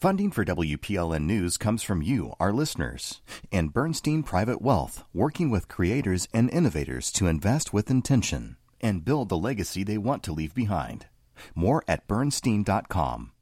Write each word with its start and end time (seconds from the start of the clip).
Funding 0.00 0.30
for 0.30 0.46
WPLN 0.46 1.24
News 1.26 1.58
comes 1.58 1.82
from 1.82 2.00
you, 2.00 2.32
our 2.40 2.54
listeners, 2.54 3.20
and 3.52 3.70
Bernstein 3.70 4.22
Private 4.22 4.62
Wealth, 4.62 5.04
working 5.12 5.50
with 5.50 5.68
creators 5.68 6.26
and 6.32 6.48
innovators 6.48 7.12
to 7.12 7.26
invest 7.26 7.74
with 7.74 7.90
intention 7.90 8.56
and 8.80 9.04
build 9.04 9.28
the 9.28 9.36
legacy 9.36 9.84
they 9.84 9.98
want 9.98 10.22
to 10.22 10.32
leave 10.32 10.54
behind. 10.54 11.04
More 11.54 11.84
at 11.86 12.08
bernstein.com. 12.08 13.32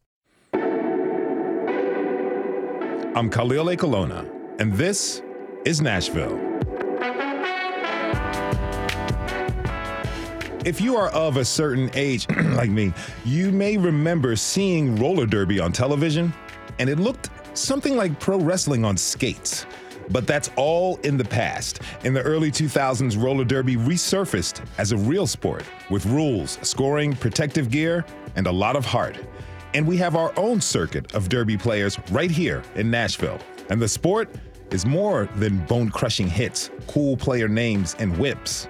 I'm 3.15 3.31
Khalil 3.31 3.67
Ekulona, 3.67 4.29
and 4.59 4.73
this 4.73 5.23
is 5.65 5.81
Nashville. 5.81 6.41
If 10.65 10.81
you 10.81 10.97
are 10.97 11.11
of 11.11 11.37
a 11.37 11.45
certain 11.45 11.89
age, 11.95 12.29
like 12.37 12.71
me, 12.71 12.93
you 13.25 13.53
may 13.53 13.77
remember 13.77 14.35
seeing 14.35 14.97
roller 14.97 15.25
derby 15.25 15.61
on 15.61 15.71
television, 15.71 16.35
and 16.79 16.89
it 16.89 16.99
looked 16.99 17.31
something 17.55 17.97
like 17.97 18.19
pro 18.21 18.39
wrestling 18.39 18.85
on 18.85 18.97
skates. 18.97 19.67
But 20.11 20.27
that's 20.27 20.51
all 20.57 20.97
in 20.99 21.17
the 21.17 21.25
past. 21.25 21.81
In 22.05 22.15
the 22.15 22.23
early 22.23 22.51
2000s, 22.51 23.23
roller 23.23 23.45
derby 23.45 23.77
resurfaced 23.77 24.65
as 24.79 24.93
a 24.93 24.97
real 24.97 25.27
sport 25.27 25.65
with 25.91 26.07
rules, 26.07 26.59
scoring, 26.63 27.15
protective 27.15 27.71
gear, 27.71 28.05
and 28.37 28.47
a 28.47 28.53
lot 28.53 28.77
of 28.77 28.87
heart. 28.87 29.19
And 29.75 29.87
we 29.87 29.99
have 29.99 30.17
our 30.17 30.33
own 30.39 30.61
circuit 30.61 31.15
of 31.15 31.29
derby 31.29 31.59
players 31.59 31.99
right 32.11 32.31
here 32.31 32.63
in 32.75 32.91
Nashville. 32.91 33.39
And 33.69 33.83
the 33.83 33.89
sport 33.89 34.35
is 34.71 34.87
more 34.87 35.29
than 35.37 35.65
bone 35.67 35.91
crushing 35.91 36.29
hits, 36.29 36.71
cool 36.87 37.17
player 37.17 37.49
names, 37.49 37.95
and 37.99 38.17
whips. 38.17 38.67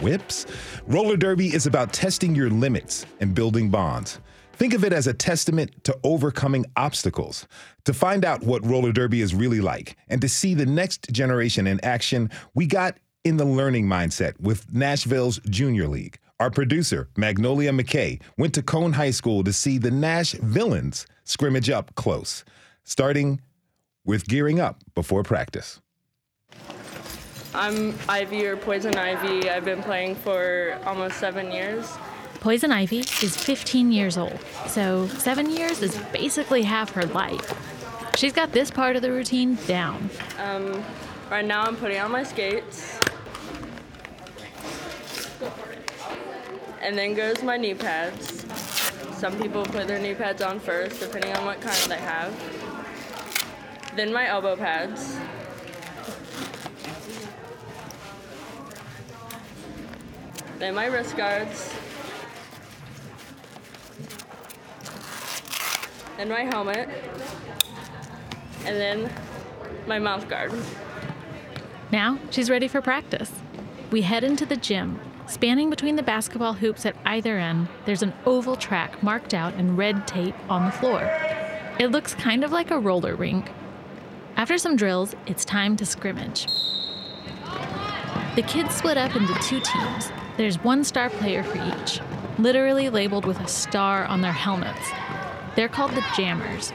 Whips? 0.00 0.46
Roller 0.86 1.16
derby 1.16 1.54
is 1.54 1.66
about 1.66 1.92
testing 1.92 2.34
your 2.34 2.48
limits 2.48 3.04
and 3.20 3.34
building 3.34 3.68
bonds. 3.68 4.18
Think 4.60 4.74
of 4.74 4.84
it 4.84 4.92
as 4.92 5.06
a 5.06 5.14
testament 5.14 5.84
to 5.84 5.98
overcoming 6.04 6.66
obstacles. 6.76 7.48
To 7.86 7.94
find 7.94 8.26
out 8.26 8.42
what 8.42 8.62
roller 8.62 8.92
derby 8.92 9.22
is 9.22 9.34
really 9.34 9.62
like 9.62 9.96
and 10.10 10.20
to 10.20 10.28
see 10.28 10.52
the 10.52 10.66
next 10.66 11.10
generation 11.10 11.66
in 11.66 11.82
action, 11.82 12.28
we 12.54 12.66
got 12.66 12.98
in 13.24 13.38
the 13.38 13.46
learning 13.46 13.86
mindset 13.86 14.38
with 14.38 14.70
Nashville's 14.70 15.40
Junior 15.48 15.88
League. 15.88 16.18
Our 16.40 16.50
producer, 16.50 17.08
Magnolia 17.16 17.70
McKay, 17.70 18.20
went 18.36 18.52
to 18.52 18.62
Cohn 18.62 18.92
High 18.92 19.12
School 19.12 19.42
to 19.44 19.52
see 19.54 19.78
the 19.78 19.90
Nash 19.90 20.32
Villains 20.32 21.06
scrimmage 21.24 21.70
up 21.70 21.94
close, 21.94 22.44
starting 22.84 23.40
with 24.04 24.28
gearing 24.28 24.60
up 24.60 24.84
before 24.94 25.22
practice. 25.22 25.80
I'm 27.54 27.94
Ivy 28.10 28.44
or 28.44 28.58
Poison 28.58 28.94
Ivy. 28.94 29.48
I've 29.48 29.64
been 29.64 29.82
playing 29.82 30.16
for 30.16 30.78
almost 30.84 31.16
seven 31.16 31.50
years. 31.50 31.96
Poison 32.40 32.72
Ivy 32.72 33.00
is 33.00 33.36
15 33.36 33.92
years 33.92 34.16
old, 34.16 34.38
so 34.66 35.06
seven 35.08 35.50
years 35.50 35.82
is 35.82 35.98
basically 36.10 36.62
half 36.62 36.90
her 36.92 37.04
life. 37.04 37.52
She's 38.16 38.32
got 38.32 38.52
this 38.52 38.70
part 38.70 38.96
of 38.96 39.02
the 39.02 39.12
routine 39.12 39.56
down. 39.66 40.08
Um, 40.38 40.82
right 41.30 41.44
now, 41.44 41.64
I'm 41.64 41.76
putting 41.76 41.98
on 41.98 42.10
my 42.10 42.22
skates. 42.22 42.98
And 46.80 46.96
then 46.96 47.12
goes 47.12 47.42
my 47.42 47.58
knee 47.58 47.74
pads. 47.74 48.46
Some 49.18 49.38
people 49.38 49.64
put 49.64 49.86
their 49.86 49.98
knee 49.98 50.14
pads 50.14 50.40
on 50.40 50.60
first, 50.60 50.98
depending 50.98 51.36
on 51.36 51.44
what 51.44 51.60
kind 51.60 51.76
they 51.90 51.98
have. 51.98 52.34
Then 53.96 54.14
my 54.14 54.26
elbow 54.26 54.56
pads. 54.56 55.18
Then 60.58 60.74
my 60.74 60.86
wrist 60.86 61.18
guards. 61.18 61.70
Then 66.20 66.28
my 66.28 66.42
helmet. 66.42 66.86
And 68.66 68.76
then 68.76 69.10
my 69.86 69.98
mouth 69.98 70.28
guard. 70.28 70.52
Now 71.90 72.18
she's 72.28 72.50
ready 72.50 72.68
for 72.68 72.82
practice. 72.82 73.32
We 73.90 74.02
head 74.02 74.22
into 74.22 74.44
the 74.44 74.58
gym. 74.58 75.00
Spanning 75.26 75.70
between 75.70 75.96
the 75.96 76.02
basketball 76.02 76.52
hoops 76.52 76.84
at 76.84 76.94
either 77.06 77.38
end, 77.38 77.68
there's 77.86 78.02
an 78.02 78.12
oval 78.26 78.54
track 78.54 79.02
marked 79.02 79.32
out 79.32 79.54
in 79.54 79.76
red 79.76 80.06
tape 80.06 80.34
on 80.50 80.66
the 80.66 80.72
floor. 80.72 81.00
It 81.78 81.90
looks 81.90 82.12
kind 82.14 82.44
of 82.44 82.52
like 82.52 82.70
a 82.70 82.78
roller 82.78 83.14
rink. 83.14 83.50
After 84.36 84.58
some 84.58 84.76
drills, 84.76 85.16
it's 85.26 85.46
time 85.46 85.74
to 85.78 85.86
scrimmage. 85.86 86.44
The 88.36 88.42
kids 88.46 88.74
split 88.74 88.98
up 88.98 89.16
into 89.16 89.32
two 89.36 89.60
teams. 89.60 90.12
There's 90.36 90.62
one 90.62 90.84
star 90.84 91.08
player 91.08 91.42
for 91.42 91.56
each, 91.56 91.98
literally 92.38 92.90
labeled 92.90 93.24
with 93.24 93.40
a 93.40 93.48
star 93.48 94.04
on 94.04 94.20
their 94.20 94.32
helmets. 94.32 94.90
They're 95.60 95.68
called 95.68 95.90
the 95.90 96.06
Jammers. 96.16 96.72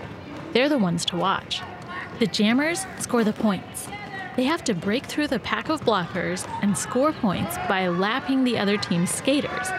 They're 0.53 0.69
the 0.69 0.77
ones 0.77 1.05
to 1.05 1.17
watch. 1.17 1.63
The 2.19 2.27
Jammers 2.27 2.85
score 2.99 3.23
the 3.23 3.33
points. 3.33 3.87
They 4.35 4.43
have 4.43 4.63
to 4.65 4.75
break 4.75 5.07
through 5.07 5.25
the 5.25 5.39
pack 5.39 5.69
of 5.69 5.81
blockers 5.81 6.47
and 6.61 6.77
score 6.77 7.11
points 7.11 7.57
by 7.67 7.87
lapping 7.87 8.43
the 8.43 8.59
other 8.59 8.77
team's 8.77 9.09
skaters. 9.09 9.69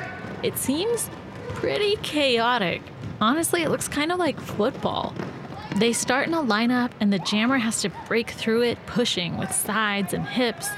It 0.42 0.58
seems 0.58 1.08
pretty 1.50 1.94
chaotic. 2.02 2.82
Honestly, 3.20 3.62
it 3.62 3.70
looks 3.70 3.86
kind 3.86 4.10
of 4.10 4.18
like 4.18 4.40
football. 4.40 5.14
They 5.76 5.92
start 5.92 6.26
in 6.26 6.34
a 6.34 6.42
lineup, 6.42 6.90
and 6.98 7.12
the 7.12 7.20
jammer 7.20 7.58
has 7.58 7.82
to 7.82 7.92
break 8.08 8.30
through 8.30 8.62
it, 8.62 8.86
pushing 8.86 9.38
with 9.38 9.52
sides 9.52 10.14
and 10.14 10.26
hips. 10.26 10.68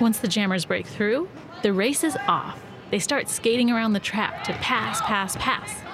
Once 0.00 0.20
the 0.20 0.28
jammers 0.28 0.64
break 0.64 0.86
through, 0.86 1.28
the 1.62 1.74
race 1.74 2.04
is 2.04 2.16
off. 2.26 2.58
They 2.90 3.00
start 3.00 3.28
skating 3.28 3.70
around 3.70 3.92
the 3.92 4.00
track 4.00 4.44
to 4.44 4.54
pass, 4.54 5.02
pass, 5.02 5.36
pass. 5.36 5.89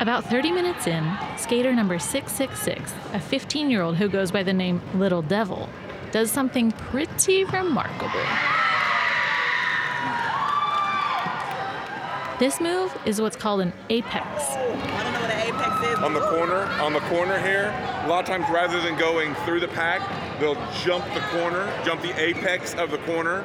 About 0.00 0.24
30 0.24 0.50
minutes 0.52 0.86
in, 0.86 1.06
skater 1.36 1.74
number 1.74 1.98
666, 1.98 2.94
a 3.12 3.20
15 3.20 3.70
year 3.70 3.82
old 3.82 3.98
who 3.98 4.08
goes 4.08 4.30
by 4.30 4.42
the 4.42 4.52
name 4.52 4.80
Little 4.94 5.20
Devil, 5.20 5.68
does 6.10 6.30
something 6.30 6.72
pretty 6.72 7.44
remarkable. 7.44 8.24
This 12.38 12.62
move 12.62 12.96
is 13.04 13.20
what's 13.20 13.36
called 13.36 13.60
an 13.60 13.74
apex. 13.90 14.24
I 14.24 15.02
don't 15.02 15.12
know 15.12 15.20
what 15.20 15.30
an 15.32 15.48
apex 15.48 15.86
is. 15.92 15.98
on 15.98 16.14
the 16.14 16.20
corner, 16.30 16.62
on 16.80 16.94
the 16.94 17.00
corner 17.00 17.38
here, 17.38 17.66
a 18.04 18.08
lot 18.08 18.20
of 18.20 18.26
times 18.26 18.48
rather 18.48 18.80
than 18.80 18.98
going 18.98 19.34
through 19.44 19.60
the 19.60 19.68
pack, 19.68 20.00
they'll 20.40 20.54
jump 20.82 21.04
the 21.12 21.20
corner, 21.38 21.70
jump 21.84 22.00
the 22.00 22.18
apex 22.18 22.72
of 22.72 22.90
the 22.90 22.98
corner. 22.98 23.44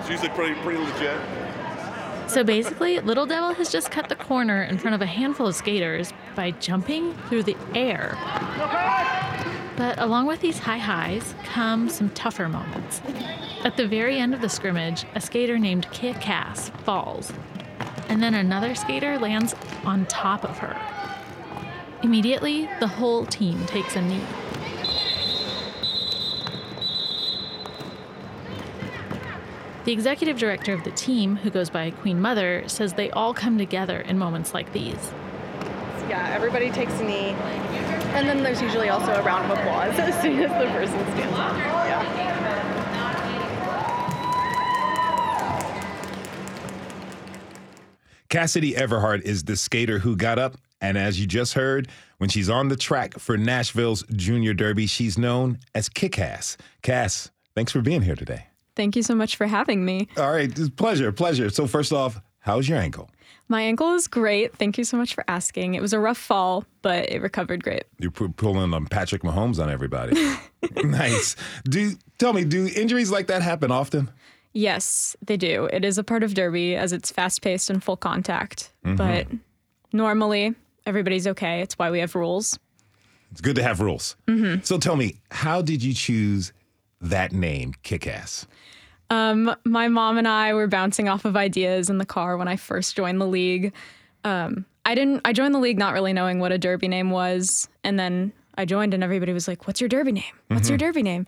It's 0.00 0.08
usually 0.08 0.30
pretty 0.30 0.58
pretty 0.62 0.78
legit. 0.78 1.20
So 2.32 2.42
basically, 2.42 2.98
Little 2.98 3.26
Devil 3.26 3.52
has 3.52 3.70
just 3.70 3.90
cut 3.90 4.08
the 4.08 4.16
corner 4.16 4.62
in 4.62 4.78
front 4.78 4.94
of 4.94 5.02
a 5.02 5.06
handful 5.06 5.46
of 5.46 5.54
skaters 5.54 6.14
by 6.34 6.52
jumping 6.52 7.12
through 7.28 7.42
the 7.42 7.56
air. 7.74 8.16
But 9.76 9.98
along 9.98 10.28
with 10.28 10.40
these 10.40 10.58
high 10.58 10.78
highs 10.78 11.34
come 11.44 11.90
some 11.90 12.08
tougher 12.10 12.48
moments. 12.48 13.02
At 13.64 13.76
the 13.76 13.86
very 13.86 14.18
end 14.18 14.32
of 14.32 14.40
the 14.40 14.48
scrimmage, 14.48 15.04
a 15.14 15.20
skater 15.20 15.58
named 15.58 15.90
Kick-Ass 15.90 16.70
falls, 16.84 17.34
and 18.08 18.22
then 18.22 18.32
another 18.32 18.74
skater 18.74 19.18
lands 19.18 19.54
on 19.84 20.06
top 20.06 20.42
of 20.42 20.56
her. 20.56 20.80
Immediately, 22.02 22.66
the 22.80 22.88
whole 22.88 23.26
team 23.26 23.66
takes 23.66 23.94
a 23.94 24.00
knee. 24.00 24.24
The 29.84 29.92
executive 29.92 30.38
director 30.38 30.72
of 30.72 30.84
the 30.84 30.92
team, 30.92 31.34
who 31.34 31.50
goes 31.50 31.68
by 31.68 31.90
Queen 31.90 32.20
Mother, 32.20 32.62
says 32.68 32.92
they 32.92 33.10
all 33.10 33.34
come 33.34 33.58
together 33.58 34.00
in 34.00 34.16
moments 34.16 34.54
like 34.54 34.72
these. 34.72 35.12
Yeah, 36.08 36.30
everybody 36.32 36.70
takes 36.70 36.92
a 37.00 37.04
knee. 37.04 37.30
And 38.14 38.28
then 38.28 38.44
there's 38.44 38.62
usually 38.62 38.90
also 38.90 39.12
a 39.12 39.22
round 39.22 39.50
of 39.50 39.58
applause 39.58 39.98
as 39.98 40.22
soon 40.22 40.38
as 40.38 40.50
the 40.50 40.70
person 40.70 41.00
stands 41.12 41.36
up. 41.36 41.56
Yeah. 41.56 42.22
Cassidy 48.28 48.74
Everhart 48.74 49.22
is 49.22 49.44
the 49.44 49.56
skater 49.56 49.98
who 49.98 50.14
got 50.14 50.38
up, 50.38 50.56
and 50.80 50.96
as 50.96 51.18
you 51.18 51.26
just 51.26 51.54
heard, 51.54 51.88
when 52.18 52.30
she's 52.30 52.48
on 52.48 52.68
the 52.68 52.76
track 52.76 53.18
for 53.18 53.36
Nashville's 53.36 54.04
Junior 54.14 54.54
Derby, 54.54 54.86
she's 54.86 55.18
known 55.18 55.58
as 55.74 55.88
Kick-Ass. 55.88 56.56
Cass, 56.82 57.30
thanks 57.54 57.72
for 57.72 57.82
being 57.82 58.02
here 58.02 58.14
today. 58.14 58.46
Thank 58.74 58.96
you 58.96 59.02
so 59.02 59.14
much 59.14 59.36
for 59.36 59.46
having 59.46 59.84
me. 59.84 60.08
All 60.16 60.30
right, 60.32 60.50
pleasure, 60.76 61.12
pleasure. 61.12 61.50
So 61.50 61.66
first 61.66 61.92
off, 61.92 62.20
how's 62.40 62.68
your 62.68 62.78
ankle? 62.78 63.10
My 63.48 63.62
ankle 63.62 63.92
is 63.94 64.08
great. 64.08 64.56
Thank 64.56 64.78
you 64.78 64.84
so 64.84 64.96
much 64.96 65.14
for 65.14 65.24
asking. 65.28 65.74
It 65.74 65.82
was 65.82 65.92
a 65.92 65.98
rough 65.98 66.16
fall, 66.18 66.64
but 66.80 67.10
it 67.10 67.20
recovered 67.20 67.62
great. 67.62 67.84
You're 67.98 68.10
pu- 68.10 68.30
pulling 68.30 68.72
um, 68.72 68.86
Patrick 68.86 69.22
Mahomes 69.22 69.62
on 69.62 69.68
everybody. 69.68 70.16
nice. 70.84 71.36
Do 71.64 71.92
tell 72.18 72.32
me, 72.32 72.44
do 72.44 72.66
injuries 72.74 73.10
like 73.10 73.26
that 73.26 73.42
happen 73.42 73.70
often? 73.70 74.10
Yes, 74.54 75.16
they 75.24 75.36
do. 75.36 75.66
It 75.66 75.84
is 75.84 75.98
a 75.98 76.04
part 76.04 76.22
of 76.22 76.34
Derby 76.34 76.76
as 76.76 76.92
it's 76.92 77.10
fast 77.10 77.42
paced 77.42 77.68
and 77.70 77.82
full 77.82 77.96
contact. 77.96 78.72
But 78.82 79.26
normally, 79.92 80.54
everybody's 80.86 81.26
okay. 81.26 81.60
It's 81.60 81.78
why 81.78 81.90
we 81.90 82.00
have 82.00 82.14
rules. 82.14 82.58
It's 83.30 83.40
good 83.40 83.56
to 83.56 83.62
have 83.62 83.80
rules. 83.80 84.16
So 84.62 84.78
tell 84.78 84.96
me, 84.96 85.20
how 85.30 85.62
did 85.62 85.82
you 85.82 85.94
choose 85.94 86.52
that 87.02 87.32
name, 87.32 87.74
Kick-Ass? 87.82 88.46
Um, 89.10 89.54
my 89.64 89.88
mom 89.88 90.16
and 90.16 90.26
I 90.26 90.54
were 90.54 90.66
bouncing 90.66 91.08
off 91.08 91.26
of 91.26 91.36
ideas 91.36 91.90
in 91.90 91.98
the 91.98 92.06
car 92.06 92.36
when 92.38 92.48
I 92.48 92.56
first 92.56 92.96
joined 92.96 93.20
the 93.20 93.26
league. 93.26 93.74
Um, 94.24 94.64
I 94.86 94.94
didn't. 94.94 95.20
I 95.24 95.32
joined 95.32 95.54
the 95.54 95.58
league 95.58 95.78
not 95.78 95.92
really 95.92 96.12
knowing 96.14 96.38
what 96.38 96.50
a 96.50 96.58
derby 96.58 96.88
name 96.88 97.10
was, 97.10 97.68
and 97.84 97.98
then 97.98 98.32
I 98.56 98.64
joined, 98.64 98.94
and 98.94 99.04
everybody 99.04 99.32
was 99.32 99.46
like, 99.46 99.66
"What's 99.66 99.80
your 99.80 99.88
derby 99.88 100.12
name? 100.12 100.24
What's 100.48 100.68
your 100.68 100.78
derby 100.78 101.02
name?" 101.02 101.26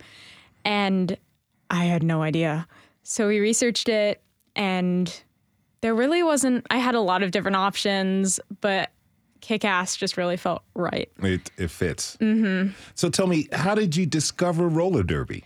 And 0.65 1.17
I 1.71 1.85
had 1.85 2.03
no 2.03 2.23
idea. 2.23 2.67
So 3.03 3.29
we 3.29 3.39
researched 3.39 3.89
it, 3.89 4.23
and 4.57 5.23
there 5.83 5.95
really 5.95 6.23
wasn't. 6.23 6.67
I 6.71 6.79
had 6.79 6.95
a 6.95 7.01
lot 7.01 7.23
of 7.23 7.33
different 7.33 7.57
options, 7.57 8.41
but 8.61 8.91
kick 9.43 9.63
ass 9.65 9.95
just 9.95 10.17
really 10.17 10.39
felt 10.39 10.63
right. 10.75 11.11
It, 11.23 11.51
it 11.59 11.71
fits. 11.71 12.17
Mm-hmm. 12.17 12.73
So 12.95 13.11
tell 13.11 13.27
me, 13.27 13.47
how 13.53 13.75
did 13.75 13.95
you 13.95 14.07
discover 14.07 14.69
roller 14.69 15.03
derby? 15.03 15.45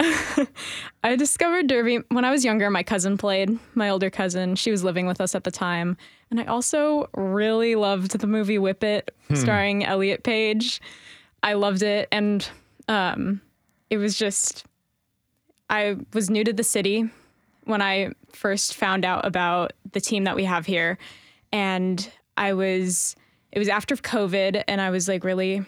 I 1.04 1.16
discovered 1.16 1.66
Derby 1.66 1.98
when 2.08 2.24
I 2.24 2.30
was 2.30 2.44
younger. 2.44 2.70
My 2.70 2.82
cousin 2.82 3.18
played, 3.18 3.58
my 3.74 3.90
older 3.90 4.10
cousin. 4.10 4.56
She 4.56 4.70
was 4.70 4.82
living 4.82 5.06
with 5.06 5.20
us 5.20 5.34
at 5.34 5.44
the 5.44 5.50
time. 5.50 5.96
And 6.30 6.40
I 6.40 6.44
also 6.44 7.08
really 7.14 7.74
loved 7.74 8.18
the 8.18 8.26
movie 8.26 8.58
Whip 8.58 8.82
It, 8.82 9.14
starring 9.34 9.84
Elliot 9.84 10.22
Page. 10.22 10.80
I 11.42 11.54
loved 11.54 11.82
it. 11.82 12.08
And 12.12 12.48
um, 12.88 13.40
it 13.90 13.98
was 13.98 14.16
just, 14.16 14.64
I 15.68 15.96
was 16.14 16.30
new 16.30 16.44
to 16.44 16.52
the 16.52 16.64
city 16.64 17.10
when 17.64 17.82
I 17.82 18.12
first 18.32 18.76
found 18.76 19.04
out 19.04 19.26
about 19.26 19.72
the 19.92 20.00
team 20.00 20.24
that 20.24 20.36
we 20.36 20.44
have 20.44 20.66
here. 20.66 20.98
And 21.52 22.10
I 22.36 22.54
was, 22.54 23.16
it 23.52 23.58
was 23.58 23.68
after 23.68 23.96
COVID, 23.96 24.64
and 24.66 24.80
I 24.80 24.90
was 24.90 25.08
like 25.08 25.24
really 25.24 25.64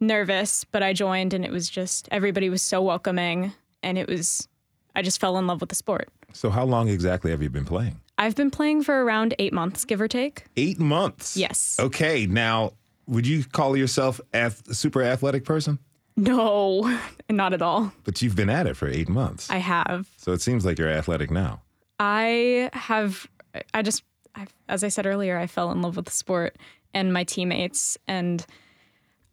nervous, 0.00 0.64
but 0.64 0.82
I 0.82 0.92
joined 0.92 1.34
and 1.34 1.44
it 1.44 1.50
was 1.50 1.68
just 1.70 2.08
everybody 2.10 2.48
was 2.50 2.62
so 2.62 2.82
welcoming 2.82 3.52
and 3.82 3.98
it 3.98 4.08
was 4.08 4.48
I 4.96 5.02
just 5.02 5.20
fell 5.20 5.38
in 5.38 5.46
love 5.46 5.60
with 5.60 5.70
the 5.70 5.74
sport. 5.74 6.08
So 6.32 6.50
how 6.50 6.64
long 6.64 6.88
exactly 6.88 7.30
have 7.30 7.42
you 7.42 7.50
been 7.50 7.64
playing? 7.64 8.00
I've 8.16 8.36
been 8.36 8.50
playing 8.50 8.82
for 8.84 9.02
around 9.04 9.34
8 9.38 9.52
months 9.52 9.84
give 9.84 10.00
or 10.00 10.06
take. 10.08 10.44
Eight 10.56 10.78
months. 10.78 11.36
Yes. 11.36 11.76
Okay. 11.80 12.26
Now, 12.26 12.72
would 13.06 13.26
you 13.26 13.44
call 13.44 13.76
yourself 13.76 14.20
ath- 14.32 14.68
a 14.68 14.74
super 14.74 15.02
athletic 15.02 15.44
person? 15.44 15.78
No, 16.16 16.96
not 17.30 17.52
at 17.52 17.60
all. 17.62 17.92
But 18.04 18.22
you've 18.22 18.36
been 18.36 18.50
at 18.50 18.66
it 18.68 18.76
for 18.76 18.86
eight 18.88 19.08
months. 19.08 19.50
I 19.50 19.58
have. 19.58 20.08
so 20.16 20.32
it 20.32 20.40
seems 20.40 20.64
like 20.64 20.78
you're 20.78 20.88
athletic 20.88 21.30
now. 21.30 21.62
I 21.98 22.70
have 22.72 23.26
I 23.72 23.82
just 23.82 24.02
I, 24.34 24.46
as 24.68 24.82
I 24.82 24.88
said 24.88 25.06
earlier, 25.06 25.38
I 25.38 25.46
fell 25.46 25.70
in 25.70 25.80
love 25.82 25.96
with 25.96 26.06
the 26.06 26.10
sport 26.12 26.56
and 26.92 27.12
my 27.12 27.24
teammates 27.24 27.96
and 28.08 28.44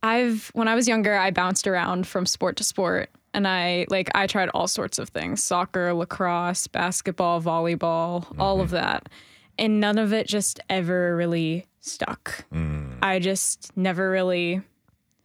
I've 0.03 0.49
when 0.53 0.67
I 0.67 0.75
was 0.75 0.87
younger, 0.87 1.15
I 1.15 1.31
bounced 1.31 1.67
around 1.67 2.07
from 2.07 2.25
sport 2.25 2.57
to 2.57 2.63
sport 2.63 3.09
and 3.33 3.47
I 3.47 3.85
like 3.89 4.09
I 4.15 4.27
tried 4.27 4.49
all 4.49 4.67
sorts 4.67 4.99
of 4.99 5.09
things, 5.09 5.43
soccer, 5.43 5.93
lacrosse, 5.93 6.67
basketball, 6.67 7.41
volleyball, 7.41 8.25
all 8.39 8.61
of 8.61 8.67
mm-hmm. 8.67 8.77
that. 8.77 9.09
And 9.57 9.79
none 9.79 9.97
of 9.97 10.11
it 10.13 10.27
just 10.27 10.59
ever 10.69 11.15
really 11.15 11.67
stuck. 11.81 12.45
Mm. 12.53 12.97
I 13.01 13.19
just 13.19 13.75
never 13.77 14.09
really 14.09 14.61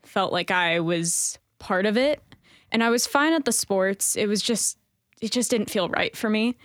felt 0.03 0.33
like 0.33 0.51
I 0.51 0.81
was 0.81 1.39
part 1.59 1.87
of 1.87 1.97
it. 1.97 2.23
And 2.71 2.83
I 2.83 2.91
was 2.91 3.07
fine 3.07 3.33
at 3.33 3.45
the 3.45 3.53
sports. 3.53 4.17
It 4.17 4.27
was 4.27 4.43
just 4.43 4.79
it 5.23 5.33
just 5.33 5.51
didn't 5.51 5.71
feel 5.71 5.89
right 5.89 6.15
for 6.15 6.29
me 6.29 6.57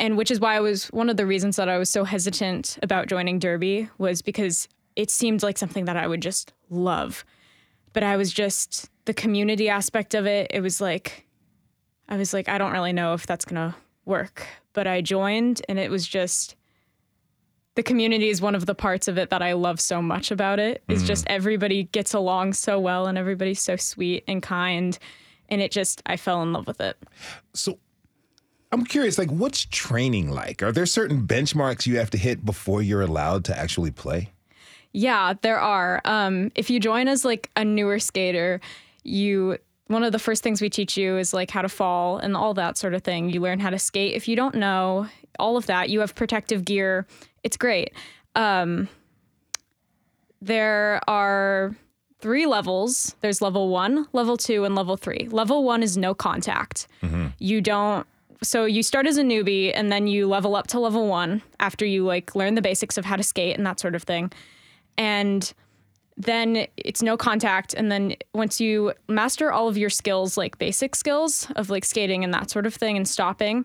and 0.00 0.16
which 0.16 0.30
is 0.30 0.40
why 0.40 0.56
I 0.56 0.60
was 0.60 0.86
one 0.86 1.10
of 1.10 1.16
the 1.16 1.26
reasons 1.26 1.56
that 1.56 1.68
I 1.68 1.78
was 1.78 1.90
so 1.90 2.04
hesitant 2.04 2.78
about 2.82 3.08
joining 3.08 3.38
Derby 3.38 3.88
was 3.98 4.22
because 4.22 4.68
it 4.96 5.10
seemed 5.10 5.42
like 5.42 5.58
something 5.58 5.84
that 5.86 5.96
I 5.96 6.06
would 6.06 6.22
just 6.22 6.52
love. 6.70 7.24
But 7.98 8.04
I 8.04 8.16
was 8.16 8.32
just 8.32 8.88
the 9.06 9.12
community 9.12 9.68
aspect 9.68 10.14
of 10.14 10.24
it. 10.24 10.52
It 10.54 10.60
was 10.60 10.80
like 10.80 11.26
I 12.08 12.16
was 12.16 12.32
like 12.32 12.48
I 12.48 12.56
don't 12.56 12.70
really 12.70 12.92
know 12.92 13.12
if 13.14 13.26
that's 13.26 13.44
going 13.44 13.72
to 13.72 13.76
work. 14.04 14.46
But 14.72 14.86
I 14.86 15.00
joined 15.00 15.62
and 15.68 15.80
it 15.80 15.90
was 15.90 16.06
just 16.06 16.54
the 17.74 17.82
community 17.82 18.28
is 18.28 18.40
one 18.40 18.54
of 18.54 18.66
the 18.66 18.74
parts 18.76 19.08
of 19.08 19.18
it 19.18 19.30
that 19.30 19.42
I 19.42 19.54
love 19.54 19.80
so 19.80 20.00
much 20.00 20.30
about 20.30 20.60
it. 20.60 20.84
It's 20.86 21.02
just 21.02 21.24
mm. 21.24 21.30
everybody 21.30 21.82
gets 21.90 22.14
along 22.14 22.52
so 22.52 22.78
well 22.78 23.08
and 23.08 23.18
everybody's 23.18 23.60
so 23.60 23.74
sweet 23.74 24.22
and 24.28 24.40
kind 24.44 24.96
and 25.48 25.60
it 25.60 25.72
just 25.72 26.00
I 26.06 26.16
fell 26.16 26.40
in 26.44 26.52
love 26.52 26.68
with 26.68 26.80
it. 26.80 26.96
So 27.52 27.80
I'm 28.70 28.84
curious, 28.84 29.18
like, 29.18 29.30
what's 29.30 29.64
training 29.64 30.30
like? 30.30 30.62
Are 30.62 30.70
there 30.70 30.86
certain 30.86 31.26
benchmarks 31.26 31.84
you 31.84 31.98
have 31.98 32.10
to 32.10 32.18
hit 32.18 32.44
before 32.44 32.80
you're 32.80 33.02
allowed 33.02 33.44
to 33.46 33.58
actually 33.58 33.90
play? 33.90 34.30
Yeah, 34.92 35.34
there 35.42 35.60
are. 35.60 36.00
Um, 36.04 36.50
if 36.54 36.70
you 36.70 36.80
join 36.80 37.08
as 37.08 37.24
like 37.24 37.50
a 37.56 37.64
newer 37.64 37.98
skater, 37.98 38.60
you 39.04 39.58
one 39.86 40.04
of 40.04 40.12
the 40.12 40.18
first 40.18 40.42
things 40.42 40.60
we 40.60 40.68
teach 40.68 40.96
you 40.96 41.16
is 41.16 41.32
like 41.32 41.50
how 41.50 41.62
to 41.62 41.68
fall 41.68 42.18
and 42.18 42.36
all 42.36 42.52
that 42.54 42.76
sort 42.76 42.94
of 42.94 43.02
thing. 43.02 43.30
You 43.30 43.40
learn 43.40 43.58
how 43.58 43.70
to 43.70 43.78
skate. 43.78 44.14
If 44.14 44.28
you 44.28 44.36
don't 44.36 44.54
know 44.54 45.08
all 45.38 45.56
of 45.56 45.66
that, 45.66 45.88
you 45.88 46.00
have 46.00 46.14
protective 46.14 46.64
gear. 46.64 47.06
It's 47.42 47.56
great. 47.56 47.92
Um, 48.34 48.88
there 50.42 51.00
are 51.08 51.74
three 52.20 52.46
levels. 52.46 53.14
There's 53.20 53.40
level 53.40 53.68
one, 53.70 54.06
level 54.12 54.36
two, 54.36 54.64
and 54.64 54.74
level 54.74 54.96
three. 54.96 55.26
Level 55.30 55.64
one 55.64 55.82
is 55.82 55.96
no 55.96 56.14
contact. 56.14 56.86
You 57.38 57.60
don't. 57.60 58.06
So 58.42 58.66
you 58.66 58.82
start 58.82 59.06
as 59.06 59.16
a 59.16 59.22
newbie, 59.22 59.72
and 59.74 59.90
then 59.90 60.06
you 60.06 60.28
level 60.28 60.54
up 60.54 60.66
to 60.68 60.78
level 60.78 61.08
one 61.08 61.42
after 61.60 61.84
you 61.84 62.04
like 62.04 62.34
learn 62.36 62.54
the 62.54 62.62
basics 62.62 62.96
of 62.98 63.04
how 63.04 63.16
to 63.16 63.22
skate 63.22 63.56
and 63.56 63.66
that 63.66 63.80
sort 63.80 63.94
of 63.94 64.02
thing 64.02 64.30
and 64.98 65.54
then 66.18 66.66
it's 66.76 67.00
no 67.02 67.16
contact 67.16 67.72
and 67.74 67.90
then 67.90 68.14
once 68.34 68.60
you 68.60 68.92
master 69.08 69.50
all 69.52 69.68
of 69.68 69.78
your 69.78 69.88
skills 69.88 70.36
like 70.36 70.58
basic 70.58 70.94
skills 70.96 71.46
of 71.56 71.70
like 71.70 71.84
skating 71.84 72.24
and 72.24 72.34
that 72.34 72.50
sort 72.50 72.66
of 72.66 72.74
thing 72.74 72.96
and 72.96 73.08
stopping 73.08 73.64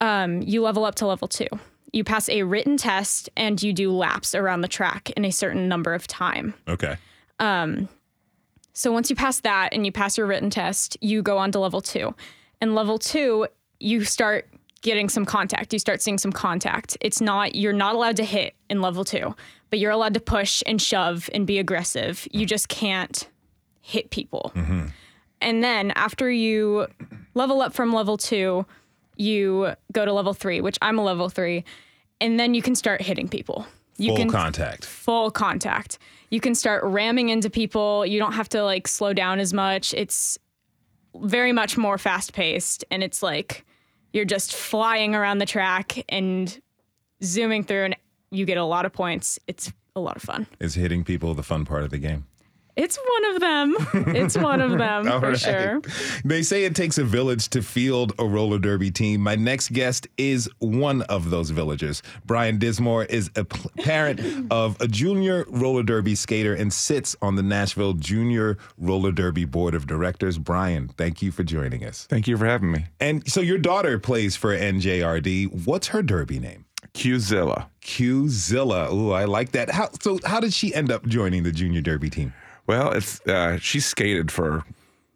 um, 0.00 0.42
you 0.42 0.62
level 0.62 0.84
up 0.84 0.94
to 0.96 1.06
level 1.06 1.28
two 1.28 1.46
you 1.92 2.02
pass 2.02 2.28
a 2.30 2.42
written 2.42 2.76
test 2.78 3.28
and 3.36 3.62
you 3.62 3.72
do 3.74 3.92
laps 3.92 4.34
around 4.34 4.62
the 4.62 4.68
track 4.68 5.10
in 5.10 5.24
a 5.24 5.30
certain 5.30 5.68
number 5.68 5.92
of 5.92 6.06
time 6.06 6.54
Okay. 6.66 6.96
so 8.72 8.90
once 8.90 9.10
you 9.10 9.16
pass 9.16 9.40
that 9.40 9.68
and 9.72 9.84
you 9.84 9.92
pass 9.92 10.16
your 10.16 10.26
written 10.26 10.48
test, 10.48 10.96
you 11.02 11.20
go 11.22 11.36
on 11.36 11.52
to 11.52 11.58
level 11.58 11.82
two. 11.82 12.14
And 12.60 12.74
level 12.74 12.98
two, 12.98 13.46
you 13.80 14.04
start 14.04 14.48
getting 14.82 15.08
some 15.08 15.24
contact. 15.24 15.72
You 15.72 15.78
start 15.78 16.02
seeing 16.02 16.18
some 16.18 16.32
contact. 16.32 16.96
It's 17.00 17.20
not, 17.20 17.54
you're 17.54 17.72
not 17.72 17.94
allowed 17.94 18.16
to 18.16 18.24
hit 18.24 18.54
in 18.68 18.80
level 18.80 19.04
two, 19.04 19.34
but 19.70 19.78
you're 19.78 19.90
allowed 19.92 20.14
to 20.14 20.20
push 20.20 20.62
and 20.66 20.80
shove 20.82 21.30
and 21.32 21.46
be 21.46 21.58
aggressive. 21.58 22.26
You 22.32 22.44
just 22.46 22.68
can't 22.68 23.28
hit 23.80 24.10
people. 24.10 24.52
Mm-hmm. 24.54 24.86
And 25.40 25.64
then 25.64 25.92
after 25.92 26.30
you 26.30 26.86
level 27.34 27.62
up 27.62 27.72
from 27.72 27.92
level 27.92 28.16
two, 28.16 28.66
you 29.16 29.74
go 29.92 30.04
to 30.04 30.12
level 30.12 30.34
three, 30.34 30.60
which 30.60 30.78
I'm 30.82 30.98
a 30.98 31.02
level 31.04 31.28
three. 31.28 31.64
And 32.20 32.38
then 32.38 32.54
you 32.54 32.62
can 32.62 32.74
start 32.74 33.02
hitting 33.02 33.28
people. 33.28 33.66
You 33.98 34.08
Full 34.08 34.16
can 34.16 34.30
contact. 34.30 34.84
full 34.84 35.30
contact. 35.30 35.98
You 36.30 36.40
can 36.40 36.54
start 36.54 36.82
ramming 36.84 37.28
into 37.28 37.50
people. 37.50 38.06
You 38.06 38.18
don't 38.18 38.32
have 38.32 38.48
to 38.50 38.64
like 38.64 38.88
slow 38.88 39.12
down 39.12 39.38
as 39.38 39.52
much. 39.52 39.92
It's 39.94 40.38
very 41.14 41.52
much 41.52 41.76
more 41.76 41.98
fast 41.98 42.32
paced 42.32 42.84
and 42.90 43.02
it's 43.02 43.22
like 43.22 43.66
you're 44.12 44.24
just 44.24 44.54
flying 44.54 45.14
around 45.14 45.38
the 45.38 45.46
track 45.46 46.04
and 46.08 46.60
zooming 47.22 47.64
through 47.64 47.84
and 47.84 47.96
you 48.30 48.44
get 48.44 48.58
a 48.58 48.64
lot 48.64 48.86
of 48.86 48.92
points. 48.92 49.38
It's 49.46 49.72
a 49.94 50.00
lot 50.00 50.16
of 50.16 50.22
fun. 50.22 50.46
Is 50.60 50.74
hitting 50.74 51.04
people 51.04 51.34
the 51.34 51.42
fun 51.42 51.64
part 51.64 51.82
of 51.82 51.90
the 51.90 51.98
game? 51.98 52.26
It's 52.74 52.98
one 52.98 53.34
of 53.34 53.40
them. 53.40 53.76
It's 54.16 54.36
one 54.36 54.60
of 54.62 54.78
them 54.78 55.04
for 55.20 55.30
right. 55.30 55.38
sure. 55.38 55.82
They 56.24 56.42
say 56.42 56.64
it 56.64 56.74
takes 56.74 56.96
a 56.96 57.04
village 57.04 57.48
to 57.50 57.60
field 57.62 58.14
a 58.18 58.24
roller 58.24 58.58
derby 58.58 58.90
team. 58.90 59.20
My 59.20 59.34
next 59.34 59.72
guest 59.72 60.08
is 60.16 60.48
one 60.58 61.02
of 61.02 61.28
those 61.28 61.50
villagers. 61.50 62.02
Bryan 62.24 62.58
Dismore 62.58 63.04
is 63.04 63.30
a 63.36 63.44
p- 63.44 63.68
parent 63.82 64.20
of 64.50 64.80
a 64.80 64.88
junior 64.88 65.44
roller 65.48 65.82
derby 65.82 66.14
skater 66.14 66.54
and 66.54 66.72
sits 66.72 67.14
on 67.20 67.36
the 67.36 67.42
Nashville 67.42 67.92
Junior 67.92 68.56
Roller 68.78 69.12
Derby 69.12 69.44
Board 69.44 69.74
of 69.74 69.86
Directors. 69.86 70.38
Bryan, 70.38 70.88
thank 70.96 71.20
you 71.20 71.30
for 71.30 71.42
joining 71.44 71.84
us. 71.84 72.06
Thank 72.08 72.26
you 72.26 72.38
for 72.38 72.46
having 72.46 72.72
me. 72.72 72.86
And 73.00 73.30
so 73.30 73.40
your 73.42 73.58
daughter 73.58 73.98
plays 73.98 74.34
for 74.34 74.56
NJRD. 74.56 75.66
What's 75.66 75.88
her 75.88 76.02
derby 76.02 76.38
name? 76.38 76.64
Qzilla. 76.94 77.66
Qzilla. 77.82 78.92
Ooh, 78.92 79.12
I 79.12 79.24
like 79.24 79.52
that. 79.52 79.70
How 79.70 79.90
so 80.00 80.18
how 80.24 80.40
did 80.40 80.52
she 80.52 80.74
end 80.74 80.90
up 80.90 81.06
joining 81.06 81.42
the 81.42 81.52
junior 81.52 81.80
derby 81.80 82.10
team? 82.10 82.32
Well, 82.66 82.92
it's 82.92 83.20
uh, 83.26 83.58
she 83.58 83.80
skated 83.80 84.30
for, 84.30 84.64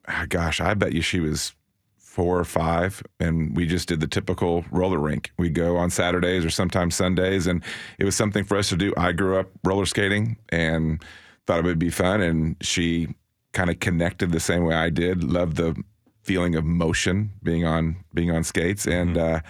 ah, 0.08 0.26
gosh, 0.28 0.60
I 0.60 0.74
bet 0.74 0.92
you 0.92 1.02
she 1.02 1.20
was 1.20 1.54
four 1.98 2.38
or 2.38 2.44
five, 2.44 3.02
and 3.20 3.54
we 3.54 3.66
just 3.66 3.88
did 3.88 4.00
the 4.00 4.06
typical 4.06 4.64
roller 4.70 4.98
rink. 4.98 5.32
We 5.38 5.50
go 5.50 5.76
on 5.76 5.90
Saturdays 5.90 6.44
or 6.44 6.50
sometimes 6.50 6.94
Sundays, 6.94 7.46
and 7.46 7.62
it 7.98 8.04
was 8.04 8.16
something 8.16 8.42
for 8.42 8.56
us 8.56 8.70
to 8.70 8.76
do. 8.76 8.92
I 8.96 9.12
grew 9.12 9.38
up 9.38 9.50
roller 9.62 9.86
skating 9.86 10.38
and 10.48 11.04
thought 11.46 11.58
it 11.58 11.64
would 11.64 11.78
be 11.78 11.90
fun, 11.90 12.22
and 12.22 12.56
she 12.62 13.08
kind 13.52 13.70
of 13.70 13.80
connected 13.80 14.32
the 14.32 14.40
same 14.40 14.64
way 14.64 14.74
I 14.74 14.90
did. 14.90 15.22
Loved 15.22 15.56
the 15.56 15.76
feeling 16.22 16.56
of 16.56 16.64
motion 16.64 17.32
being 17.42 17.64
on 17.64 17.96
being 18.14 18.30
on 18.30 18.42
skates, 18.44 18.86
and 18.86 19.16
uh, 19.16 19.40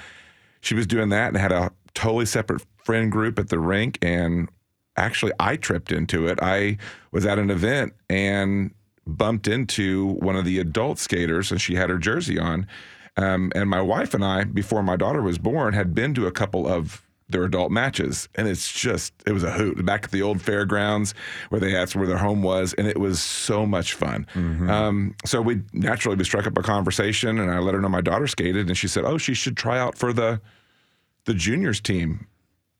she 0.60 0.74
was 0.74 0.86
doing 0.86 1.08
that 1.10 1.28
and 1.28 1.36
had 1.36 1.52
a 1.52 1.70
totally 1.94 2.26
separate 2.26 2.62
friend 2.84 3.10
group 3.10 3.38
at 3.38 3.48
the 3.48 3.58
rink 3.58 3.98
and 4.02 4.48
actually 4.96 5.32
I 5.38 5.56
tripped 5.56 5.92
into 5.92 6.26
it. 6.26 6.38
I 6.42 6.78
was 7.12 7.26
at 7.26 7.38
an 7.38 7.50
event 7.50 7.94
and 8.08 8.72
bumped 9.06 9.46
into 9.46 10.14
one 10.14 10.36
of 10.36 10.44
the 10.44 10.58
adult 10.58 10.98
skaters 10.98 11.50
and 11.52 11.60
she 11.60 11.74
had 11.74 11.90
her 11.90 11.98
jersey 11.98 12.38
on. 12.38 12.66
Um, 13.16 13.50
and 13.54 13.70
my 13.70 13.80
wife 13.80 14.12
and 14.14 14.24
I, 14.24 14.44
before 14.44 14.82
my 14.82 14.96
daughter 14.96 15.22
was 15.22 15.38
born, 15.38 15.72
had 15.72 15.94
been 15.94 16.12
to 16.14 16.26
a 16.26 16.32
couple 16.32 16.68
of 16.68 17.02
their 17.28 17.42
adult 17.44 17.72
matches, 17.72 18.28
and 18.36 18.46
it's 18.46 18.70
just 18.72 19.12
it 19.26 19.32
was 19.32 19.42
a 19.42 19.50
hoot 19.50 19.84
back 19.84 20.04
at 20.04 20.10
the 20.12 20.22
old 20.22 20.40
fairgrounds 20.40 21.12
where 21.48 21.60
they 21.60 21.72
that's 21.72 21.96
where 21.96 22.06
their 22.06 22.18
home 22.18 22.42
was, 22.42 22.72
and 22.74 22.86
it 22.86 23.00
was 23.00 23.20
so 23.20 23.66
much 23.66 23.94
fun. 23.94 24.26
Um, 24.34 25.16
so 25.24 25.42
we 25.42 25.62
naturally 25.72 26.16
we 26.16 26.24
struck 26.24 26.46
up 26.46 26.56
a 26.56 26.62
conversation, 26.62 27.40
and 27.40 27.50
I 27.50 27.58
let 27.58 27.74
her 27.74 27.80
know 27.80 27.88
my 27.88 28.00
daughter 28.00 28.26
skated, 28.28 28.68
and 28.68 28.78
she 28.78 28.86
said, 28.86 29.04
"Oh, 29.04 29.18
she 29.18 29.34
should 29.34 29.56
try 29.56 29.78
out 29.78 29.98
for 29.98 30.12
the 30.12 30.40
the 31.24 31.34
juniors 31.34 31.80
team." 31.80 32.26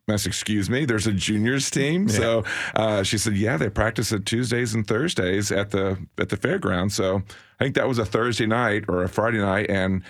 Said, 0.08 0.26
excuse 0.26 0.70
me, 0.70 0.84
there's 0.84 1.08
a 1.08 1.12
juniors 1.12 1.68
team. 1.68 2.08
So 2.08 2.44
uh, 2.76 3.02
she 3.02 3.18
said, 3.18 3.36
yeah, 3.36 3.56
they 3.56 3.68
practice 3.68 4.12
at 4.12 4.24
Tuesdays 4.24 4.72
and 4.72 4.86
Thursdays 4.86 5.50
at 5.50 5.72
the 5.72 5.98
at 6.16 6.28
the 6.28 6.36
fairground. 6.36 6.92
So 6.92 7.22
I 7.58 7.64
think 7.64 7.74
that 7.74 7.88
was 7.88 7.98
a 7.98 8.04
Thursday 8.04 8.46
night 8.46 8.84
or 8.86 9.02
a 9.02 9.08
Friday 9.08 9.38
night, 9.38 9.68
and 9.68 10.04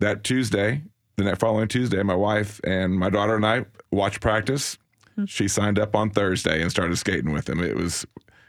that 0.00 0.24
Tuesday, 0.24 0.82
the 1.16 1.24
next 1.24 1.40
following 1.40 1.68
Tuesday, 1.68 2.02
my 2.02 2.14
wife 2.14 2.58
and 2.64 2.98
my 2.98 3.10
daughter 3.10 3.36
and 3.36 3.44
I 3.44 3.66
watched 3.90 4.20
practice. 4.22 4.78
She 5.26 5.46
signed 5.48 5.78
up 5.78 5.94
on 5.94 6.10
Thursday 6.10 6.62
and 6.62 6.70
started 6.70 6.96
skating 6.96 7.32
with 7.32 7.46
them. 7.46 7.62
It 7.62 7.76
was 7.76 8.06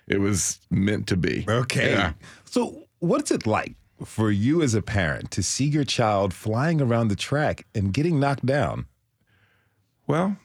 it 0.08 0.20
was 0.20 0.60
meant 0.70 1.08
to 1.08 1.18
be. 1.18 1.46
Okay. 1.48 1.92
Yeah. 1.92 2.14
So, 2.46 2.84
what's 3.00 3.32
it 3.32 3.46
like 3.46 3.76
for 4.06 4.32
you 4.32 4.62
as 4.62 4.74
a 4.74 4.82
parent 4.82 5.30
to 5.32 5.44
see 5.44 5.66
your 5.66 5.84
child 5.84 6.34
flying 6.34 6.82
around 6.82 7.10
the 7.10 7.16
track 7.16 7.66
and 7.76 7.94
getting 7.94 8.20
knocked 8.20 8.46
down? 8.46 8.86
Well, 10.08 10.38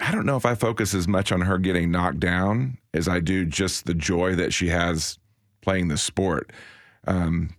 I 0.00 0.12
don't 0.12 0.26
know 0.26 0.36
if 0.36 0.46
I 0.46 0.54
focus 0.54 0.94
as 0.94 1.08
much 1.08 1.32
on 1.32 1.40
her 1.42 1.58
getting 1.58 1.90
knocked 1.90 2.20
down 2.20 2.78
as 2.94 3.08
I 3.08 3.20
do 3.20 3.44
just 3.44 3.86
the 3.86 3.94
joy 3.94 4.34
that 4.36 4.52
she 4.52 4.68
has 4.68 5.18
playing 5.60 5.88
the 5.88 5.98
sport. 5.98 6.52
Um, 7.06 7.50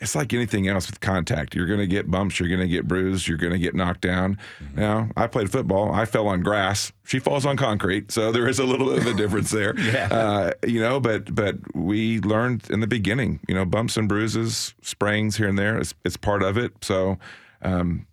it's 0.00 0.14
like 0.14 0.32
anything 0.32 0.68
else 0.68 0.86
with 0.88 1.00
contact. 1.00 1.54
You're 1.54 1.66
going 1.66 1.80
to 1.80 1.86
get 1.86 2.10
bumps, 2.10 2.38
you're 2.38 2.48
going 2.48 2.60
to 2.60 2.68
get 2.68 2.86
bruised, 2.86 3.26
you're 3.26 3.38
going 3.38 3.52
to 3.52 3.58
get 3.58 3.74
knocked 3.74 4.00
down. 4.00 4.38
Now, 4.76 5.10
I 5.16 5.26
played 5.26 5.50
football. 5.50 5.92
I 5.92 6.04
fell 6.04 6.28
on 6.28 6.42
grass. 6.42 6.92
She 7.04 7.18
falls 7.18 7.44
on 7.44 7.56
concrete, 7.56 8.12
so 8.12 8.30
there 8.30 8.46
is 8.46 8.60
a 8.60 8.64
little 8.64 8.88
bit 8.88 8.98
of 8.98 9.06
a 9.06 9.14
difference 9.14 9.50
there. 9.50 9.74
uh, 10.10 10.52
you 10.64 10.80
know, 10.80 11.00
but 11.00 11.34
but 11.34 11.56
we 11.74 12.20
learned 12.20 12.70
in 12.70 12.80
the 12.80 12.86
beginning. 12.86 13.40
You 13.48 13.56
know, 13.56 13.64
bumps 13.64 13.96
and 13.96 14.08
bruises, 14.08 14.74
sprains 14.82 15.36
here 15.36 15.48
and 15.48 15.58
there. 15.58 15.78
It's, 15.78 15.94
it's 16.04 16.16
part 16.16 16.44
of 16.44 16.56
it. 16.56 16.72
So 16.82 17.18
um, 17.62 18.06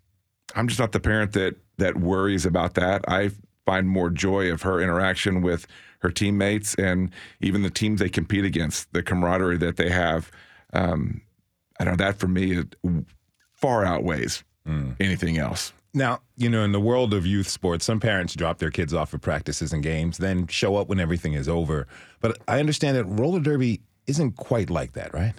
I'm 0.55 0.67
just 0.67 0.79
not 0.79 0.91
the 0.91 1.00
parent 1.00 1.34
that 1.34 1.55
that 1.77 1.98
worries 1.98 2.46
about 2.48 2.74
that. 2.75 3.05
I 3.08 3.29
find 3.65 3.88
more 3.88 4.10
joy 4.10 4.51
of 4.51 4.62
her 4.62 4.81
interaction 4.81 5.41
with 5.41 5.67
her 6.00 6.12
teammates 6.12 6.75
and 6.75 7.12
even 7.41 7.63
the 7.63 7.69
teams 7.69 8.00
they 8.00 8.10
compete 8.10 8.45
against, 8.45 8.91
the 8.93 9.01
camaraderie 9.01 9.57
that 9.57 9.77
they 9.77 9.89
have. 9.89 10.31
Um, 10.74 11.22
I 11.79 11.84
don't 11.84 11.98
know 11.98 12.05
that 12.05 12.17
for 12.19 12.27
me 12.27 12.53
it 12.60 12.75
far 13.53 13.84
outweighs 13.86 14.43
anything 15.00 15.38
else. 15.38 15.74
Now, 15.93 16.22
you 16.36 16.50
know, 16.50 16.63
in 16.63 16.74
the 16.74 16.79
world 16.79 17.13
of 17.13 17.25
youth 17.25 17.48
sports, 17.48 17.86
some 17.86 18.00
parents 18.01 18.36
drop 18.36 18.60
their 18.60 18.72
kids 18.72 18.93
off 18.93 19.10
for 19.10 19.17
practices 19.17 19.72
and 19.72 19.81
games, 19.81 20.17
then 20.17 20.48
show 20.48 20.75
up 20.75 20.89
when 20.89 21.00
everything 21.00 21.34
is 21.34 21.48
over. 21.48 21.88
But 22.19 22.38
I 22.48 22.60
understand 22.60 22.98
that 22.98 23.05
roller 23.05 23.39
derby 23.39 23.81
isn't 24.05 24.36
quite 24.36 24.69
like 24.69 24.93
that, 24.93 25.13
right? 25.13 25.34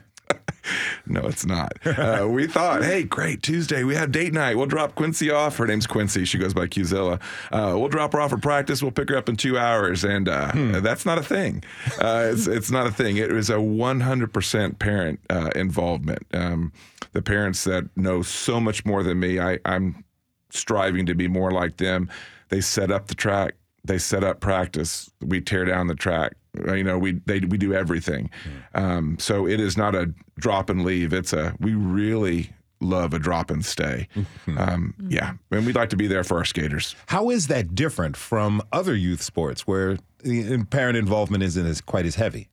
No, 1.09 1.27
it's 1.27 1.47
not. 1.47 1.73
Uh, 1.87 2.27
we 2.29 2.47
thought, 2.49 2.83
hey, 2.83 3.05
great 3.05 3.43
Tuesday, 3.43 3.85
we 3.85 3.95
have 3.95 4.11
date 4.11 4.33
night. 4.33 4.57
We'll 4.57 4.67
drop 4.67 4.97
Quincy 4.97 5.31
off. 5.31 5.57
Her 5.57 5.67
name's 5.67 5.87
Quincy. 5.87 6.25
She 6.25 6.37
goes 6.37 6.53
by 6.53 6.67
Qzilla. 6.67 7.21
Uh, 7.53 7.79
we'll 7.79 7.89
drop 7.89 8.13
her 8.13 8.21
off 8.21 8.31
for 8.31 8.39
practice. 8.39 8.83
We'll 8.83 8.91
pick 8.91 9.09
her 9.11 9.17
up 9.17 9.29
in 9.29 9.37
two 9.37 9.57
hours, 9.57 10.05
and 10.05 10.29
uh, 10.29 10.51
that's 10.81 11.07
not 11.07 11.19
a 11.19 11.23
thing. 11.23 11.63
Uh, 12.01 12.31
it's 12.33 12.47
it's 12.49 12.71
not 12.71 12.87
a 12.87 12.91
thing. 12.91 13.17
It 13.19 13.31
is 13.31 13.51
a 13.51 13.55
100% 13.55 14.79
parent 14.79 15.21
uh, 15.31 15.51
involvement. 15.55 16.27
Um, 16.35 16.73
the 17.13 17.23
parents 17.23 17.65
that 17.65 17.89
know 17.97 18.23
so 18.23 18.61
much 18.61 18.85
more 18.85 19.03
than 19.03 19.21
me. 19.21 19.39
I, 19.39 19.59
I'm 19.65 20.05
striving 20.51 21.07
to 21.07 21.15
be 21.15 21.29
more 21.29 21.51
like 21.51 21.77
them. 21.77 22.11
They 22.49 22.61
set 22.61 22.91
up 22.91 23.07
the 23.07 23.15
track. 23.15 23.55
They 23.85 23.99
set 23.99 24.25
up 24.25 24.41
practice. 24.41 25.11
We 25.21 25.41
tear 25.41 25.65
down 25.65 25.87
the 25.87 25.95
track. 25.95 26.35
You 26.67 26.85
know, 26.85 26.99
we 26.99 27.13
they 27.27 27.41
we 27.41 27.59
do 27.59 27.75
everything. 27.75 28.31
Um, 28.75 29.17
so 29.19 29.47
it 29.47 29.61
is 29.61 29.77
not 29.77 29.95
a 29.95 30.13
drop 30.39 30.71
and 30.71 30.85
leave. 30.85 31.13
It's 31.13 31.33
a 31.33 31.55
we 31.61 31.75
really 31.75 32.51
love 32.81 33.15
a 33.15 33.19
drop 33.19 33.51
and 33.51 33.65
stay. 33.65 34.09
Um, 34.59 34.95
yeah, 35.09 35.35
and 35.51 35.67
we'd 35.67 35.75
like 35.75 35.91
to 35.91 35.97
be 35.97 36.07
there 36.07 36.25
for 36.25 36.39
our 36.39 36.45
skaters. 36.45 36.95
How 37.07 37.31
is 37.31 37.49
that 37.49 37.75
different 37.75 38.17
from 38.17 38.63
other 38.73 38.95
youth 38.95 39.21
sports 39.21 39.67
where 39.67 39.99
the 40.23 40.65
parent 40.71 40.97
involvement 40.97 41.43
isn't 41.43 41.67
as 41.67 41.81
quite 41.81 42.07
as 42.07 42.15
heavy? 42.15 42.49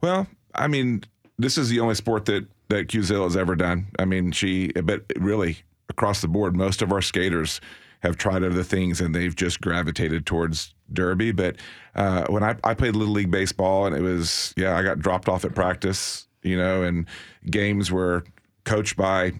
Well, 0.00 0.26
I 0.54 0.68
mean, 0.68 1.02
this 1.38 1.58
is 1.58 1.68
the 1.68 1.80
only 1.80 1.96
sport 1.96 2.24
that 2.26 2.46
that 2.68 2.88
Qzilla 2.88 3.24
has 3.24 3.36
ever 3.36 3.56
done. 3.56 3.88
I 3.98 4.04
mean, 4.04 4.32
she, 4.32 4.68
but 4.68 5.04
really 5.16 5.58
across 5.88 6.20
the 6.20 6.28
board, 6.28 6.56
most 6.56 6.80
of 6.80 6.92
our 6.92 7.02
skaters 7.02 7.60
have 8.00 8.16
tried 8.16 8.42
other 8.42 8.62
things 8.62 9.00
and 9.00 9.14
they've 9.14 9.34
just 9.34 9.60
gravitated 9.60 10.26
towards 10.26 10.74
derby. 10.92 11.32
But 11.32 11.56
uh, 11.94 12.26
when 12.26 12.42
I, 12.42 12.56
I 12.64 12.74
played 12.74 12.96
little 12.96 13.14
league 13.14 13.30
baseball, 13.30 13.86
and 13.86 13.96
it 13.96 14.02
was 14.02 14.52
yeah, 14.56 14.76
I 14.76 14.82
got 14.82 14.98
dropped 14.98 15.28
off 15.28 15.44
at 15.44 15.54
practice, 15.54 16.26
you 16.42 16.56
know, 16.56 16.82
and 16.82 17.06
games 17.50 17.90
were 17.90 18.24
coached 18.64 18.96
by 18.96 19.32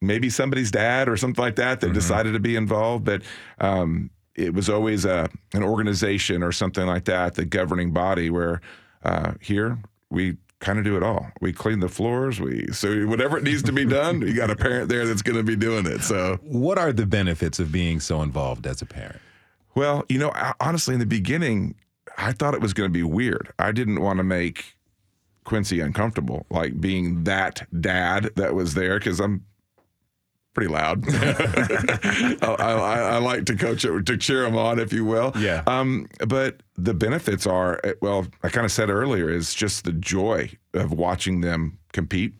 maybe 0.00 0.28
somebody's 0.30 0.70
dad 0.70 1.08
or 1.08 1.16
something 1.16 1.42
like 1.42 1.56
that 1.56 1.80
that 1.80 1.92
decided 1.92 2.32
to 2.32 2.40
be 2.40 2.56
involved, 2.56 3.04
but. 3.04 3.22
Um, 3.60 4.10
it 4.34 4.54
was 4.54 4.70
always 4.70 5.04
a 5.04 5.28
an 5.52 5.62
organization 5.62 6.42
or 6.42 6.52
something 6.52 6.86
like 6.86 7.04
that, 7.04 7.34
the 7.34 7.44
governing 7.44 7.92
body. 7.92 8.30
Where 8.30 8.62
uh, 9.04 9.34
here 9.42 9.78
we 10.08 10.38
kind 10.62 10.78
of 10.78 10.84
do 10.84 10.96
it 10.96 11.02
all. 11.02 11.26
We 11.40 11.52
clean 11.52 11.80
the 11.80 11.88
floors. 11.88 12.40
We 12.40 12.68
so 12.72 13.06
whatever 13.06 13.36
it 13.36 13.44
needs 13.44 13.62
to 13.64 13.72
be 13.72 13.84
done, 13.84 14.22
you 14.22 14.34
got 14.34 14.50
a 14.50 14.56
parent 14.56 14.88
there 14.88 15.06
that's 15.06 15.22
going 15.22 15.36
to 15.36 15.42
be 15.42 15.56
doing 15.56 15.84
it. 15.86 16.02
So 16.02 16.38
What 16.42 16.78
are 16.78 16.92
the 16.92 17.04
benefits 17.04 17.58
of 17.58 17.70
being 17.70 18.00
so 18.00 18.22
involved 18.22 18.66
as 18.66 18.80
a 18.80 18.86
parent? 18.86 19.20
Well, 19.74 20.04
you 20.08 20.18
know, 20.18 20.32
honestly, 20.60 20.94
in 20.94 21.00
the 21.00 21.06
beginning, 21.06 21.74
I 22.16 22.32
thought 22.32 22.54
it 22.54 22.60
was 22.60 22.72
going 22.72 22.88
to 22.88 22.92
be 22.92 23.02
weird. 23.02 23.52
I 23.58 23.72
didn't 23.72 24.00
want 24.00 24.18
to 24.18 24.24
make 24.24 24.76
Quincy 25.44 25.80
uncomfortable, 25.80 26.46
like 26.50 26.80
being 26.80 27.24
that 27.24 27.66
dad 27.80 28.30
that 28.36 28.54
was 28.54 28.74
there, 28.74 28.98
because 28.98 29.20
I'm 29.20 29.44
pretty 30.54 30.70
loud. 30.70 31.04
I, 31.08 32.36
I, 32.58 32.98
I 33.00 33.18
like 33.18 33.46
to 33.46 33.56
coach 33.56 33.84
it, 33.84 34.06
to 34.06 34.16
cheer 34.16 34.44
him 34.44 34.56
on, 34.56 34.78
if 34.78 34.92
you 34.92 35.04
will. 35.04 35.32
Yeah. 35.36 35.62
Um, 35.66 36.06
but 36.26 36.62
the 36.76 36.94
benefits 36.94 37.46
are, 37.46 37.80
eh, 37.84 37.94
well, 38.00 38.26
I 38.42 38.48
kind 38.48 38.64
of 38.64 38.72
said 38.72 38.90
earlier, 38.90 39.28
is 39.30 39.54
just 39.54 39.84
the 39.84 39.92
joy 39.92 40.50
of 40.74 40.92
watching 40.92 41.40
them 41.40 41.78
compete, 41.92 42.34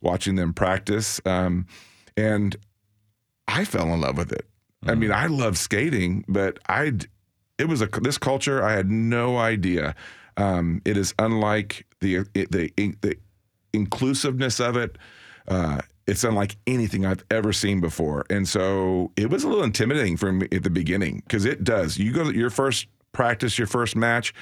watching 0.00 0.36
them 0.36 0.54
practice. 0.54 1.20
Um, 1.26 1.66
and 2.16 2.56
I 3.46 3.64
fell 3.64 3.92
in 3.92 4.00
love 4.00 4.16
with 4.16 4.32
it. 4.32 4.46
I 4.86 4.94
mean, 4.94 5.12
I 5.12 5.26
love 5.26 5.58
skating, 5.58 6.24
but 6.26 6.58
I 6.66 6.92
it 7.60 7.68
was 7.68 7.82
a 7.82 7.86
this 7.86 8.18
culture 8.18 8.64
I 8.64 8.72
had 8.72 8.90
no 8.90 9.36
idea. 9.36 9.94
Um, 10.36 10.80
it 10.84 10.96
is 10.96 11.14
unlike 11.18 11.86
the 12.00 12.24
the 12.32 12.72
the 12.76 13.16
inclusiveness 13.72 14.60
of 14.60 14.76
it. 14.76 14.96
Uh, 15.46 15.80
it's 16.06 16.24
unlike 16.24 16.56
anything 16.66 17.04
I've 17.06 17.24
ever 17.30 17.52
seen 17.52 17.80
before, 17.80 18.24
and 18.30 18.48
so 18.48 19.12
it 19.16 19.30
was 19.30 19.44
a 19.44 19.48
little 19.48 19.62
intimidating 19.62 20.16
for 20.16 20.32
me 20.32 20.48
at 20.50 20.62
the 20.62 20.70
beginning 20.70 21.22
because 21.26 21.44
it 21.44 21.62
does. 21.62 21.98
You 21.98 22.12
go 22.12 22.24
to 22.32 22.36
your 22.36 22.50
first 22.50 22.86
practice, 23.12 23.58
your 23.58 23.66
first 23.66 23.94
match. 23.94 24.34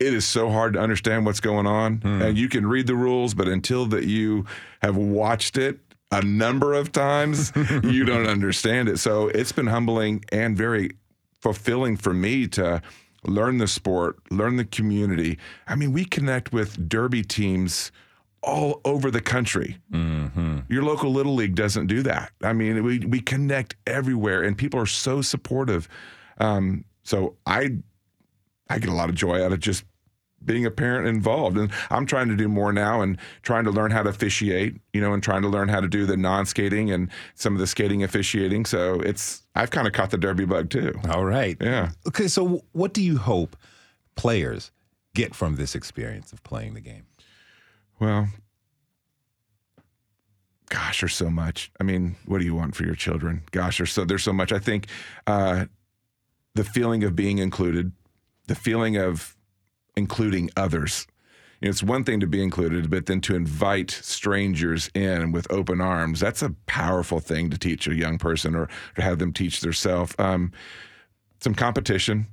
It 0.00 0.14
is 0.14 0.24
so 0.24 0.48
hard 0.50 0.74
to 0.74 0.80
understand 0.80 1.26
what's 1.26 1.40
going 1.40 1.66
on, 1.66 2.00
and 2.04 2.38
you 2.38 2.48
can 2.48 2.66
read 2.66 2.86
the 2.86 2.94
rules, 2.94 3.34
but 3.34 3.48
until 3.48 3.84
that 3.86 4.04
you 4.04 4.46
have 4.80 4.96
watched 4.96 5.58
it 5.58 5.80
a 6.10 6.22
number 6.22 6.72
of 6.72 6.92
times, 6.92 7.52
you 7.82 8.04
don't 8.04 8.26
understand 8.26 8.88
it. 8.88 8.98
So 8.98 9.28
it's 9.28 9.52
been 9.52 9.66
humbling 9.66 10.24
and 10.32 10.56
very 10.56 10.92
fulfilling 11.40 11.96
for 11.96 12.12
me 12.12 12.46
to 12.48 12.82
learn 13.24 13.58
the 13.58 13.66
sport, 13.66 14.16
learn 14.30 14.56
the 14.56 14.64
community. 14.64 15.38
I 15.66 15.74
mean, 15.74 15.92
we 15.92 16.04
connect 16.04 16.52
with 16.52 16.88
derby 16.88 17.22
teams 17.22 17.90
all 18.42 18.80
over 18.84 19.10
the 19.10 19.20
country. 19.20 19.78
Your 20.72 20.82
local 20.84 21.10
little 21.10 21.34
league 21.34 21.54
doesn't 21.54 21.88
do 21.88 22.02
that. 22.04 22.30
I 22.42 22.52
mean, 22.52 22.82
we 22.84 23.00
we 23.00 23.20
connect 23.20 23.76
everywhere, 23.86 24.42
and 24.42 24.56
people 24.56 24.80
are 24.80 24.86
so 24.86 25.22
supportive. 25.22 25.88
Um, 26.38 26.84
so 27.02 27.36
I 27.46 27.78
I 28.70 28.78
get 28.78 28.90
a 28.90 28.94
lot 28.94 29.08
of 29.08 29.14
joy 29.16 29.44
out 29.44 29.52
of 29.52 29.60
just 29.60 29.84
being 30.48 30.66
a 30.66 30.70
parent 30.70 31.06
involved. 31.06 31.56
And 31.56 31.70
I'm 31.90 32.06
trying 32.06 32.28
to 32.28 32.34
do 32.34 32.48
more 32.48 32.72
now 32.72 33.00
and 33.00 33.16
trying 33.42 33.62
to 33.64 33.70
learn 33.70 33.92
how 33.92 34.02
to 34.02 34.10
officiate, 34.10 34.74
you 34.92 35.00
know, 35.00 35.12
and 35.12 35.22
trying 35.22 35.42
to 35.42 35.48
learn 35.48 35.68
how 35.68 35.80
to 35.80 35.86
do 35.86 36.04
the 36.06 36.16
non 36.16 36.46
skating 36.46 36.90
and 36.90 37.08
some 37.36 37.52
of 37.52 37.60
the 37.60 37.66
skating 37.68 38.02
officiating. 38.02 38.64
So 38.64 39.00
it's, 39.00 39.42
I've 39.54 39.70
kind 39.70 39.86
of 39.86 39.92
caught 39.92 40.10
the 40.10 40.18
derby 40.18 40.44
bug 40.44 40.70
too. 40.70 40.98
All 41.08 41.24
right. 41.24 41.56
Yeah. 41.60 41.90
Okay, 42.08 42.26
so 42.26 42.64
what 42.72 42.92
do 42.92 43.02
you 43.02 43.18
hope 43.18 43.56
players 44.16 44.72
get 45.14 45.34
from 45.34 45.54
this 45.54 45.76
experience 45.76 46.32
of 46.32 46.42
playing 46.42 46.74
the 46.74 46.80
game? 46.80 47.04
Well, 48.00 48.28
gosh, 50.68 51.00
there's 51.00 51.14
so 51.14 51.30
much. 51.30 51.70
I 51.80 51.84
mean, 51.84 52.16
what 52.26 52.38
do 52.38 52.44
you 52.44 52.54
want 52.54 52.74
for 52.74 52.84
your 52.84 52.94
children? 52.94 53.42
Gosh, 53.50 53.78
there's 53.78 53.92
so 53.92 54.04
there's 54.04 54.22
so 54.22 54.32
much. 54.32 54.52
I 54.52 54.58
think 54.58 54.86
uh, 55.26 55.66
the 56.54 56.64
feeling 56.64 57.04
of 57.04 57.16
being 57.16 57.38
included, 57.38 57.92
the 58.46 58.54
feeling 58.54 58.96
of 58.96 59.36
including 59.98 60.50
others. 60.56 61.06
you 61.60 61.66
know, 61.66 61.70
it's 61.70 61.82
one 61.82 62.04
thing 62.04 62.20
to 62.20 62.26
be 62.26 62.42
included, 62.42 62.88
but 62.88 63.06
then 63.06 63.20
to 63.22 63.34
invite 63.34 63.90
strangers 63.90 64.90
in 64.94 65.32
with 65.32 65.50
open 65.50 65.80
arms, 65.80 66.20
that's 66.20 66.42
a 66.42 66.54
powerful 66.66 67.20
thing 67.20 67.50
to 67.50 67.58
teach 67.58 67.86
a 67.86 67.94
young 67.94 68.16
person 68.16 68.54
or 68.54 68.68
to 68.94 69.02
have 69.02 69.18
them 69.18 69.32
teach 69.32 69.60
themselves. 69.60 70.14
Um, 70.18 70.52
some 71.40 71.54
competition, 71.54 72.26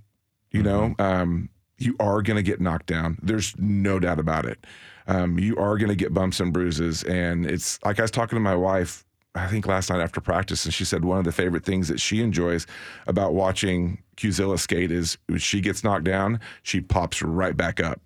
you 0.51 0.63
know, 0.63 0.95
um, 0.99 1.49
you 1.77 1.95
are 1.99 2.21
going 2.21 2.37
to 2.37 2.43
get 2.43 2.61
knocked 2.61 2.85
down. 2.85 3.17
There's 3.21 3.53
no 3.57 3.99
doubt 3.99 4.19
about 4.19 4.45
it. 4.45 4.65
Um, 5.07 5.37
you 5.37 5.57
are 5.57 5.77
going 5.77 5.89
to 5.89 5.95
get 5.95 6.13
bumps 6.13 6.39
and 6.39 6.53
bruises. 6.53 7.03
And 7.03 7.45
it's 7.45 7.79
like 7.83 7.99
I 7.99 8.03
was 8.03 8.11
talking 8.11 8.37
to 8.37 8.39
my 8.39 8.55
wife, 8.55 9.05
I 9.35 9.47
think 9.47 9.67
last 9.67 9.89
night 9.89 9.99
after 9.99 10.21
practice, 10.21 10.65
and 10.65 10.73
she 10.73 10.85
said 10.85 11.03
one 11.03 11.17
of 11.17 11.25
the 11.25 11.31
favorite 11.31 11.65
things 11.65 11.87
that 11.89 11.99
she 11.99 12.21
enjoys 12.21 12.65
about 13.05 13.33
watching 13.33 14.01
Qzilla 14.17 14.57
skate 14.57 14.91
is 14.91 15.17
when 15.27 15.39
she 15.39 15.61
gets 15.61 15.83
knocked 15.83 16.05
down, 16.05 16.39
she 16.63 16.81
pops 16.81 17.21
right 17.21 17.55
back 17.55 17.79
up. 17.79 17.99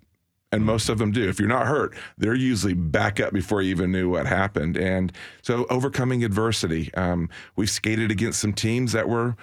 And 0.52 0.64
most 0.64 0.88
of 0.88 0.98
them 0.98 1.12
do. 1.12 1.28
If 1.28 1.38
you're 1.38 1.48
not 1.48 1.68
hurt, 1.68 1.94
they're 2.18 2.34
usually 2.34 2.74
back 2.74 3.20
up 3.20 3.32
before 3.32 3.62
you 3.62 3.70
even 3.70 3.92
knew 3.92 4.10
what 4.10 4.26
happened. 4.26 4.76
And 4.76 5.12
so 5.42 5.64
overcoming 5.70 6.24
adversity. 6.24 6.92
Um, 6.94 7.28
we've 7.54 7.70
skated 7.70 8.10
against 8.10 8.40
some 8.40 8.52
teams 8.52 8.90
that 8.90 9.08
were, 9.08 9.36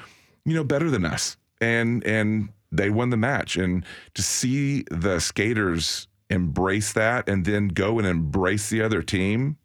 you 0.43 0.53
know, 0.53 0.65
better 0.65 0.89
than 0.89 1.05
us. 1.05 1.37
And 1.61 2.03
and 2.05 2.49
they 2.73 2.89
won 2.89 3.09
the 3.09 3.15
match. 3.15 3.55
And 3.55 3.85
to 4.15 4.21
see 4.21 4.83
the 4.91 5.19
skaters 5.19 6.09
embrace 6.29 6.91
that 6.91 7.29
and 7.29 7.45
then 7.45 7.69
go 7.69 7.99
and 7.99 8.07
embrace 8.07 8.69
the 8.69 8.81
other 8.81 9.01
team. 9.01 9.55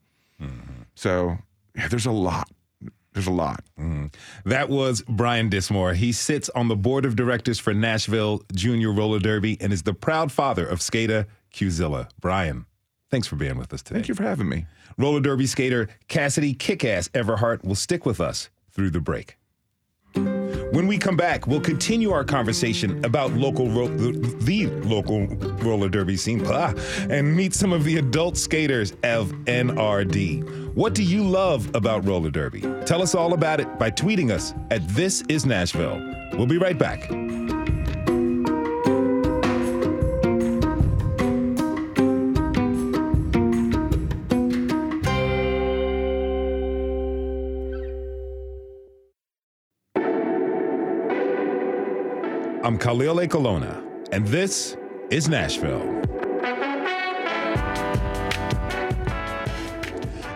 So 0.95 1.39
yeah, 1.77 1.89
there's 1.89 2.07
a 2.07 2.13
lot. 2.13 2.49
There's 3.13 3.27
a 3.27 3.33
lot. 3.33 3.63
Mm. 3.79 4.13
That 4.45 4.71
was 4.71 5.03
Bryan 5.03 5.51
Dismore. 5.51 5.93
He 5.95 6.13
sits 6.13 6.49
on 6.51 6.69
the 6.69 6.77
board 6.77 7.05
of 7.05 7.15
directors 7.15 7.59
for 7.59 7.75
Nashville 7.75 8.43
Junior 8.55 8.91
Roller 8.91 9.19
Derby 9.19 9.59
and 9.61 9.73
is 9.73 9.83
the 9.83 9.93
proud 9.93 10.33
father 10.33 10.67
of 10.67 10.81
skater 10.81 11.27
Qzilla. 11.53 12.09
Bryan, 12.21 12.65
thanks 13.11 13.27
for 13.27 13.37
being 13.37 13.59
with 13.59 13.73
us 13.75 13.83
today. 13.83 13.99
Thank 13.99 14.09
you 14.09 14.15
for 14.15 14.23
having 14.23 14.49
me. 14.49 14.65
Roller 14.99 15.21
derby 15.21 15.47
skater 15.47 15.89
Cassidy 16.09 16.55
Kickass 16.55 17.09
Everhart 17.11 17.65
will 17.65 17.75
stick 17.75 18.05
with 18.07 18.21
us 18.21 18.51
through 18.71 18.91
the 18.91 19.01
break. 19.01 19.37
When 20.15 20.87
we 20.87 20.97
come 20.97 21.17
back, 21.17 21.47
we'll 21.47 21.61
continue 21.61 22.13
our 22.13 22.25
conversation 22.25 23.05
about 23.05 23.33
local 23.33 23.69
ro- 23.69 23.89
the, 23.89 24.13
the 24.41 24.67
local 24.87 25.27
roller 25.27 25.89
derby 25.89 26.17
scene 26.17 26.39
blah, 26.39 26.73
and 27.11 27.35
meet 27.37 27.55
some 27.55 27.73
of 27.73 27.85
the 27.85 27.99
adult 27.99 28.37
skaters 28.37 28.93
of 29.03 29.33
NRD. 29.45 30.62
What 30.75 30.95
do 30.95 31.03
you 31.03 31.23
love 31.23 31.69
about 31.75 32.07
roller 32.07 32.31
derby? 32.31 32.63
Tell 32.87 33.03
us 33.03 33.15
all 33.15 33.35
about 33.35 33.61
it 33.61 33.79
by 33.79 33.91
tweeting 33.91 34.31
us 34.31 34.55
at 34.71 34.87
This 34.89 35.23
Is 35.29 35.45
Nashville. 35.45 36.01
We'll 36.33 36.47
be 36.47 36.57
right 36.57 36.79
back. 36.79 37.11
I'm 52.65 52.79
Khalil 52.79 53.17
Ekulona, 53.17 53.85
and 54.11 54.27
this 54.27 54.79
is 55.11 55.29
Nashville. 55.29 56.22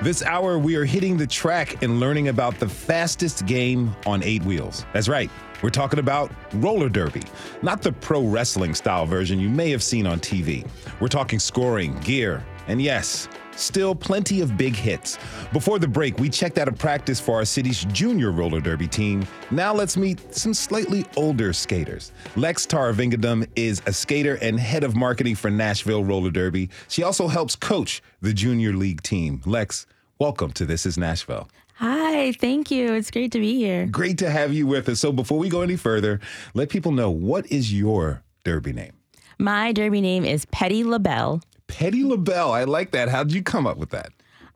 This 0.06 0.22
hour, 0.22 0.56
we 0.56 0.76
are 0.76 0.84
hitting 0.84 1.16
the 1.16 1.26
track 1.26 1.82
and 1.82 1.98
learning 1.98 2.28
about 2.28 2.60
the 2.60 2.68
fastest 2.68 3.44
game 3.44 3.92
on 4.06 4.22
eight 4.22 4.40
wheels. 4.44 4.86
That's 4.92 5.08
right, 5.08 5.28
we're 5.62 5.70
talking 5.70 5.98
about 5.98 6.30
roller 6.54 6.88
derby, 6.88 7.24
not 7.60 7.82
the 7.82 7.90
pro 7.90 8.24
wrestling 8.24 8.72
style 8.72 9.04
version 9.04 9.40
you 9.40 9.48
may 9.48 9.68
have 9.70 9.82
seen 9.82 10.06
on 10.06 10.20
TV. 10.20 10.64
We're 11.00 11.08
talking 11.08 11.40
scoring, 11.40 11.98
gear, 11.98 12.46
and 12.68 12.80
yes, 12.80 13.28
still 13.56 13.96
plenty 13.96 14.40
of 14.42 14.56
big 14.56 14.76
hits. 14.76 15.18
Before 15.52 15.80
the 15.80 15.88
break, 15.88 16.20
we 16.20 16.28
checked 16.28 16.58
out 16.58 16.68
a 16.68 16.72
practice 16.72 17.18
for 17.18 17.34
our 17.34 17.44
city's 17.44 17.84
junior 17.86 18.30
roller 18.30 18.60
derby 18.60 18.86
team. 18.86 19.26
Now 19.50 19.74
let's 19.74 19.96
meet 19.96 20.32
some 20.32 20.54
slightly 20.54 21.04
older 21.16 21.52
skaters. 21.52 22.12
Lexxe 22.36 22.68
Thiruvengadam 22.68 23.48
is 23.56 23.82
a 23.86 23.92
skater 23.92 24.38
and 24.40 24.60
head 24.60 24.84
of 24.84 24.94
marketing 24.94 25.34
for 25.34 25.50
Nashville 25.50 26.04
Roller 26.04 26.30
Derby. 26.30 26.70
She 26.86 27.02
also 27.02 27.26
helps 27.26 27.56
coach 27.56 28.04
the 28.20 28.32
junior 28.32 28.72
league 28.72 29.02
team. 29.02 29.40
Lexxe, 29.40 29.86
welcome 30.18 30.50
to 30.52 30.64
This 30.64 30.86
Is 30.86 30.96
Nashville. 30.96 31.48
Hi, 31.74 32.32
thank 32.32 32.70
you. 32.70 32.94
It's 32.94 33.10
great 33.10 33.32
to 33.32 33.38
be 33.38 33.56
here. 33.56 33.86
Great 33.86 34.16
to 34.18 34.30
have 34.30 34.52
you 34.52 34.66
with 34.66 34.88
us. 34.88 35.00
So 35.00 35.12
before 35.12 35.38
we 35.38 35.48
go 35.48 35.60
any 35.60 35.76
further, 35.76 36.20
let 36.54 36.70
people 36.70 36.92
know 36.92 37.10
what 37.10 37.46
is 37.52 37.72
your 37.72 38.22
derby 38.44 38.72
name? 38.72 38.94
My 39.38 39.72
derby 39.72 40.00
name 40.00 40.24
is 40.24 40.46
Petty 40.46 40.84
LaBelle. 40.84 41.42
Petty 41.66 42.02
LaBelle. 42.02 42.52
I 42.52 42.64
like 42.64 42.92
that. 42.92 43.10
How 43.10 43.24
did 43.24 43.34
you 43.34 43.42
come 43.42 43.66
up 43.66 43.76
with 43.76 43.90
that? 43.90 44.10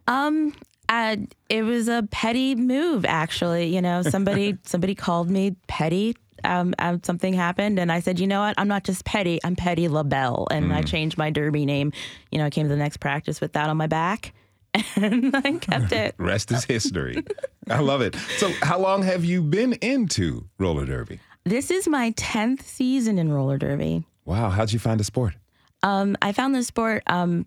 Um, 0.07 0.55
uh, 0.89 1.17
it 1.51 1.63
was 1.63 1.89
a 1.89 2.09
petty 2.11 2.55
move, 2.55 3.05
actually. 3.05 3.75
You 3.75 3.83
know, 3.83 4.03
somebody 4.03 4.57
somebody 4.65 4.95
called 4.95 5.29
me 5.29 5.57
petty. 5.67 6.17
Um, 6.43 6.73
um, 6.79 7.03
something 7.05 7.35
happened, 7.35 7.79
and 7.79 7.93
I 7.93 8.01
said, 8.01 8.19
you 8.19 8.27
know 8.27 8.41
what? 8.41 8.55
I'm 8.57 8.67
not 8.67 8.85
just 8.85 9.05
petty. 9.05 9.39
I'm 9.45 9.57
Petty 9.57 9.89
LaBelle, 9.89 10.49
and 10.51 10.73
I 10.73 10.81
changed 10.81 11.19
my 11.19 11.29
derby 11.29 11.67
name. 11.67 11.93
You 12.31 12.39
know, 12.39 12.47
I 12.47 12.51
came 12.51 12.65
to 12.65 12.71
the 12.71 12.79
next 12.79 12.97
practice 12.97 13.43
with 13.43 13.53
that 13.53 13.69
on 13.69 13.77
my 13.77 13.87
back, 13.87 14.33
and 14.97 15.35
I 15.35 15.53
kept 15.59 15.93
it. 15.93 16.15
Rest 16.19 16.51
is 16.53 16.65
history. 16.65 17.23
I 17.69 17.81
love 17.81 18.01
it. 18.01 18.15
So, 18.39 18.51
how 18.63 18.79
long 18.79 19.03
have 19.03 19.25
you 19.25 19.43
been 19.43 19.75
into 19.75 20.47
roller 20.59 20.87
derby? 20.87 21.21
This 21.45 21.71
is 21.71 21.89
my 21.89 22.11
tenth 22.17 22.67
season 22.67 23.19
in 23.19 23.33
roller 23.33 23.59
derby. 23.59 24.05
Wow. 24.25 24.51
How'd 24.51 24.73
you 24.73 24.79
find 24.79 25.01
the 25.01 25.05
sport? 25.05 25.35
Um, 25.83 26.17
I 26.21 26.33
found 26.33 26.55
the 26.55 26.63
sport 26.63 27.03
um, 27.07 27.47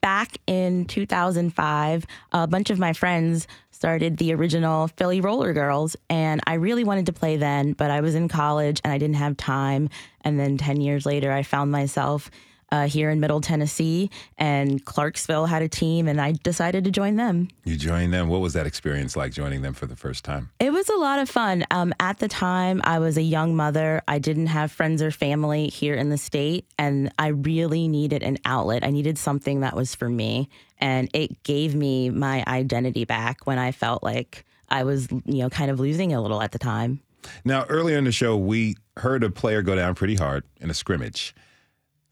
back 0.00 0.38
in 0.46 0.84
2005. 0.84 2.06
A 2.32 2.46
bunch 2.46 2.70
of 2.70 2.78
my 2.78 2.92
friends 2.92 3.48
started 3.70 4.16
the 4.16 4.32
original 4.32 4.88
Philly 4.88 5.20
Roller 5.20 5.52
Girls, 5.52 5.96
and 6.08 6.40
I 6.46 6.54
really 6.54 6.84
wanted 6.84 7.06
to 7.06 7.12
play 7.12 7.36
then, 7.36 7.72
but 7.72 7.90
I 7.90 8.00
was 8.00 8.14
in 8.14 8.28
college 8.28 8.80
and 8.84 8.92
I 8.92 8.98
didn't 8.98 9.16
have 9.16 9.36
time. 9.36 9.90
And 10.22 10.40
then 10.40 10.56
10 10.56 10.80
years 10.80 11.04
later, 11.04 11.30
I 11.32 11.42
found 11.42 11.70
myself 11.72 12.30
uh, 12.72 12.86
here 12.86 13.10
in 13.10 13.20
Middle 13.20 13.40
Tennessee, 13.40 14.10
and 14.38 14.84
Clarksville 14.84 15.46
had 15.46 15.62
a 15.62 15.68
team, 15.68 16.08
and 16.08 16.20
I 16.20 16.32
decided 16.32 16.84
to 16.84 16.90
join 16.90 17.16
them. 17.16 17.48
You 17.64 17.76
joined 17.76 18.12
them. 18.12 18.28
What 18.28 18.40
was 18.40 18.54
that 18.54 18.66
experience 18.66 19.16
like 19.16 19.32
joining 19.32 19.62
them 19.62 19.74
for 19.74 19.86
the 19.86 19.96
first 19.96 20.24
time? 20.24 20.50
It 20.58 20.72
was 20.72 20.88
a 20.88 20.96
lot 20.96 21.18
of 21.18 21.28
fun. 21.28 21.64
Um, 21.70 21.94
at 22.00 22.18
the 22.18 22.28
time, 22.28 22.80
I 22.84 22.98
was 22.98 23.16
a 23.16 23.22
young 23.22 23.54
mother. 23.54 24.02
I 24.08 24.18
didn't 24.18 24.48
have 24.48 24.72
friends 24.72 25.02
or 25.02 25.10
family 25.10 25.68
here 25.68 25.94
in 25.94 26.10
the 26.10 26.18
state, 26.18 26.66
and 26.78 27.12
I 27.18 27.28
really 27.28 27.88
needed 27.88 28.22
an 28.22 28.38
outlet. 28.44 28.84
I 28.84 28.90
needed 28.90 29.18
something 29.18 29.60
that 29.60 29.76
was 29.76 29.94
for 29.94 30.08
me, 30.08 30.48
and 30.78 31.08
it 31.14 31.42
gave 31.42 31.74
me 31.74 32.10
my 32.10 32.44
identity 32.46 33.04
back 33.04 33.46
when 33.46 33.58
I 33.58 33.72
felt 33.72 34.02
like 34.02 34.44
I 34.68 34.82
was, 34.82 35.08
you 35.10 35.38
know, 35.42 35.50
kind 35.50 35.70
of 35.70 35.78
losing 35.78 36.12
a 36.12 36.20
little 36.20 36.42
at 36.42 36.52
the 36.52 36.58
time. 36.58 37.00
Now, 37.44 37.64
earlier 37.68 37.98
in 37.98 38.04
the 38.04 38.12
show, 38.12 38.36
we 38.36 38.76
heard 38.96 39.24
a 39.24 39.30
player 39.30 39.62
go 39.62 39.76
down 39.76 39.94
pretty 39.94 40.14
hard 40.14 40.44
in 40.60 40.70
a 40.70 40.74
scrimmage. 40.74 41.34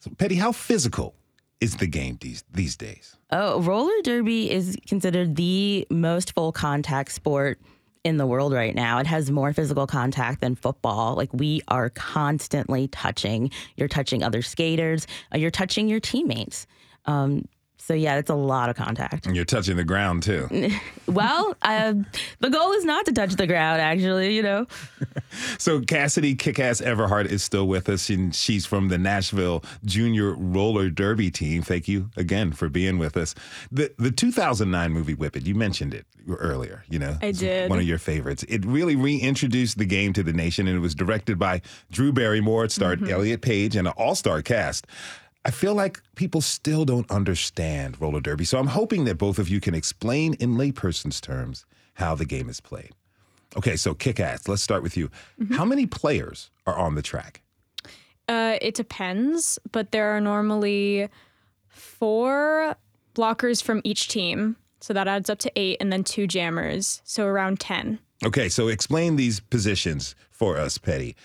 So, 0.04 0.10
Petty, 0.18 0.34
how 0.34 0.52
physical 0.52 1.14
is 1.62 1.76
the 1.76 1.86
game 1.86 2.18
these 2.20 2.44
these 2.52 2.76
days? 2.76 3.16
Oh, 3.30 3.62
roller 3.62 4.02
derby 4.02 4.50
is 4.50 4.76
considered 4.86 5.34
the 5.34 5.86
most 5.88 6.34
full 6.34 6.52
contact 6.52 7.10
sport 7.10 7.58
in 8.04 8.18
the 8.18 8.26
world 8.26 8.52
right 8.52 8.74
now. 8.74 8.98
It 8.98 9.06
has 9.06 9.30
more 9.30 9.54
physical 9.54 9.86
contact 9.86 10.42
than 10.42 10.56
football. 10.56 11.14
Like 11.14 11.32
we 11.32 11.62
are 11.68 11.88
constantly 11.88 12.88
touching. 12.88 13.50
You're 13.78 13.88
touching 13.88 14.22
other 14.22 14.42
skaters. 14.42 15.06
uh, 15.34 15.38
You're 15.38 15.50
touching 15.50 15.88
your 15.88 16.00
teammates. 16.00 16.66
Um, 17.06 17.48
so 17.86 17.92
yeah, 17.92 18.16
it's 18.16 18.30
a 18.30 18.34
lot 18.34 18.70
of 18.70 18.76
contact. 18.76 19.26
And 19.26 19.36
you're 19.36 19.44
touching 19.44 19.76
the 19.76 19.84
ground 19.84 20.22
too. 20.22 20.48
Well, 21.06 21.54
uh, 21.60 21.92
the 22.40 22.48
goal 22.48 22.72
is 22.72 22.84
not 22.84 23.04
to 23.04 23.12
touch 23.12 23.34
the 23.34 23.46
ground. 23.46 23.80
Actually, 23.80 24.34
you 24.34 24.42
know. 24.42 24.66
So 25.58 25.80
Cassidy 25.80 26.36
Kickass 26.36 26.80
Everhart 26.80 27.26
is 27.26 27.42
still 27.42 27.66
with 27.66 27.88
us, 27.88 28.08
and 28.08 28.32
she's 28.32 28.66
from 28.66 28.88
the 28.88 28.98
Nashville 28.98 29.64
Junior 29.84 30.32
Roller 30.32 30.90
Derby 30.90 31.30
team. 31.30 31.62
Thank 31.62 31.88
you 31.88 32.10
again 32.16 32.52
for 32.52 32.68
being 32.68 32.98
with 32.98 33.16
us. 33.16 33.34
The 33.72 33.92
the 33.98 34.12
2009 34.12 34.92
movie 34.92 35.14
Whip 35.14 35.36
It, 35.36 35.44
you 35.44 35.56
mentioned 35.56 35.92
it 35.92 36.06
earlier. 36.38 36.84
You 36.88 37.00
know, 37.00 37.16
I 37.20 37.32
did. 37.32 37.68
One 37.68 37.80
of 37.80 37.84
your 37.84 37.98
favorites. 37.98 38.44
It 38.48 38.64
really 38.64 38.94
reintroduced 38.94 39.76
the 39.76 39.84
game 39.86 40.12
to 40.12 40.22
the 40.22 40.32
nation, 40.32 40.68
and 40.68 40.76
it 40.76 40.80
was 40.80 40.94
directed 40.94 41.36
by 41.38 41.62
Drew 41.90 42.12
Barrymore. 42.12 42.64
It 42.64 42.72
starred 42.72 43.08
Elliot 43.08 43.42
Page 43.42 43.74
and 43.74 43.88
an 43.88 43.94
all 43.96 44.14
star 44.14 44.40
cast. 44.40 44.86
I 45.44 45.50
feel 45.50 45.74
like 45.74 46.00
people 46.16 46.40
still 46.40 46.84
don't 46.84 47.10
understand 47.10 48.00
roller 48.00 48.20
derby, 48.20 48.44
so 48.44 48.58
I'm 48.58 48.68
hoping 48.68 49.04
that 49.04 49.18
both 49.18 49.38
of 49.38 49.48
you 49.48 49.60
can 49.60 49.74
explain 49.74 50.34
in 50.34 50.56
layperson's 50.56 51.20
terms 51.20 51.66
how 51.94 52.14
the 52.14 52.24
game 52.24 52.48
is 52.48 52.60
played. 52.60 52.92
Okay, 53.56 53.76
so 53.76 53.94
kick 53.94 54.18
ass. 54.18 54.48
Let's 54.48 54.62
start 54.62 54.82
with 54.82 54.96
you. 54.96 55.10
How 55.52 55.64
many 55.64 55.86
players 55.86 56.50
are 56.66 56.76
on 56.76 56.94
the 56.94 57.02
track? 57.02 57.42
Uh, 58.26 58.56
it 58.60 58.74
depends, 58.74 59.58
but 59.70 59.92
there 59.92 60.16
are 60.16 60.20
normally 60.20 61.08
four 61.68 62.74
blockers 63.14 63.62
from 63.62 63.80
each 63.84 64.08
team. 64.08 64.56
So 64.80 64.92
that 64.92 65.08
adds 65.08 65.30
up 65.30 65.38
to 65.40 65.52
eight, 65.56 65.76
and 65.80 65.92
then 65.92 66.04
two 66.04 66.26
jammers. 66.26 67.00
So 67.04 67.26
around 67.26 67.60
10. 67.60 67.98
Okay, 68.24 68.48
so 68.48 68.68
explain 68.68 69.16
these 69.16 69.40
positions 69.40 70.14
for 70.30 70.56
us, 70.56 70.78
Petty. 70.78 71.16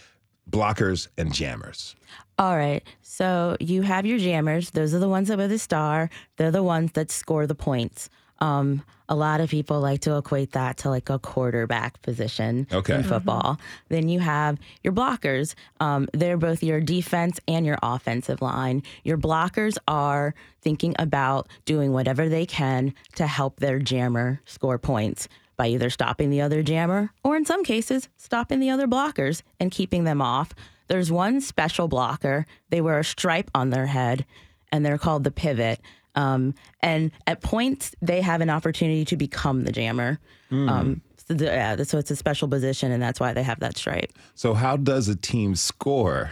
Blockers, 0.49 1.07
and 1.17 1.33
jammers. 1.33 1.95
All 2.37 2.55
right. 2.55 2.83
So 3.01 3.57
you 3.59 3.81
have 3.81 4.05
your 4.05 4.17
jammers. 4.17 4.71
Those 4.71 4.93
are 4.93 4.99
the 4.99 5.09
ones 5.09 5.27
that 5.27 5.37
with 5.37 5.49
the 5.49 5.59
star. 5.59 6.09
They're 6.37 6.51
the 6.51 6.63
ones 6.63 6.93
that 6.93 7.11
score 7.11 7.45
the 7.47 7.55
points. 7.55 8.09
Um, 8.41 8.83
a 9.09 9.15
lot 9.15 9.41
of 9.41 9.49
people 9.49 9.81
like 9.81 9.99
to 10.01 10.15
equate 10.15 10.53
that 10.53 10.77
to 10.77 10.89
like 10.89 11.09
a 11.09 11.19
quarterback 11.19 12.01
position 12.01 12.67
Okay. 12.71 12.95
in 12.95 13.03
football. 13.03 13.59
Then 13.89 14.07
you 14.07 14.21
have 14.21 14.57
your 14.81 14.93
blockers. 14.93 15.55
Um, 15.81 16.07
they're 16.13 16.37
both 16.37 16.63
your 16.63 16.79
defense 16.79 17.41
and 17.49 17.65
your 17.65 17.77
offensive 17.83 18.41
line. 18.41 18.83
Your 19.03 19.17
blockers 19.17 19.77
are 19.89 20.33
thinking 20.61 20.95
about 20.99 21.49
doing 21.65 21.91
whatever 21.91 22.29
they 22.29 22.45
can 22.45 22.93
to 23.15 23.27
help 23.27 23.59
their 23.59 23.79
jammer 23.79 24.39
score 24.45 24.77
points 24.77 25.27
by 25.59 25.67
either 25.67 25.89
stopping 25.89 26.29
the 26.29 26.39
other 26.39 26.63
jammer 26.63 27.11
or, 27.21 27.35
in 27.35 27.45
some 27.45 27.65
cases, 27.65 28.07
stopping 28.15 28.61
the 28.61 28.69
other 28.69 28.87
blockers 28.87 29.41
and 29.59 29.71
keeping 29.71 30.05
them 30.05 30.21
off. 30.21 30.55
There's 30.87 31.11
one 31.11 31.41
special 31.41 31.89
blocker. 31.89 32.45
They 32.69 32.79
wear 32.79 32.97
a 32.97 33.03
stripe 33.03 33.51
on 33.53 33.69
their 33.69 33.85
head, 33.85 34.25
and 34.71 34.85
they're 34.85 34.97
called 34.97 35.25
the 35.25 35.31
pivot. 35.31 35.81
Um, 36.15 36.55
and 36.79 37.11
at 37.27 37.41
points, 37.41 37.93
they 38.01 38.21
have 38.21 38.39
an 38.39 38.49
opportunity 38.49 39.03
to 39.03 39.17
become 39.17 39.65
the 39.65 39.73
jammer. 39.73 40.19
Um, 40.49 41.01
so, 41.27 41.33
the, 41.33 41.45
yeah, 41.45 41.83
so 41.83 41.97
it's 41.97 42.09
a 42.09 42.15
special 42.15 42.47
position, 42.47 42.93
and 42.93 43.03
that's 43.03 43.19
why 43.19 43.33
they 43.33 43.43
have 43.43 43.59
that 43.59 43.75
stripe. 43.77 44.13
So, 44.35 44.53
how 44.53 44.77
does 44.77 45.09
a 45.09 45.15
team 45.15 45.55
score? 45.55 46.31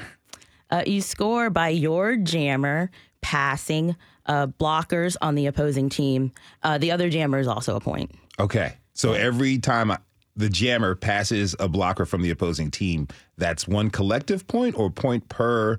Uh, 0.72 0.84
you 0.88 1.02
score 1.02 1.50
by 1.50 1.68
your 1.68 2.16
jammer 2.16 2.92
passing 3.22 3.98
uh, 4.26 4.48
blockers 4.48 5.18
on 5.22 5.36
the 5.36 5.48
opposing 5.48 5.90
team. 5.90 6.32
Uh, 6.64 6.78
the 6.78 6.92
other 6.92 7.10
jammer 7.10 7.40
is 7.40 7.48
also 7.48 7.76
a 7.76 7.82
point. 7.82 8.12
Okay. 8.40 8.78
So, 8.98 9.14
every 9.14 9.60
time 9.60 9.92
I- 9.92 10.00
the 10.36 10.50
jammer 10.50 10.96
passes 10.96 11.56
a 11.60 11.68
blocker 11.68 12.06
from 12.06 12.24
the 12.24 12.32
opposing 12.32 12.72
team, 12.72 13.08
that's 13.38 13.68
one 13.68 13.90
collective 13.92 14.48
point 14.48 14.76
or 14.78 14.90
point 14.90 15.30
per 15.30 15.78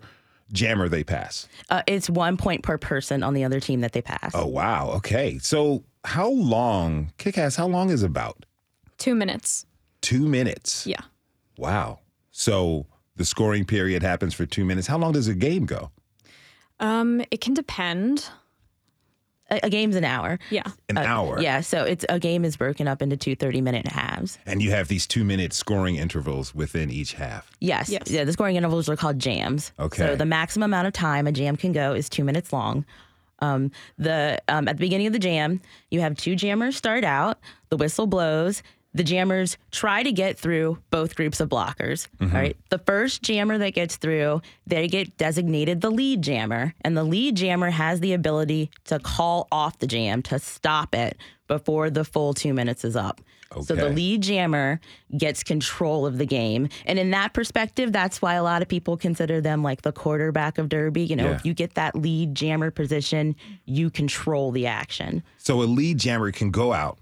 jammer 0.52 0.88
they 0.88 1.02
pass? 1.02 1.48
Uh, 1.68 1.82
it's 1.88 2.08
one 2.08 2.36
point 2.36 2.62
per 2.62 2.78
person 2.78 3.22
on 3.24 3.34
the 3.34 3.42
other 3.44 3.58
team 3.60 3.80
that 3.80 3.92
they 3.92 4.02
pass. 4.02 4.30
Oh, 4.34 4.46
wow. 4.46 4.90
Okay. 4.96 5.38
So, 5.38 5.82
how 6.04 6.28
long, 6.30 7.12
kick 7.18 7.36
ass, 7.36 7.56
how 7.56 7.66
long 7.66 7.90
is 7.90 8.02
about? 8.04 8.46
Two 8.98 9.14
minutes. 9.16 9.66
Two 10.00 10.28
minutes. 10.28 10.86
Yeah. 10.86 11.00
Wow. 11.56 11.98
So, 12.30 12.86
the 13.16 13.24
scoring 13.24 13.64
period 13.64 14.02
happens 14.02 14.32
for 14.32 14.46
two 14.46 14.64
minutes. 14.64 14.86
How 14.86 14.96
long 14.96 15.12
does 15.12 15.26
a 15.26 15.34
game 15.34 15.66
go? 15.66 15.90
Um, 16.78 17.20
it 17.32 17.40
can 17.40 17.52
depend. 17.54 18.28
A, 19.50 19.60
a 19.64 19.70
game's 19.70 19.96
an 19.96 20.04
hour. 20.04 20.38
Yeah. 20.50 20.62
An 20.88 20.98
Uh, 20.98 21.02
hour. 21.02 21.40
Yeah, 21.40 21.60
so 21.62 21.84
it's 21.84 22.04
a 22.08 22.18
game 22.18 22.44
is 22.44 22.56
broken 22.56 22.86
up 22.86 23.00
into 23.02 23.16
two 23.16 23.34
30 23.34 23.60
minute 23.60 23.88
halves. 23.88 24.38
And 24.46 24.60
you 24.62 24.70
have 24.72 24.88
these 24.88 25.06
two 25.06 25.24
minute 25.24 25.52
scoring 25.52 25.96
intervals 25.96 26.54
within 26.54 26.90
each 26.90 27.14
half. 27.14 27.50
Yes. 27.60 27.88
Yes. 27.88 28.10
Yeah, 28.10 28.24
the 28.24 28.32
scoring 28.32 28.56
intervals 28.56 28.88
are 28.88 28.96
called 28.96 29.18
jams. 29.18 29.72
Okay. 29.78 30.06
So 30.06 30.16
the 30.16 30.26
maximum 30.26 30.70
amount 30.70 30.86
of 30.86 30.92
time 30.92 31.26
a 31.26 31.32
jam 31.32 31.56
can 31.56 31.72
go 31.72 31.94
is 31.94 32.08
two 32.08 32.24
minutes 32.24 32.52
long. 32.52 32.84
Um, 33.40 33.70
the 33.98 34.42
um, 34.48 34.66
at 34.66 34.76
the 34.76 34.80
beginning 34.80 35.06
of 35.06 35.12
the 35.12 35.18
jam, 35.20 35.60
you 35.90 36.00
have 36.00 36.16
two 36.16 36.34
jammers 36.34 36.76
start 36.76 37.04
out. 37.04 37.38
The 37.68 37.76
whistle 37.76 38.06
blows. 38.08 38.62
The 38.94 39.04
jammers 39.04 39.58
try 39.70 40.02
to 40.02 40.10
get 40.12 40.38
through 40.38 40.78
both 40.90 41.14
groups 41.14 41.40
of 41.40 41.48
blockers. 41.48 42.08
Mm-hmm. 42.18 42.34
all 42.34 42.42
right. 42.42 42.56
The 42.70 42.78
first 42.78 43.22
jammer 43.22 43.58
that 43.58 43.70
gets 43.74 43.96
through, 43.96 44.40
they 44.66 44.88
get 44.88 45.16
designated 45.18 45.80
the 45.82 45.90
lead 45.90 46.22
jammer, 46.22 46.74
and 46.80 46.96
the 46.96 47.04
lead 47.04 47.36
jammer 47.36 47.70
has 47.70 48.00
the 48.00 48.14
ability 48.14 48.70
to 48.84 48.98
call 48.98 49.46
off 49.52 49.78
the 49.78 49.86
jam 49.86 50.22
to 50.22 50.38
stop 50.38 50.94
it 50.94 51.16
before 51.48 51.90
the 51.90 52.04
full 52.04 52.34
two 52.34 52.54
minutes 52.54 52.84
is 52.84 52.96
up. 52.96 53.20
So 53.62 53.74
the 53.74 53.88
lead 53.88 54.22
jammer 54.22 54.78
gets 55.16 55.42
control 55.42 56.04
of 56.04 56.18
the 56.18 56.26
game. 56.26 56.68
And 56.84 56.98
in 56.98 57.12
that 57.12 57.32
perspective, 57.32 57.92
that's 57.92 58.20
why 58.20 58.34
a 58.34 58.42
lot 58.42 58.60
of 58.60 58.68
people 58.68 58.98
consider 58.98 59.40
them 59.40 59.62
like 59.62 59.80
the 59.80 59.92
quarterback 59.92 60.58
of 60.58 60.68
Derby. 60.68 61.04
You 61.04 61.16
know, 61.16 61.28
Yeah. 61.30 61.34
if 61.36 61.46
you 61.46 61.54
get 61.54 61.72
that 61.74 61.94
lead 61.94 62.34
jammer 62.34 62.70
position, 62.70 63.36
you 63.64 63.88
control 63.88 64.50
the 64.50 64.66
action. 64.66 65.22
So, 65.38 65.62
a 65.62 65.64
lead 65.64 65.96
jammer 65.96 66.30
can 66.30 66.50
go 66.50 66.74
out, 66.74 66.98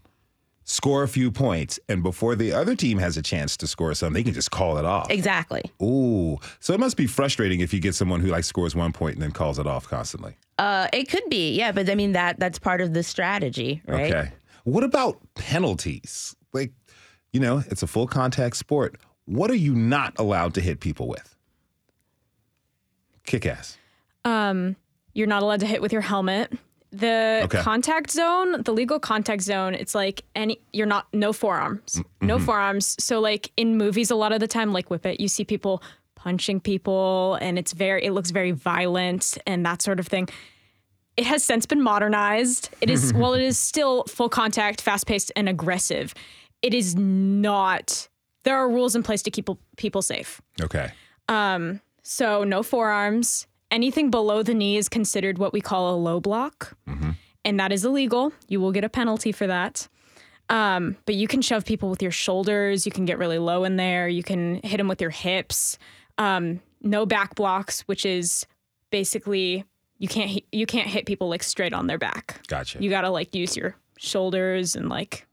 score 0.66 1.02
a 1.02 1.08
few 1.08 1.30
points, 1.30 1.80
and 1.88 2.02
before 2.02 2.36
the 2.36 2.52
other 2.52 2.76
team 2.76 2.98
has 2.98 3.16
a 3.16 3.22
chance 3.22 3.56
to 3.56 3.66
score 3.66 3.94
something, 3.94 4.12
they 4.12 4.22
can 4.22 4.34
just 4.34 4.50
call 4.50 4.76
it 4.76 4.84
off. 4.84 5.10
Exactly. 5.10 5.62
Ooh. 5.82 6.38
So, 6.60 6.74
it 6.74 6.80
must 6.80 6.98
be 6.98 7.06
frustrating 7.06 7.60
if 7.60 7.72
you 7.72 7.80
get 7.80 7.94
someone 7.94 8.20
who 8.20 8.28
like 8.28 8.44
scores 8.44 8.76
one 8.76 8.92
point 8.92 9.14
and 9.14 9.22
then 9.22 9.30
calls 9.30 9.58
it 9.58 9.66
off 9.66 9.88
constantly. 9.88 10.36
Uh, 10.58 10.88
it 10.92 11.08
could 11.08 11.28
be, 11.30 11.56
yeah, 11.56 11.72
but 11.72 11.88
I 11.88 11.94
mean 11.94 12.12
that 12.12 12.38
that's 12.38 12.58
part 12.58 12.82
of 12.82 12.92
the 12.92 13.02
strategy, 13.02 13.82
right? 13.86 14.12
Okay. 14.12 14.32
What 14.64 14.84
about 14.84 15.18
penalties? 15.34 16.34
Like, 16.52 16.72
you 17.32 17.40
know, 17.40 17.62
it's 17.70 17.82
a 17.82 17.86
full 17.86 18.06
contact 18.06 18.56
sport. 18.56 18.96
What 19.26 19.50
are 19.50 19.56
you 19.56 19.74
not 19.74 20.14
allowed 20.18 20.54
to 20.54 20.60
hit 20.60 20.80
people 20.80 21.08
with? 21.08 21.36
Kick 23.24 23.46
ass. 23.46 23.76
Um, 24.24 24.76
you're 25.12 25.26
not 25.26 25.42
allowed 25.42 25.60
to 25.60 25.66
hit 25.66 25.82
with 25.82 25.92
your 25.92 26.02
helmet. 26.02 26.52
The 27.00 27.42
Okay. 27.44 27.60
contact 27.60 28.10
zone, 28.10 28.62
the 28.62 28.72
legal 28.72 28.98
contact 28.98 29.42
zone, 29.42 29.74
it's 29.74 29.94
like 29.94 30.24
any 30.34 30.60
you're 30.72 30.86
not 30.86 31.06
no 31.12 31.32
forearms. 31.32 32.00
No 32.20 32.38
forearms. 32.38 32.96
So 32.98 33.20
like 33.20 33.50
in 33.56 33.76
movies 33.76 34.10
a 34.10 34.14
lot 34.16 34.32
of 34.32 34.40
the 34.40 34.46
time 34.48 34.72
like 34.72 34.88
Whip 34.90 35.04
It, 35.06 35.20
you 35.20 35.28
see 35.28 35.44
people 35.44 35.82
punching 36.14 36.60
people 36.60 37.38
and 37.40 37.58
it's 37.58 37.72
very 37.72 38.04
it 38.04 38.12
looks 38.12 38.30
very 38.30 38.52
violent 38.52 39.36
and 39.46 39.64
that 39.66 39.82
sort 39.82 40.00
of 40.00 40.06
thing. 40.06 40.28
It 41.16 41.24
has 41.26 41.42
since 41.42 41.66
been 41.66 41.82
modernized. 41.82 42.70
It 42.80 42.90
is 42.90 43.12
while 43.20 43.34
it 43.34 43.42
is 43.42 43.58
still 43.58 44.04
full 44.04 44.28
contact, 44.28 44.80
fast 44.80 45.06
paced 45.06 45.32
and 45.36 45.48
aggressive. 45.48 46.14
It 46.62 46.72
is 46.74 46.94
not 46.96 48.08
there 48.44 48.56
are 48.56 48.68
rules 48.68 48.94
in 48.94 49.02
place 49.02 49.22
to 49.24 49.30
keep 49.30 49.48
people 49.76 50.02
safe. 50.02 50.40
Okay. 50.62 50.90
Um, 51.28 51.80
so 52.02 52.44
no 52.44 52.62
forearms. 52.62 53.46
Anything 53.70 54.10
below 54.10 54.42
the 54.42 54.54
knee 54.54 54.76
is 54.76 54.88
considered 54.88 55.38
what 55.38 55.52
we 55.52 55.60
call 55.60 55.94
a 55.94 55.96
low 55.96 56.20
block, 56.20 56.76
and 57.44 57.60
that 57.60 57.72
is 57.72 57.84
illegal. 57.84 58.32
You 58.48 58.60
will 58.60 58.72
get 58.72 58.84
a 58.84 58.88
penalty 58.88 59.32
for 59.32 59.46
that. 59.46 59.88
Um, 60.48 60.96
but 61.06 61.16
you 61.16 61.26
can 61.26 61.42
shove 61.42 61.64
people 61.64 61.90
with 61.90 62.00
your 62.00 62.12
shoulders. 62.12 62.86
You 62.86 62.92
can 62.92 63.04
get 63.04 63.18
really 63.18 63.38
low 63.38 63.64
in 63.64 63.76
there. 63.76 64.06
You 64.08 64.22
can 64.22 64.60
hit 64.62 64.76
them 64.76 64.86
with 64.86 65.00
your 65.00 65.10
hips. 65.10 65.76
Um, 66.18 66.60
no 66.80 67.04
back 67.04 67.34
blocks, 67.34 67.80
which 67.82 68.06
is 68.06 68.46
basically 68.90 69.64
you 69.98 70.08
can't 70.08 70.40
you 70.52 70.66
can't 70.66 70.88
hit 70.88 71.06
people 71.06 71.28
like 71.28 71.42
straight 71.42 71.72
on 71.72 71.88
their 71.88 71.98
back. 71.98 72.46
Gotcha. 72.46 72.80
You 72.80 72.90
got 72.90 73.00
to 73.02 73.10
like 73.10 73.34
use 73.34 73.56
your 73.56 73.76
shoulders 73.98 74.76
and 74.76 74.88
like 74.88 75.26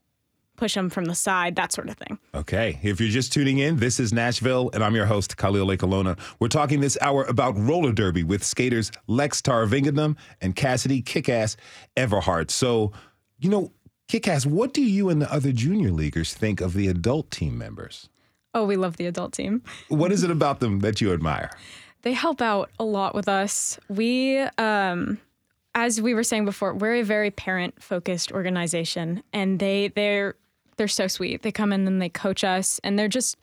push 0.55 0.75
them 0.75 0.89
from 0.89 1.05
the 1.05 1.15
side, 1.15 1.55
that 1.55 1.71
sort 1.71 1.89
of 1.89 1.97
thing. 1.97 2.19
Okay. 2.33 2.79
If 2.83 2.99
you're 2.99 3.09
just 3.09 3.33
tuning 3.33 3.59
in, 3.59 3.77
this 3.77 3.99
is 3.99 4.13
Nashville, 4.13 4.69
and 4.73 4.83
I'm 4.83 4.95
your 4.95 5.05
host, 5.05 5.37
Khalil 5.37 5.67
Ekulona. 5.67 6.17
We're 6.39 6.47
talking 6.47 6.79
this 6.79 6.97
hour 7.01 7.23
about 7.23 7.57
roller 7.57 7.91
derby 7.91 8.23
with 8.23 8.43
skaters 8.43 8.91
Lexxe 9.09 9.41
Thiruvengadam 9.41 10.15
and 10.41 10.55
Cassidy 10.55 11.01
Kickass 11.01 11.55
Everhart. 11.97 12.51
So, 12.51 12.91
you 13.39 13.49
know, 13.49 13.71
Kickass, 14.07 14.45
what 14.45 14.73
do 14.73 14.83
you 14.83 15.09
and 15.09 15.21
the 15.21 15.31
other 15.33 15.51
junior 15.51 15.91
leaguers 15.91 16.33
think 16.33 16.61
of 16.61 16.73
the 16.73 16.87
adult 16.87 17.31
team 17.31 17.57
members? 17.57 18.09
Oh, 18.53 18.65
we 18.65 18.75
love 18.75 18.97
the 18.97 19.07
adult 19.07 19.33
team. 19.33 19.63
What 19.87 20.11
is 20.11 20.23
it 20.23 20.29
about 20.29 20.59
them 20.59 20.79
that 20.81 21.01
you 21.01 21.11
admire? 21.11 21.49
they 22.03 22.13
help 22.13 22.41
out 22.41 22.69
a 22.79 22.83
lot 22.83 23.15
with 23.15 23.27
us. 23.27 23.79
We, 23.89 24.39
um, 24.39 25.19
as 25.73 25.99
we 26.01 26.13
were 26.13 26.23
saying 26.23 26.45
before, 26.45 26.73
we're 26.73 26.95
a 26.95 27.03
very 27.03 27.31
parent 27.31 27.81
focused 27.81 28.31
organization, 28.31 29.23
and 29.33 29.57
they 29.57 29.87
they're 29.87 30.35
they're 30.77 30.87
so 30.87 31.07
sweet. 31.07 31.41
They 31.41 31.51
come 31.51 31.73
in 31.73 31.87
and 31.87 32.01
they 32.01 32.09
coach 32.09 32.43
us, 32.43 32.79
and 32.83 32.97
they're 32.97 33.07
just 33.07 33.37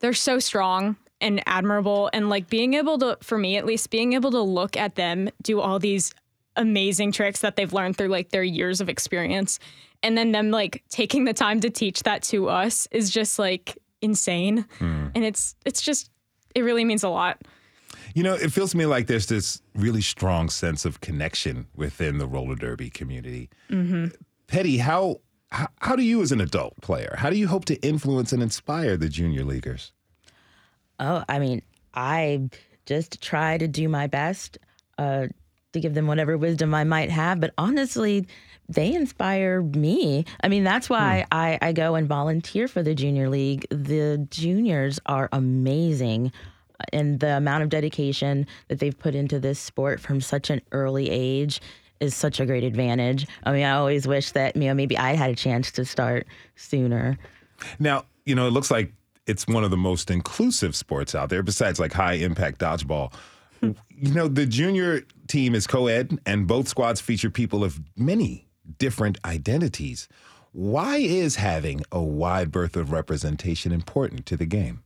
they're 0.00 0.12
so 0.12 0.38
strong 0.38 0.96
and 1.20 1.42
admirable. 1.46 2.10
And 2.12 2.28
like 2.28 2.48
being 2.48 2.74
able 2.74 2.98
to, 2.98 3.18
for 3.22 3.38
me 3.38 3.56
at 3.56 3.66
least, 3.66 3.90
being 3.90 4.12
able 4.12 4.30
to 4.30 4.40
look 4.40 4.76
at 4.76 4.94
them 4.94 5.28
do 5.42 5.60
all 5.60 5.78
these 5.78 6.12
amazing 6.56 7.12
tricks 7.12 7.40
that 7.40 7.56
they've 7.56 7.72
learned 7.72 7.96
through 7.96 8.08
like 8.08 8.30
their 8.30 8.42
years 8.42 8.80
of 8.80 8.88
experience, 8.88 9.58
and 10.02 10.16
then 10.16 10.32
them 10.32 10.50
like 10.50 10.82
taking 10.88 11.24
the 11.24 11.34
time 11.34 11.60
to 11.60 11.70
teach 11.70 12.02
that 12.04 12.22
to 12.24 12.48
us 12.48 12.86
is 12.90 13.10
just 13.10 13.38
like 13.38 13.78
insane. 14.00 14.66
Hmm. 14.78 15.08
And 15.14 15.24
it's 15.24 15.54
it's 15.64 15.82
just 15.82 16.10
it 16.54 16.62
really 16.62 16.84
means 16.84 17.02
a 17.02 17.08
lot. 17.08 17.42
You 18.14 18.22
know, 18.22 18.34
it 18.34 18.52
feels 18.52 18.72
to 18.72 18.76
me 18.76 18.86
like 18.86 19.06
there's 19.06 19.26
this 19.26 19.62
really 19.74 20.00
strong 20.00 20.48
sense 20.48 20.84
of 20.84 21.00
connection 21.00 21.66
within 21.74 22.18
the 22.18 22.26
roller 22.26 22.54
derby 22.54 22.90
community. 22.90 23.50
Mm-hmm. 23.70 24.06
Petty, 24.46 24.78
how, 24.78 25.20
how 25.50 25.68
how 25.80 25.96
do 25.96 26.02
you, 26.02 26.22
as 26.22 26.32
an 26.32 26.40
adult 26.40 26.80
player, 26.80 27.14
how 27.18 27.30
do 27.30 27.36
you 27.36 27.48
hope 27.48 27.64
to 27.66 27.76
influence 27.76 28.32
and 28.32 28.42
inspire 28.42 28.96
the 28.96 29.08
junior 29.08 29.44
leaguers? 29.44 29.92
Oh, 31.00 31.24
I 31.28 31.38
mean, 31.38 31.62
I 31.94 32.48
just 32.86 33.22
try 33.22 33.58
to 33.58 33.68
do 33.68 33.88
my 33.88 34.06
best 34.06 34.58
uh, 34.98 35.28
to 35.72 35.80
give 35.80 35.94
them 35.94 36.06
whatever 36.06 36.36
wisdom 36.36 36.74
I 36.74 36.84
might 36.84 37.10
have. 37.10 37.40
But 37.40 37.54
honestly, 37.56 38.26
they 38.68 38.92
inspire 38.92 39.62
me. 39.62 40.24
I 40.42 40.48
mean, 40.48 40.64
that's 40.64 40.90
why 40.90 41.24
I, 41.30 41.58
I 41.62 41.72
go 41.72 41.94
and 41.94 42.08
volunteer 42.08 42.68
for 42.68 42.82
the 42.82 42.94
junior 42.94 43.28
league. 43.28 43.66
The 43.70 44.26
juniors 44.30 44.98
are 45.06 45.28
amazing. 45.32 46.32
And 46.92 47.18
the 47.20 47.36
amount 47.36 47.64
of 47.64 47.70
dedication 47.70 48.46
that 48.68 48.78
they've 48.78 48.96
put 48.96 49.14
into 49.14 49.40
this 49.40 49.58
sport 49.58 50.00
from 50.00 50.20
such 50.20 50.48
an 50.48 50.60
early 50.70 51.10
age 51.10 51.60
is 52.00 52.14
such 52.14 52.40
a 52.40 52.46
great 52.46 52.64
advantage. 52.64 53.26
I 53.44 53.52
mean, 53.52 53.64
I 53.64 53.72
always 53.72 54.06
wish 54.06 54.32
that, 54.32 54.56
you 54.56 54.64
know, 54.64 54.74
maybe 54.74 54.96
I 54.96 55.14
had 55.14 55.30
a 55.30 55.34
chance 55.34 55.70
to 55.72 55.84
start 55.84 56.26
sooner. 56.56 57.18
Now, 57.78 58.04
you 58.24 58.34
know, 58.34 58.46
it 58.46 58.50
looks 58.50 58.70
like 58.70 58.92
it's 59.26 59.46
one 59.46 59.64
of 59.64 59.70
the 59.70 59.76
most 59.76 60.10
inclusive 60.10 60.74
sports 60.74 61.14
out 61.14 61.28
there, 61.28 61.42
besides 61.42 61.78
like 61.78 61.92
high 61.92 62.14
impact 62.14 62.60
dodgeball. 62.60 63.12
Hmm. 63.60 63.72
you 63.90 64.14
know, 64.14 64.28
the 64.28 64.46
junior 64.46 65.02
team 65.26 65.54
is 65.54 65.66
co 65.66 65.88
ed, 65.88 66.18
and 66.24 66.46
both 66.46 66.68
squads 66.68 67.00
feature 67.00 67.30
people 67.30 67.64
of 67.64 67.80
many 67.96 68.46
different 68.78 69.18
identities. 69.24 70.08
Why 70.52 70.98
is 70.98 71.36
having 71.36 71.82
a 71.90 72.00
wide 72.00 72.52
berth 72.52 72.76
of 72.76 72.92
representation 72.92 73.72
important 73.72 74.26
to 74.26 74.36
the 74.36 74.46
game? 74.46 74.82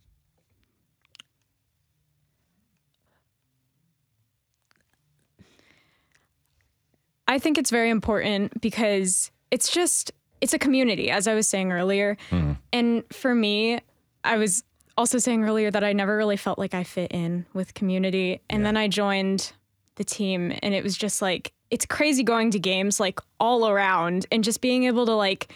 I 7.33 7.38
think 7.38 7.57
it's 7.57 7.71
very 7.71 7.88
important 7.88 8.61
because 8.61 9.31
it's 9.51 9.73
just 9.73 10.12
it's 10.42 10.53
a 10.53 10.59
community, 10.59 11.11
as 11.11 11.27
I 11.27 11.35
was 11.35 11.49
saying 11.49 11.73
earlier. 11.73 12.16
Mm-hmm. 12.31 12.53
And 12.73 13.05
for 13.12 13.35
me, 13.35 13.81
I 14.25 14.37
was 14.37 14.64
also 14.99 15.18
saying 15.18 15.42
earlier 15.42 15.71
that 15.71 15.83
I 15.83 15.92
never 15.95 16.16
really 16.16 16.37
felt 16.37 16.59
like 16.59 16.75
I 16.75 16.85
fit 16.85 17.12
in 17.12 17.47
with 17.55 17.73
community. 17.75 18.42
And 18.51 18.66
then 18.66 18.77
I 18.77 18.88
joined 18.88 19.53
the 19.95 20.05
team 20.05 20.53
and 20.62 20.75
it 20.75 20.85
was 20.85 20.97
just 20.97 21.23
like 21.23 21.53
it's 21.71 21.87
crazy 21.87 22.23
going 22.23 22.51
to 22.51 22.59
games 22.59 23.01
like 23.01 23.18
all 23.40 23.66
around 23.66 24.27
and 24.31 24.45
just 24.45 24.61
being 24.61 24.85
able 24.85 25.07
to 25.07 25.14
like 25.14 25.55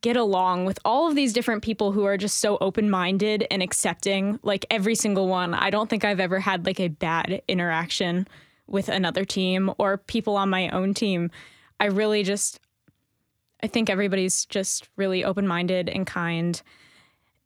get 0.00 0.16
along 0.16 0.64
with 0.64 0.80
all 0.84 1.08
of 1.08 1.14
these 1.14 1.32
different 1.32 1.62
people 1.62 1.92
who 1.92 2.04
are 2.04 2.16
just 2.16 2.38
so 2.38 2.58
open-minded 2.60 3.46
and 3.50 3.62
accepting 3.62 4.38
like 4.42 4.66
every 4.68 4.94
single 4.94 5.28
one. 5.28 5.54
I 5.54 5.70
don't 5.70 5.88
think 5.88 6.04
I've 6.04 6.20
ever 6.20 6.40
had 6.40 6.66
like 6.66 6.80
a 6.80 6.88
bad 6.88 7.40
interaction 7.46 8.26
with 8.66 8.88
another 8.88 9.24
team 9.24 9.70
or 9.78 9.96
people 9.98 10.36
on 10.36 10.48
my 10.50 10.68
own 10.70 10.94
team. 10.94 11.30
I 11.80 11.86
really 11.86 12.22
just 12.22 12.60
I 13.62 13.66
think 13.66 13.88
everybody's 13.90 14.44
just 14.46 14.88
really 14.96 15.24
open-minded 15.24 15.88
and 15.88 16.06
kind 16.06 16.60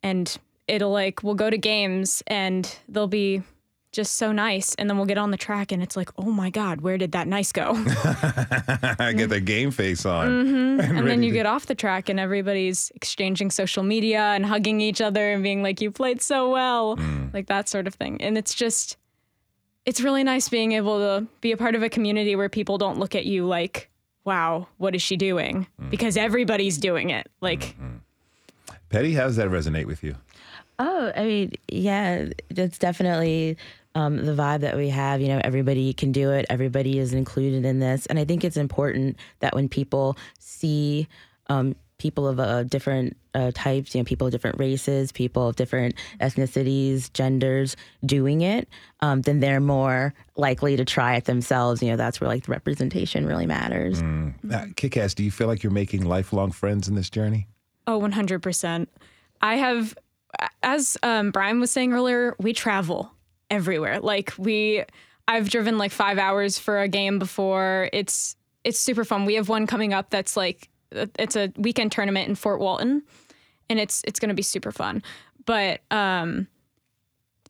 and 0.02 0.36
it'll 0.66 0.90
like 0.92 1.22
we'll 1.22 1.34
go 1.34 1.48
to 1.50 1.58
games 1.58 2.22
and 2.26 2.76
they'll 2.88 3.06
be 3.06 3.42
just 3.90 4.16
so 4.16 4.32
nice 4.32 4.74
and 4.74 4.88
then 4.90 4.96
we'll 4.98 5.06
get 5.06 5.16
on 5.16 5.30
the 5.30 5.36
track 5.36 5.72
and 5.72 5.82
it's 5.82 5.96
like 5.96 6.10
oh 6.18 6.30
my 6.30 6.50
god 6.50 6.82
where 6.82 6.98
did 6.98 7.12
that 7.12 7.26
nice 7.26 7.52
go 7.52 7.72
I 7.74 9.14
get 9.16 9.30
the 9.30 9.40
game 9.40 9.70
face 9.70 10.04
on. 10.04 10.28
Mhm. 10.78 10.98
and 10.98 11.08
then 11.08 11.22
you 11.22 11.30
to- 11.30 11.34
get 11.34 11.46
off 11.46 11.66
the 11.66 11.74
track 11.74 12.08
and 12.08 12.20
everybody's 12.20 12.92
exchanging 12.94 13.50
social 13.50 13.82
media 13.82 14.20
and 14.20 14.44
hugging 14.46 14.80
each 14.80 15.00
other 15.00 15.32
and 15.32 15.42
being 15.42 15.62
like 15.62 15.80
you 15.80 15.90
played 15.90 16.20
so 16.22 16.50
well 16.50 16.96
Mm. 16.96 17.32
like 17.34 17.46
that 17.46 17.68
sort 17.68 17.86
of 17.86 17.94
thing 17.94 18.20
and 18.20 18.36
it's 18.38 18.54
just 18.54 18.96
it's 19.88 20.00
really 20.02 20.22
nice 20.22 20.48
being 20.50 20.72
able 20.72 20.98
to 20.98 21.26
be 21.40 21.50
a 21.52 21.56
part 21.56 21.74
of 21.74 21.82
a 21.82 21.88
community 21.88 22.36
where 22.36 22.50
people 22.50 22.76
don't 22.76 22.98
look 22.98 23.14
at 23.14 23.24
you 23.24 23.46
like 23.46 23.88
wow 24.24 24.66
what 24.76 24.94
is 24.94 25.00
she 25.02 25.16
doing 25.16 25.66
Mm. 25.80 25.90
because 25.90 26.16
everybody's 26.16 26.76
doing 26.78 27.08
it 27.10 27.26
like 27.40 27.74
Petty, 28.90 29.12
how 29.14 29.24
does 29.24 29.36
that 29.36 29.48
resonate 29.48 29.84
with 29.86 30.02
you? 30.02 30.14
Oh, 30.78 31.12
I 31.14 31.24
mean, 31.24 31.52
yeah, 31.68 32.26
that's 32.50 32.78
definitely 32.78 33.56
um, 33.94 34.24
the 34.24 34.32
vibe 34.32 34.60
that 34.60 34.76
we 34.78 34.88
have. 34.88 35.20
You 35.20 35.28
know, 35.28 35.40
everybody 35.44 35.92
can 35.92 36.10
do 36.12 36.30
it, 36.30 36.46
everybody 36.48 36.98
is 36.98 37.12
included 37.12 37.64
in 37.66 37.80
this. 37.80 38.06
And 38.06 38.18
I 38.18 38.24
think 38.24 38.44
it's 38.44 38.56
important 38.56 39.18
that 39.40 39.54
when 39.54 39.68
people 39.68 40.16
see 40.38 41.06
um, 41.48 41.76
people 41.98 42.28
of 42.28 42.38
uh, 42.38 42.62
different 42.62 43.16
uh, 43.34 43.50
types, 43.54 43.94
you 43.94 44.00
know, 44.00 44.04
people 44.04 44.26
of 44.26 44.32
different 44.32 44.58
races, 44.58 45.12
people 45.12 45.48
of 45.48 45.56
different 45.56 45.94
ethnicities, 46.20 47.12
genders 47.12 47.76
doing 48.04 48.40
it, 48.40 48.68
um, 49.00 49.22
then 49.22 49.40
they're 49.40 49.60
more 49.60 50.14
likely 50.36 50.76
to 50.76 50.84
try 50.84 51.16
it 51.16 51.24
themselves. 51.24 51.82
You 51.82 51.90
know, 51.90 51.96
that's 51.96 52.20
where 52.20 52.28
like 52.28 52.44
the 52.44 52.52
representation 52.52 53.26
really 53.26 53.46
matters. 53.46 54.00
Uh, 54.50 54.66
Kick-Ass, 54.76 55.14
do 55.14 55.24
you 55.24 55.30
feel 55.30 55.48
like 55.48 55.62
you're 55.62 55.72
making 55.72 56.04
lifelong 56.04 56.52
friends 56.52 56.88
in 56.88 56.94
this 56.94 57.10
journey? 57.10 57.48
Oh, 57.86 58.00
100%. 58.00 58.86
I 59.40 59.56
have, 59.56 59.96
as 60.62 60.96
um, 61.02 61.30
Bryan 61.32 61.60
was 61.60 61.70
saying 61.70 61.92
earlier, 61.92 62.36
we 62.38 62.52
travel 62.52 63.12
everywhere. 63.50 64.00
Like 64.00 64.34
we, 64.38 64.84
I've 65.26 65.50
driven 65.50 65.78
like 65.78 65.92
five 65.92 66.18
hours 66.18 66.58
for 66.58 66.80
a 66.80 66.88
game 66.88 67.18
before. 67.18 67.90
It's 67.92 68.36
it's 68.64 68.78
super 68.78 69.04
fun. 69.04 69.24
We 69.24 69.34
have 69.34 69.48
one 69.48 69.66
coming 69.66 69.94
up 69.94 70.10
that's 70.10 70.36
like 70.36 70.68
it's 70.90 71.36
a 71.36 71.52
weekend 71.56 71.92
tournament 71.92 72.28
in 72.28 72.34
Fort 72.34 72.60
Walton, 72.60 73.02
and 73.68 73.78
it's 73.78 74.02
it's 74.06 74.20
going 74.20 74.30
to 74.30 74.34
be 74.34 74.42
super 74.42 74.72
fun. 74.72 75.02
But 75.44 75.80
um, 75.90 76.46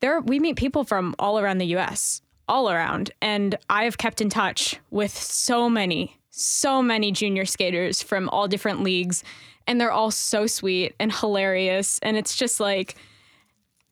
there 0.00 0.20
we 0.20 0.38
meet 0.38 0.56
people 0.56 0.84
from 0.84 1.14
all 1.18 1.38
around 1.38 1.58
the 1.58 1.66
U.S. 1.66 2.22
all 2.48 2.70
around, 2.70 3.10
and 3.20 3.56
I 3.68 3.84
have 3.84 3.98
kept 3.98 4.20
in 4.20 4.30
touch 4.30 4.78
with 4.90 5.16
so 5.16 5.68
many, 5.68 6.16
so 6.30 6.82
many 6.82 7.12
junior 7.12 7.44
skaters 7.44 8.02
from 8.02 8.28
all 8.28 8.48
different 8.48 8.82
leagues, 8.82 9.24
and 9.66 9.80
they're 9.80 9.92
all 9.92 10.10
so 10.10 10.46
sweet 10.46 10.94
and 10.98 11.12
hilarious, 11.12 11.98
and 12.00 12.16
it's 12.16 12.36
just 12.36 12.60
like, 12.60 12.96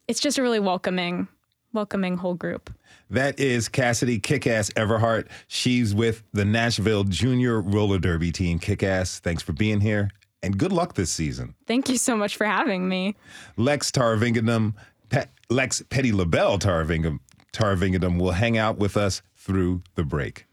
it's 0.08 0.20
just 0.20 0.38
a 0.38 0.42
really 0.42 0.60
welcoming, 0.60 1.28
welcoming 1.76 2.16
whole 2.16 2.34
group. 2.34 2.72
That 3.10 3.38
is 3.38 3.68
Cassidy 3.68 4.18
Kickass 4.18 4.72
Everhart. 4.72 5.28
She's 5.46 5.94
with 5.94 6.24
the 6.32 6.44
Nashville 6.44 7.04
Junior 7.04 7.60
Roller 7.60 7.98
Derby 7.98 8.32
team. 8.32 8.58
Kickass, 8.58 9.20
thanks 9.20 9.42
for 9.42 9.52
being 9.52 9.80
here 9.80 10.10
and 10.42 10.56
good 10.56 10.72
luck 10.72 10.94
this 10.94 11.10
season. 11.10 11.54
Thank 11.66 11.88
you 11.88 11.98
so 11.98 12.16
much 12.16 12.36
for 12.36 12.46
having 12.46 12.88
me. 12.88 13.16
Lexxe 13.58 13.90
Thiruvengadam, 13.90 14.74
Pe- 15.08 15.26
Lexxe 15.50 15.88
Petty 15.90 16.12
LaBelle 16.12 16.58
Tarvingam, 16.58 17.18
Thiruvengadam 17.52 18.18
will 18.18 18.32
hang 18.32 18.56
out 18.56 18.78
with 18.78 18.96
us 18.96 19.22
through 19.36 19.82
the 19.94 20.04
break. 20.04 20.46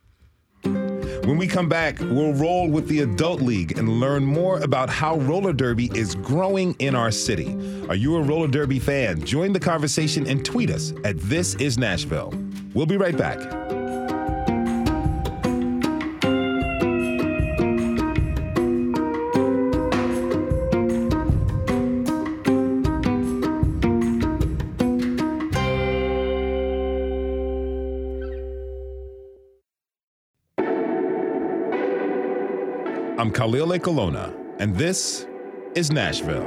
When 1.22 1.38
we 1.38 1.48
come 1.48 1.70
back, 1.70 2.00
we'll 2.00 2.34
roll 2.34 2.70
with 2.70 2.88
the 2.88 3.02
Adult 3.02 3.42
League 3.42 3.78
and 3.78 3.88
learn 4.00 4.26
more 4.26 4.60
about 4.60 4.90
how 4.90 5.18
roller 5.18 5.54
derby 5.54 5.90
is 5.96 6.16
growing 6.16 6.76
in 6.80 6.96
our 6.96 7.12
city. 7.12 7.54
Are 7.88 7.96
you 7.96 8.18
a 8.18 8.22
roller 8.22 8.48
derby 8.48 8.80
fan? 8.80 9.24
Join 9.24 9.54
the 9.54 9.60
conversation 9.60 10.28
and 10.28 10.44
tweet 10.44 10.70
us 10.70 10.94
at 11.04 11.18
This 11.20 11.56
Is 11.56 11.78
Nashville. 11.78 12.34
We'll 12.74 12.86
be 12.86 12.98
right 12.98 13.18
back. 13.18 13.40
I'm 33.24 33.32
Khalil 33.32 33.80
Colonna, 33.80 34.34
and 34.60 34.76
this 34.76 35.28
is 35.76 35.94
Nashville. 35.94 36.44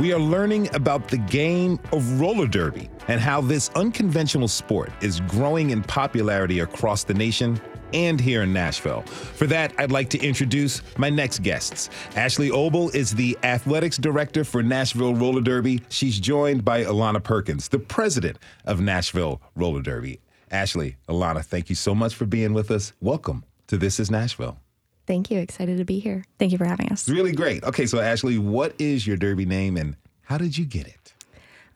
We 0.00 0.12
are 0.12 0.18
learning 0.18 0.74
about 0.74 1.06
the 1.06 1.18
game 1.30 1.78
of 1.92 2.20
roller 2.20 2.48
derby 2.48 2.90
and 3.06 3.20
how 3.20 3.40
this 3.40 3.68
unconventional 3.76 4.48
sport 4.48 4.90
is 5.00 5.20
growing 5.20 5.70
in 5.70 5.84
popularity 5.84 6.58
across 6.58 7.04
the 7.04 7.14
nation 7.14 7.60
and 7.92 8.20
here 8.20 8.42
in 8.42 8.52
Nashville. 8.52 9.02
For 9.02 9.46
that, 9.46 9.72
I'd 9.78 9.92
like 9.92 10.10
to 10.10 10.18
introduce 10.18 10.82
my 10.98 11.10
next 11.10 11.44
guests. 11.44 11.88
Ashley 12.16 12.50
Obel 12.50 12.92
is 12.96 13.14
the 13.14 13.38
athletics 13.44 13.96
director 13.96 14.42
for 14.42 14.60
Nashville 14.60 15.14
Roller 15.14 15.40
Derby. 15.40 15.82
She's 15.88 16.18
joined 16.18 16.64
by 16.64 16.82
Ilanna 16.82 17.22
Perkins, 17.22 17.68
the 17.68 17.78
president 17.78 18.40
of 18.64 18.80
Nashville 18.80 19.40
Roller 19.54 19.82
Derby. 19.82 20.18
Ashley, 20.58 20.96
Ilanna, 21.08 21.44
thank 21.44 21.68
you 21.68 21.74
so 21.74 21.96
much 21.96 22.14
for 22.14 22.26
being 22.26 22.52
with 22.54 22.70
us. 22.70 22.92
Welcome 23.00 23.42
to 23.66 23.76
This 23.76 23.98
is 23.98 24.08
Nashville. 24.08 24.56
Thank 25.04 25.28
you. 25.28 25.40
Excited 25.40 25.78
to 25.78 25.84
be 25.84 25.98
here. 25.98 26.24
Thank 26.38 26.52
you 26.52 26.58
for 26.58 26.64
having 26.64 26.92
us. 26.92 27.02
It's 27.02 27.08
really 27.08 27.32
great. 27.32 27.64
Okay, 27.64 27.86
so 27.86 27.98
Ashley, 27.98 28.38
what 28.38 28.72
is 28.78 29.04
your 29.04 29.16
derby 29.16 29.46
name 29.46 29.76
and 29.76 29.96
how 30.22 30.38
did 30.38 30.56
you 30.56 30.64
get 30.64 30.86
it? 30.86 31.12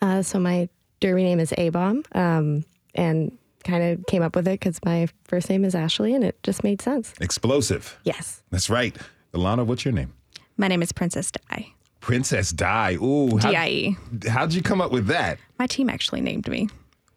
Uh, 0.01 0.23
so 0.23 0.39
my 0.39 0.69
derby 1.01 1.25
name 1.25 1.41
is 1.41 1.53
A 1.59 1.71
Bomb, 1.71 2.05
um, 2.13 2.65
and 2.95 3.37
kind 3.65 3.83
of 3.83 4.07
came 4.07 4.23
up 4.23 4.37
with 4.37 4.47
it 4.47 4.61
because 4.61 4.79
my 4.85 5.09
first 5.25 5.51
name 5.51 5.65
is 5.65 5.75
Ashley, 5.75 6.15
and 6.15 6.23
it 6.23 6.41
just 6.45 6.63
made 6.63 6.81
sense. 6.81 7.13
Explosive. 7.21 7.99
Yes. 8.05 8.45
That's 8.51 8.71
right. 8.71 8.97
Ilanna, 9.35 9.67
what's 9.67 9.85
your 9.85 9.93
name? 9.93 10.13
My 10.57 10.69
name 10.69 10.83
is 10.83 10.93
Princess 10.93 11.33
Di. 11.33 11.75
Princess 12.01 12.53
Di. 12.53 12.95
Ooh. 13.03 13.39
how- 13.39 13.51
D-I-E. 13.51 13.97
How'd 14.29 14.53
you 14.55 14.63
come 14.63 14.81
up 14.81 14.93
with 14.93 15.09
that? 15.09 15.39
My 15.59 15.67
team 15.67 15.91
actually 15.91 16.21
named 16.21 16.47
me. 16.49 16.69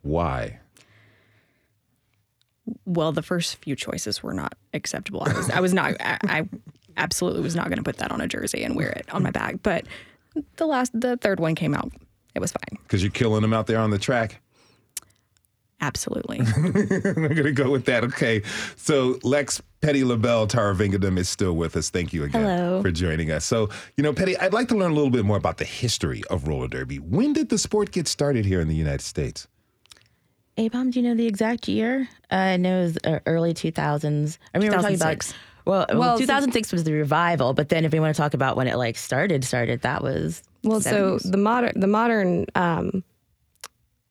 Why? 0.01 0.57
Well, 2.85 3.11
the 3.11 3.21
first 3.21 3.57
few 3.57 3.75
choices 3.75 4.21
were 4.23 4.33
not 4.33 4.55
acceptable. 4.73 5.23
I 5.25 5.33
was, 5.33 5.49
I 5.49 5.59
was 5.59 5.73
not, 5.73 5.95
I, 5.99 6.17
I 6.23 6.49
absolutely 6.97 7.41
was 7.41 7.55
not 7.55 7.67
going 7.67 7.77
to 7.77 7.83
put 7.83 7.97
that 7.97 8.11
on 8.11 8.21
a 8.21 8.27
jersey 8.27 8.63
and 8.63 8.75
wear 8.75 8.89
it 8.89 9.05
on 9.13 9.23
my 9.23 9.31
bag. 9.31 9.61
But 9.63 9.85
the 10.57 10.65
last, 10.65 10.91
the 10.99 11.17
third 11.17 11.39
one 11.39 11.55
came 11.55 11.73
out. 11.73 11.91
It 12.35 12.39
was 12.39 12.51
fine. 12.51 12.79
Because 12.83 13.03
you're 13.03 13.11
killing 13.11 13.41
them 13.41 13.53
out 13.53 13.67
there 13.67 13.79
on 13.79 13.89
the 13.89 13.99
track? 13.99 14.41
Absolutely. 15.81 16.39
I'm 16.39 16.71
going 16.71 17.43
to 17.43 17.51
go 17.51 17.71
with 17.71 17.85
that. 17.85 18.03
Okay. 18.03 18.43
So 18.75 19.15
Lexxe 19.15 19.61
Petty 19.81 20.03
LaBelle 20.03 20.47
Thiruvengadam 20.47 21.17
is 21.17 21.27
still 21.27 21.53
with 21.53 21.75
us. 21.75 21.89
Thank 21.89 22.13
you 22.13 22.23
again 22.23 22.43
Hello. 22.43 22.81
for 22.83 22.91
joining 22.91 23.31
us. 23.31 23.45
So, 23.45 23.69
you 23.97 24.03
know, 24.03 24.13
Petty, 24.13 24.37
I'd 24.37 24.53
like 24.53 24.67
to 24.67 24.75
learn 24.75 24.91
a 24.91 24.93
little 24.93 25.09
bit 25.09 25.25
more 25.25 25.37
about 25.37 25.57
the 25.57 25.65
history 25.65 26.21
of 26.29 26.47
roller 26.47 26.67
derby. 26.67 26.97
When 26.97 27.33
did 27.33 27.49
the 27.49 27.57
sport 27.57 27.91
get 27.91 28.07
started 28.07 28.45
here 28.45 28.61
in 28.61 28.67
the 28.67 28.75
United 28.75 29.01
States? 29.01 29.47
A 30.57 30.69
bomb, 30.69 30.91
do 30.91 30.99
you 30.99 31.07
know 31.07 31.15
the 31.15 31.27
exact 31.27 31.67
year? 31.67 32.07
Uh, 32.31 32.35
I 32.35 32.57
know 32.57 32.79
it 32.79 32.83
was 32.83 32.97
uh, 33.05 33.19
early 33.25 33.53
2000s. 33.53 34.37
I 34.53 34.57
mean, 34.59 34.69
we 34.69 34.75
were 34.75 34.81
talking 34.81 34.95
about 34.95 35.33
Well, 35.65 35.85
well, 35.89 35.99
Well, 35.99 36.15
so- 36.17 36.21
2006 36.21 36.71
was 36.71 36.83
the 36.83 36.93
revival, 36.93 37.53
but 37.53 37.69
then 37.69 37.85
if 37.85 37.91
we 37.93 37.99
want 37.99 38.13
to 38.15 38.21
talk 38.21 38.33
about 38.33 38.57
when 38.57 38.67
it 38.67 38.75
like 38.77 38.97
started, 38.97 39.43
started 39.43 39.81
that 39.81 40.03
was 40.03 40.43
Well, 40.63 40.81
so 40.81 41.17
the 41.19 41.37
modern, 41.37 41.79
the 41.79 41.87
modern, 41.87 42.45
um, 42.55 43.03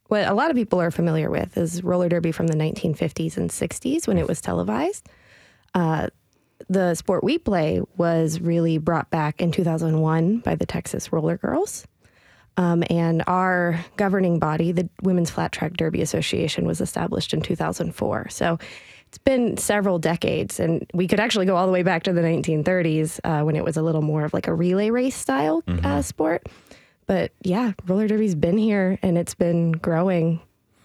what 0.09 0.27
a 0.27 0.35
lot 0.35 0.51
of 0.51 0.57
people 0.57 0.81
are 0.81 0.91
familiar 0.91 1.31
with 1.31 1.57
is 1.57 1.85
roller 1.85 2.09
derby 2.09 2.33
from 2.33 2.49
the 2.49 2.57
1950s 2.57 3.37
and 3.37 3.51
60s 3.51 4.09
when 4.09 4.19
it 4.19 4.27
was 4.27 4.41
televised. 4.41 5.09
Uh, 5.75 6.09
the 6.69 6.95
sport 6.95 7.23
we 7.23 7.39
play 7.39 7.81
was 7.97 8.41
really 8.41 8.79
brought 8.79 9.11
back 9.11 9.41
in 9.41 9.53
2001 9.53 10.39
by 10.39 10.55
the 10.57 10.67
Texas 10.67 11.13
Roller 11.13 11.37
Girls. 11.37 11.87
Um, 12.57 12.85
and 12.91 13.23
our 13.27 13.83
governing 13.97 14.39
body, 14.39 14.73
the 14.73 14.89
Women's 15.03 15.31
Flat 15.31 15.53
Track 15.53 15.75
Derby 15.75 16.03
Association, 16.03 16.67
was 16.67 16.81
established 16.81 17.33
in 17.33 17.41
2004. 17.41 18.29
So 18.29 18.59
it's 19.09 19.19
been 19.19 19.57
several 19.57 19.99
decades, 19.99 20.61
and 20.61 20.89
we 20.95 21.09
could 21.09 21.21
actually 21.21 21.47
go 21.47 21.57
all 21.57 21.67
the 21.67 21.73
way 21.73 21.83
back 21.83 22.05
to 22.05 22.13
the 22.13 22.21
1930s 22.21 23.19
uh, 23.25 23.45
when 23.45 23.57
it 23.57 23.65
was 23.65 23.77
a 23.77 23.83
little 23.83 24.03
more 24.03 24.25
of 24.25 24.33
like 24.33 24.47
a 24.47 24.55
relay 24.55 24.91
race 24.91 25.17
style 25.17 25.65
uh, 25.83 26.03
sport. 26.03 26.49
But 27.07 27.33
yeah, 27.43 27.73
roller 27.87 28.07
derby's 28.07 28.37
been 28.37 28.57
here 28.57 28.99
and 29.03 29.19
it's 29.19 29.35
been 29.35 29.73
growing. 29.73 30.41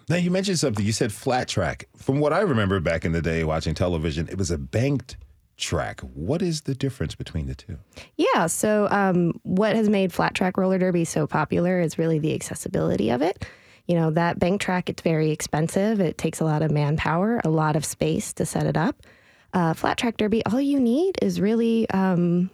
Now 0.10 0.15
you 0.15 0.32
mentioned 0.32 0.58
something. 0.58 0.84
You 0.84 0.91
said 0.91 1.13
flat 1.13 1.47
track. 1.47 1.88
From 1.95 2.19
what 2.19 2.34
I 2.34 2.39
remember 2.39 2.80
back 2.80 3.06
in 3.06 3.12
the 3.12 3.21
day 3.21 3.43
watching 3.43 3.75
television, 3.75 4.28
it 4.28 4.38
was 4.38 4.49
a 4.49 4.58
banked 4.58 5.17
track. 5.57 6.01
What 6.01 6.41
is 6.41 6.61
the 6.61 6.75
difference 6.75 7.15
between 7.15 7.47
the 7.47 7.55
two? 7.55 7.77
Yeah. 8.17 8.47
So, 8.47 8.87
um, 8.91 9.39
what 9.43 9.75
has 9.75 9.89
made 9.89 10.13
flat 10.13 10.35
track 10.35 10.57
roller 10.57 10.77
derby 10.77 11.05
so 11.05 11.27
popular 11.27 11.79
is 11.79 11.97
really 11.97 12.19
the 12.19 12.33
accessibility 12.33 13.09
of 13.09 13.21
it. 13.21 13.45
You 13.87 13.95
know, 13.95 14.11
that 14.11 14.39
bank 14.39 14.61
track, 14.61 14.89
it's 14.89 15.01
very 15.01 15.31
expensive. 15.31 15.99
It 15.99 16.17
takes 16.17 16.39
a 16.39 16.43
lot 16.43 16.61
of 16.61 16.71
manpower, 16.71 17.39
a 17.43 17.49
lot 17.49 17.75
of 17.75 17.85
space 17.85 18.33
to 18.33 18.45
set 18.45 18.65
it 18.65 18.77
up. 18.77 19.03
Uh, 19.53 19.73
flat 19.73 19.97
track 19.97 20.17
derby, 20.17 20.43
all 20.45 20.59
you 20.59 20.79
need 20.79 21.17
is 21.21 21.39
really 21.39 21.89
um, 21.91 22.49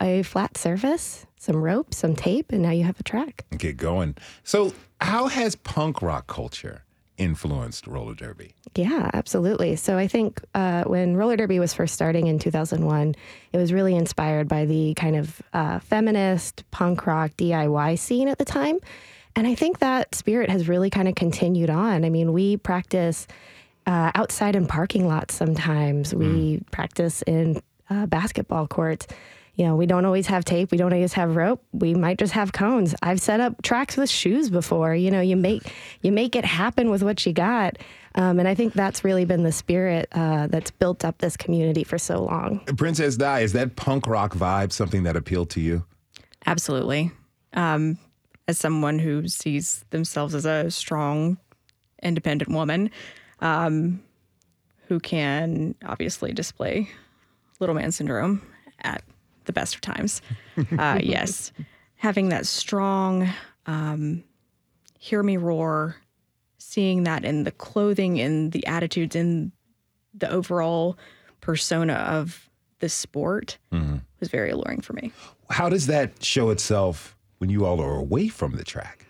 a 0.00 0.22
flat 0.22 0.56
surface, 0.56 1.26
some 1.38 1.56
rope, 1.56 1.92
some 1.94 2.14
tape, 2.14 2.52
and 2.52 2.62
now 2.62 2.70
you 2.70 2.84
have 2.84 3.00
a 3.00 3.02
track. 3.02 3.44
Get 3.56 3.76
going. 3.76 4.16
So, 4.44 4.72
how 5.00 5.26
has 5.28 5.56
punk 5.56 6.02
rock 6.02 6.26
culture 6.26 6.84
influenced 7.18 7.86
roller 7.86 8.14
derby? 8.14 8.54
Yeah, 8.74 9.10
absolutely. 9.14 9.76
So 9.76 9.96
I 9.96 10.06
think 10.06 10.42
uh, 10.54 10.84
when 10.84 11.16
roller 11.16 11.36
derby 11.36 11.58
was 11.58 11.72
first 11.72 11.94
starting 11.94 12.26
in 12.26 12.38
2001, 12.38 13.14
it 13.52 13.56
was 13.56 13.72
really 13.72 13.94
inspired 13.94 14.48
by 14.48 14.64
the 14.64 14.94
kind 14.94 15.16
of 15.16 15.40
uh, 15.52 15.78
feminist 15.78 16.64
punk 16.70 17.06
rock 17.06 17.30
DIY 17.38 17.98
scene 17.98 18.28
at 18.28 18.38
the 18.38 18.44
time. 18.44 18.78
And 19.34 19.46
I 19.46 19.54
think 19.54 19.80
that 19.80 20.14
spirit 20.14 20.48
has 20.50 20.68
really 20.68 20.90
kind 20.90 21.08
of 21.08 21.14
continued 21.14 21.70
on. 21.70 22.04
I 22.04 22.10
mean, 22.10 22.32
we 22.32 22.56
practice 22.56 23.26
uh, 23.86 24.10
outside 24.14 24.56
in 24.56 24.66
parking 24.66 25.06
lots 25.06 25.34
sometimes, 25.34 26.14
we 26.14 26.62
practice 26.72 27.22
in 27.22 27.60
uh, 27.88 28.06
basketball 28.06 28.66
courts. 28.66 29.06
You 29.56 29.64
know, 29.64 29.74
we 29.74 29.86
don't 29.86 30.04
always 30.04 30.26
have 30.26 30.44
tape. 30.44 30.70
We 30.70 30.76
don't 30.76 30.92
always 30.92 31.14
have 31.14 31.34
rope. 31.34 31.64
We 31.72 31.94
might 31.94 32.18
just 32.18 32.34
have 32.34 32.52
cones. 32.52 32.94
I've 33.02 33.20
set 33.20 33.40
up 33.40 33.62
tracks 33.62 33.96
with 33.96 34.10
shoes 34.10 34.50
before. 34.50 34.94
You 34.94 35.10
know, 35.10 35.22
you 35.22 35.34
make 35.34 35.72
you 36.02 36.12
make 36.12 36.36
it 36.36 36.44
happen 36.44 36.90
with 36.90 37.02
what 37.02 37.24
you 37.24 37.32
got, 37.32 37.78
um, 38.14 38.38
and 38.38 38.46
I 38.46 38.54
think 38.54 38.74
that's 38.74 39.02
really 39.02 39.24
been 39.24 39.44
the 39.44 39.52
spirit 39.52 40.08
uh, 40.12 40.46
that's 40.48 40.70
built 40.70 41.06
up 41.06 41.18
this 41.18 41.38
community 41.38 41.84
for 41.84 41.96
so 41.96 42.22
long. 42.22 42.60
Princess 42.76 43.16
Di, 43.16 43.40
is 43.40 43.54
that 43.54 43.76
punk 43.76 44.06
rock 44.06 44.34
vibe 44.34 44.72
something 44.72 45.04
that 45.04 45.16
appealed 45.16 45.48
to 45.50 45.60
you? 45.60 45.84
Absolutely. 46.44 47.10
Um, 47.54 47.98
as 48.46 48.58
someone 48.58 48.98
who 48.98 49.26
sees 49.26 49.84
themselves 49.90 50.34
as 50.34 50.44
a 50.44 50.70
strong, 50.70 51.38
independent 52.02 52.50
woman, 52.50 52.90
um, 53.40 54.02
who 54.88 55.00
can 55.00 55.74
obviously 55.84 56.32
display 56.32 56.88
little 57.58 57.74
man 57.74 57.90
syndrome 57.90 58.42
at 58.82 59.02
the 59.46 59.52
best 59.52 59.74
of 59.74 59.80
times. 59.80 60.20
Uh, 60.78 60.98
yes, 61.02 61.52
having 61.96 62.28
that 62.28 62.46
strong, 62.46 63.28
um, 63.66 64.22
hear 64.98 65.22
me 65.22 65.36
roar, 65.36 65.96
seeing 66.58 67.04
that 67.04 67.24
in 67.24 67.44
the 67.44 67.50
clothing, 67.52 68.18
in 68.18 68.50
the 68.50 68.66
attitudes, 68.66 69.16
in 69.16 69.52
the 70.14 70.30
overall 70.30 70.98
persona 71.40 71.94
of 71.94 72.48
the 72.80 72.88
sport 72.88 73.58
was 74.20 74.28
very 74.30 74.50
alluring 74.50 74.80
for 74.80 74.92
me. 74.94 75.12
How 75.50 75.68
does 75.68 75.86
that 75.86 76.22
show 76.24 76.50
itself 76.50 77.16
when 77.38 77.50
you 77.50 77.64
all 77.66 77.80
are 77.80 77.96
away 77.96 78.28
from 78.28 78.52
the 78.56 78.64
track? 78.64 79.06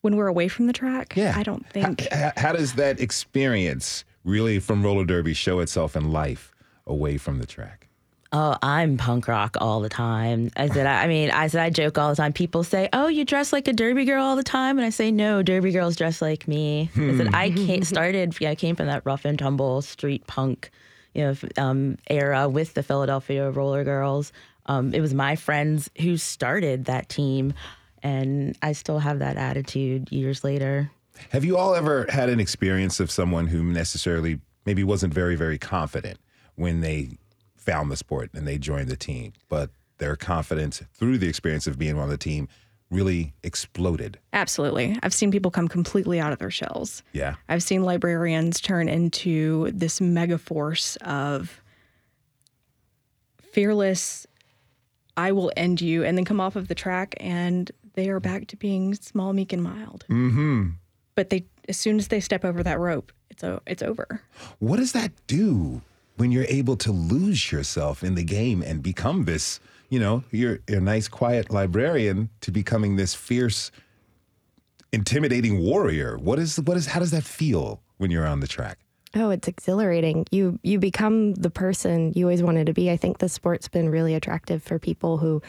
When 0.00 0.16
we're 0.16 0.28
away 0.28 0.46
from 0.48 0.66
the 0.68 0.72
track, 0.72 1.14
Yeah. 1.16 1.32
I 1.36 1.42
don't 1.42 1.68
think. 1.68 2.06
How, 2.12 2.32
how 2.36 2.52
does 2.52 2.74
that 2.74 3.00
experience 3.00 4.04
really 4.24 4.60
from 4.60 4.82
roller 4.84 5.04
derby 5.04 5.34
show 5.34 5.58
itself 5.60 5.96
in 5.96 6.12
life 6.12 6.52
away 6.86 7.18
from 7.18 7.38
the 7.38 7.46
track? 7.46 7.86
Oh, 8.32 8.56
I'm 8.60 8.96
punk 8.96 9.28
rock 9.28 9.56
all 9.60 9.80
the 9.80 9.88
time. 9.88 10.50
I 10.56 10.68
said, 10.68 10.86
I, 10.86 11.04
I 11.04 11.06
mean, 11.06 11.30
I 11.30 11.46
said, 11.46 11.62
I 11.62 11.70
joke 11.70 11.96
all 11.96 12.10
the 12.10 12.16
time. 12.16 12.32
People 12.32 12.64
say, 12.64 12.88
Oh, 12.92 13.06
you 13.06 13.24
dress 13.24 13.52
like 13.52 13.68
a 13.68 13.72
derby 13.72 14.04
girl 14.04 14.24
all 14.24 14.36
the 14.36 14.42
time. 14.42 14.78
And 14.78 14.84
I 14.84 14.90
say, 14.90 15.10
No, 15.10 15.42
derby 15.42 15.70
girls 15.72 15.96
dress 15.96 16.20
like 16.20 16.48
me. 16.48 16.90
I 16.96 17.16
said, 17.16 17.34
I 17.34 17.50
came, 17.50 17.84
started, 17.84 18.36
yeah, 18.40 18.50
I 18.50 18.54
came 18.54 18.74
from 18.74 18.86
that 18.86 19.02
rough 19.06 19.24
and 19.24 19.38
tumble 19.38 19.80
street 19.80 20.26
punk, 20.26 20.70
you 21.14 21.22
know, 21.24 21.34
um, 21.56 21.98
era 22.08 22.48
with 22.48 22.74
the 22.74 22.82
Philadelphia 22.82 23.50
Roller 23.50 23.84
Girls. 23.84 24.32
Um, 24.66 24.92
it 24.92 25.00
was 25.00 25.14
my 25.14 25.36
friends 25.36 25.88
who 26.00 26.16
started 26.16 26.86
that 26.86 27.08
team. 27.08 27.54
And 28.02 28.58
I 28.60 28.72
still 28.72 28.98
have 28.98 29.20
that 29.20 29.36
attitude 29.36 30.10
years 30.12 30.44
later. 30.44 30.90
Have 31.30 31.44
you 31.44 31.56
all 31.56 31.74
ever 31.74 32.06
had 32.10 32.28
an 32.28 32.40
experience 32.40 33.00
of 33.00 33.10
someone 33.10 33.46
who 33.46 33.62
necessarily 33.62 34.40
maybe 34.66 34.84
wasn't 34.84 35.14
very, 35.14 35.36
very 35.36 35.58
confident 35.58 36.18
when 36.56 36.80
they 36.80 37.18
found 37.56 37.90
the 37.90 37.96
sport 37.96 38.30
and 38.34 38.46
they 38.46 38.58
joined 38.58 38.88
the 38.88 38.96
team, 38.96 39.32
but 39.48 39.70
their 39.98 40.16
confidence 40.16 40.82
through 40.92 41.18
the 41.18 41.28
experience 41.28 41.66
of 41.66 41.78
being 41.78 41.98
on 41.98 42.08
the 42.08 42.18
team 42.18 42.48
really 42.90 43.32
exploded? 43.42 44.18
Absolutely. 44.32 44.96
I've 45.02 45.14
seen 45.14 45.30
people 45.30 45.50
come 45.50 45.68
completely 45.68 46.20
out 46.20 46.32
of 46.32 46.38
their 46.38 46.50
shells. 46.50 47.02
Yeah. 47.12 47.34
I've 47.48 47.62
seen 47.62 47.82
librarians 47.82 48.60
turn 48.60 48.88
into 48.88 49.70
this 49.72 50.00
mega 50.00 50.38
force 50.38 50.96
of 50.96 51.60
fearless, 53.52 54.26
I 55.16 55.32
will 55.32 55.50
end 55.56 55.80
you, 55.80 56.04
and 56.04 56.16
then 56.16 56.24
come 56.24 56.40
off 56.40 56.56
of 56.56 56.68
the 56.68 56.74
track 56.74 57.14
and 57.18 57.70
they 57.94 58.10
are 58.10 58.20
back 58.20 58.46
to 58.48 58.56
being 58.56 58.94
small, 58.94 59.32
meek, 59.32 59.52
and 59.52 59.62
mild. 59.62 60.04
Mm-hmm. 60.10 60.68
But 61.14 61.30
they, 61.30 61.46
as 61.68 61.78
soon 61.78 61.98
as 61.98 62.08
they 62.08 62.20
step 62.20 62.44
over 62.44 62.62
that 62.62 62.78
rope, 62.78 63.10
it's 63.30 63.42
o- 63.42 63.62
it's 63.66 63.82
over. 63.82 64.20
What 64.58 64.76
does 64.76 64.92
that 64.92 65.12
do 65.26 65.80
when 66.16 66.32
you're 66.32 66.46
able 66.48 66.76
to 66.76 66.92
lose 66.92 67.52
yourself 67.52 68.02
in 68.02 68.14
the 68.14 68.24
game 68.24 68.62
and 68.62 68.82
become 68.82 69.24
this, 69.24 69.60
you 69.88 70.00
know, 70.00 70.24
you're 70.30 70.60
a 70.68 70.80
nice, 70.80 71.08
quiet 71.08 71.50
librarian 71.50 72.30
to 72.40 72.50
becoming 72.50 72.96
this 72.96 73.14
fierce, 73.14 73.70
intimidating 74.92 75.60
warrior? 75.60 76.16
What 76.16 76.38
is, 76.38 76.58
what 76.60 76.76
is, 76.76 76.86
how 76.86 77.00
does 77.00 77.10
that 77.10 77.24
feel 77.24 77.82
when 77.98 78.10
you're 78.10 78.26
on 78.26 78.40
the 78.40 78.46
track? 78.46 78.78
Oh, 79.14 79.30
it's 79.30 79.48
exhilarating. 79.48 80.26
You 80.30 80.58
you 80.62 80.78
become 80.78 81.34
the 81.34 81.48
person 81.48 82.12
you 82.14 82.26
always 82.26 82.42
wanted 82.42 82.66
to 82.66 82.74
be. 82.74 82.90
I 82.90 82.98
think 82.98 83.18
the 83.18 83.30
sport's 83.30 83.68
been 83.68 83.88
really 83.88 84.14
attractive 84.14 84.62
for 84.62 84.78
people 84.78 85.16
who 85.16 85.40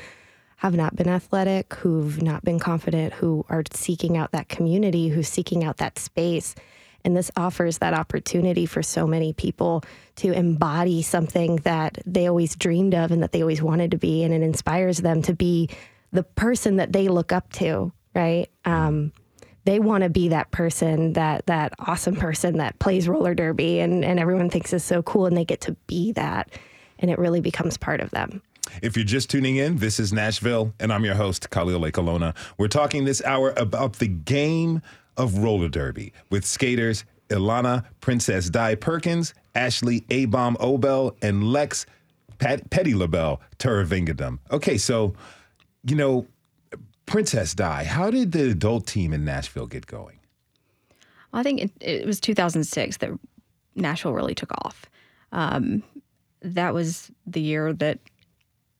have 0.57 0.73
not 0.73 0.95
been 0.95 1.09
athletic, 1.09 1.73
who've 1.73 2.21
not 2.21 2.43
been 2.45 2.59
confident, 2.59 3.13
who 3.13 3.45
are 3.49 3.63
seeking 3.73 4.15
out 4.15 4.31
that 4.31 4.47
community, 4.47 5.09
who's 5.09 5.27
seeking 5.27 5.65
out 5.65 5.77
that 5.77 5.99
space. 5.99 6.55
And 7.07 7.15
this 7.15 7.31
offers 7.37 7.77
that 7.77 7.93
opportunity 7.93 8.65
for 8.65 8.83
so 8.83 9.07
many 9.07 9.31
people 9.31 9.81
to 10.17 10.33
embody 10.33 11.01
something 11.01 11.55
that 11.63 11.99
they 12.05 12.27
always 12.27 12.53
dreamed 12.53 12.93
of 12.93 13.11
and 13.13 13.23
that 13.23 13.31
they 13.31 13.41
always 13.41 13.61
wanted 13.61 13.91
to 13.91 13.97
be. 13.97 14.25
And 14.25 14.33
it 14.33 14.41
inspires 14.41 14.97
them 14.97 15.21
to 15.21 15.33
be 15.33 15.69
the 16.11 16.23
person 16.23 16.75
that 16.75 16.91
they 16.91 17.07
look 17.07 17.31
up 17.31 17.49
to, 17.53 17.93
right? 18.13 18.49
Um, 18.65 19.13
they 19.63 19.79
want 19.79 20.03
to 20.03 20.09
be 20.09 20.27
that 20.27 20.51
person, 20.51 21.13
that 21.13 21.45
that 21.45 21.75
awesome 21.79 22.17
person 22.17 22.57
that 22.57 22.77
plays 22.79 23.07
roller 23.07 23.33
derby 23.33 23.79
and, 23.79 24.03
and 24.03 24.19
everyone 24.19 24.49
thinks 24.49 24.73
is 24.73 24.83
so 24.83 25.01
cool 25.01 25.27
and 25.27 25.37
they 25.37 25.45
get 25.45 25.61
to 25.61 25.77
be 25.87 26.11
that. 26.11 26.49
And 26.99 27.09
it 27.09 27.17
really 27.17 27.39
becomes 27.39 27.77
part 27.77 28.01
of 28.01 28.11
them. 28.11 28.41
If 28.81 28.97
you're 28.97 29.05
just 29.05 29.29
tuning 29.29 29.55
in, 29.55 29.77
this 29.77 29.97
is 29.97 30.11
Nashville, 30.11 30.73
and 30.77 30.91
I'm 30.91 31.05
your 31.05 31.15
host, 31.15 31.51
Khalil 31.51 31.89
Ekulona. 31.89 32.35
We're 32.57 32.67
talking 32.67 33.05
this 33.05 33.23
hour 33.23 33.53
about 33.55 33.93
the 33.93 34.09
game 34.09 34.81
of 35.17 35.39
roller 35.39 35.69
derby 35.69 36.13
with 36.29 36.45
skaters 36.45 37.03
Ilanna 37.29 37.83
Princess 37.99 38.49
Di 38.49 38.75
Perkins, 38.75 39.33
Ashley 39.55 40.01
Abom 40.09 40.55
Obel, 40.57 41.15
and 41.21 41.43
Lexxe 41.43 41.85
Pat- 42.39 42.69
Petty 42.69 42.93
LaBelle 42.93 43.41
Thiruvengadam. 43.59 44.39
Okay, 44.51 44.77
so, 44.77 45.13
you 45.83 45.95
know, 45.95 46.25
Princess 47.05 47.53
Di, 47.53 47.83
how 47.83 48.09
did 48.11 48.31
the 48.31 48.49
adult 48.51 48.85
team 48.87 49.11
in 49.13 49.25
Nashville 49.25 49.67
get 49.67 49.87
going? 49.87 50.19
I 51.33 51.43
think 51.43 51.61
it, 51.61 51.71
it 51.81 52.05
was 52.05 52.19
2006 52.21 52.97
that 52.97 53.09
Nashville 53.75 54.13
really 54.13 54.35
took 54.35 54.51
off. 54.65 54.85
Um, 55.33 55.83
that 56.41 56.73
was 56.73 57.11
the 57.25 57.41
year 57.41 57.73
that 57.73 57.99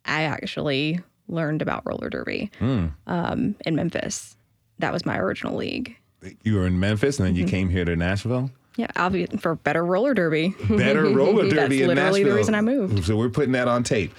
I 0.05 0.23
actually 0.23 0.99
learned 1.27 1.61
about 1.61 1.83
roller 1.85 2.09
derby 2.09 2.49
Hmm. 2.59 2.87
um, 3.07 3.55
in 3.65 3.75
Memphis. 3.75 4.37
That 4.79 4.93
was 4.93 5.05
my 5.05 5.17
original 5.17 5.55
league. 5.57 5.97
You 6.43 6.55
were 6.55 6.67
in 6.67 6.79
Memphis 6.79 7.19
and 7.19 7.27
then 7.27 7.35
you 7.35 7.45
came 7.45 7.69
here 7.69 7.85
to 7.85 7.95
Nashville? 7.95 8.51
Yeah, 8.75 8.87
obvi- 8.95 9.39
for 9.39 9.55
better 9.55 9.83
roller 9.83 10.13
derby. 10.13 10.53
Better 10.69 11.05
roller 11.09 11.43
derby 11.49 11.55
That's 11.55 11.73
in 11.73 11.87
literally 11.87 11.95
Nashville. 11.95 12.29
the 12.29 12.35
reason 12.35 12.55
I 12.55 12.61
moved. 12.61 13.05
So 13.05 13.15
we're 13.15 13.29
putting 13.29 13.53
that 13.53 13.67
on 13.67 13.83
tape. 13.83 14.13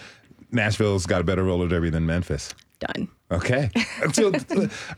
Nashville's 0.50 1.06
got 1.06 1.20
a 1.20 1.24
better 1.24 1.44
roller 1.44 1.68
derby 1.68 1.90
than 1.90 2.06
Memphis. 2.06 2.54
Done. 2.80 3.08
Okay. 3.30 3.70
So, 4.12 4.32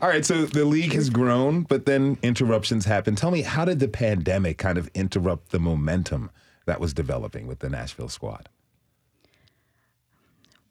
all 0.01 0.07
right. 0.09 0.23
So 0.25 0.45
the 0.45 0.63
league 0.65 0.93
has 0.93 1.09
grown, 1.09 1.63
but 1.63 1.85
then 1.85 2.17
interruptions 2.21 2.85
happen. 2.85 3.15
Tell 3.15 3.31
me, 3.31 3.41
how 3.41 3.65
did 3.65 3.79
the 3.79 3.87
pandemic 3.87 4.57
kind 4.57 4.77
of 4.77 4.89
interrupt 4.93 5.51
the 5.51 5.59
momentum 5.59 6.29
that 6.65 6.79
was 6.79 6.93
developing 6.93 7.45
with 7.47 7.59
the 7.59 7.69
Nashville 7.69 8.09
squad? 8.09 8.47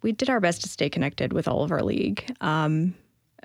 we 0.02 0.12
did 0.12 0.30
our 0.30 0.40
best 0.40 0.62
to 0.62 0.68
stay 0.68 0.88
connected 0.88 1.32
with 1.32 1.46
all 1.46 1.62
of 1.62 1.70
our 1.70 1.82
league. 1.82 2.34
Um, 2.40 2.94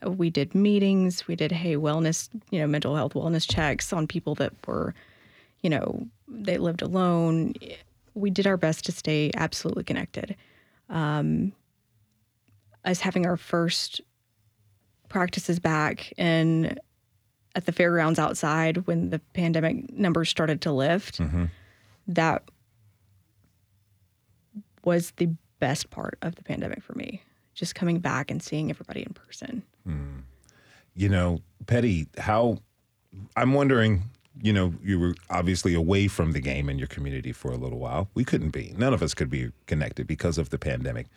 we 0.04 0.30
did 0.30 0.54
meetings. 0.56 1.28
We 1.28 1.36
did 1.36 1.52
hey 1.52 1.76
wellness, 1.76 2.30
you 2.52 2.60
know, 2.60 2.68
mental 2.68 2.96
health 2.96 3.14
wellness 3.14 3.50
checks 3.50 3.94
on 3.94 4.08
people 4.08 4.36
that 4.36 4.54
were, 4.68 4.94
you 5.62 5.70
know, 5.70 6.08
they 6.28 6.58
lived 6.58 6.82
alone. 6.82 7.54
We 8.14 8.30
did 8.30 8.48
our 8.48 8.58
best 8.58 8.86
to 8.86 8.92
stay 8.92 9.32
absolutely 9.36 9.84
connected. 9.84 10.36
Um, 10.90 11.54
us 12.84 13.00
having 13.00 13.26
our 13.26 13.38
first 13.38 14.02
practices 15.10 15.60
back 15.60 16.14
in 16.18 16.78
at 17.56 17.66
the 17.66 17.72
fairgrounds 17.72 18.20
outside 18.20 18.86
when 18.86 19.10
the 19.10 19.20
pandemic 19.34 19.92
numbers 19.94 20.30
started 20.30 20.62
to 20.62 20.72
lift, 20.72 21.20
that 22.08 22.44
was 24.84 25.12
the 25.18 25.30
best 25.60 25.90
part 25.90 26.18
of 26.22 26.36
the 26.36 26.44
pandemic 26.44 26.84
for 26.84 26.94
me. 26.94 27.22
Just 27.56 27.74
coming 27.74 28.00
back 28.00 28.30
and 28.30 28.44
seeing 28.44 28.70
everybody 28.70 29.02
in 29.02 29.14
person. 29.14 29.64
You 30.98 31.10
know, 31.10 31.40
Petty, 31.68 32.08
how 32.18 32.60
I'm 33.36 33.54
wondering, 33.54 34.04
you 34.42 34.54
know, 34.54 34.74
you 34.84 35.00
were 35.00 35.16
obviously 35.30 35.74
away 35.74 36.08
from 36.08 36.32
the 36.32 36.40
game 36.40 36.70
in 36.70 36.78
your 36.78 36.88
community 36.88 37.32
for 37.32 37.52
a 37.52 37.58
little 37.58 37.80
while. 37.80 38.10
We 38.14 38.24
couldn't 38.24 38.52
be. 38.52 38.74
None 38.78 38.94
of 38.94 39.02
us 39.04 39.14
could 39.14 39.30
be 39.30 39.52
connected 39.68 40.08
because 40.08 40.38
of 40.38 40.50
the 40.52 40.58
pandemic. 40.58 41.08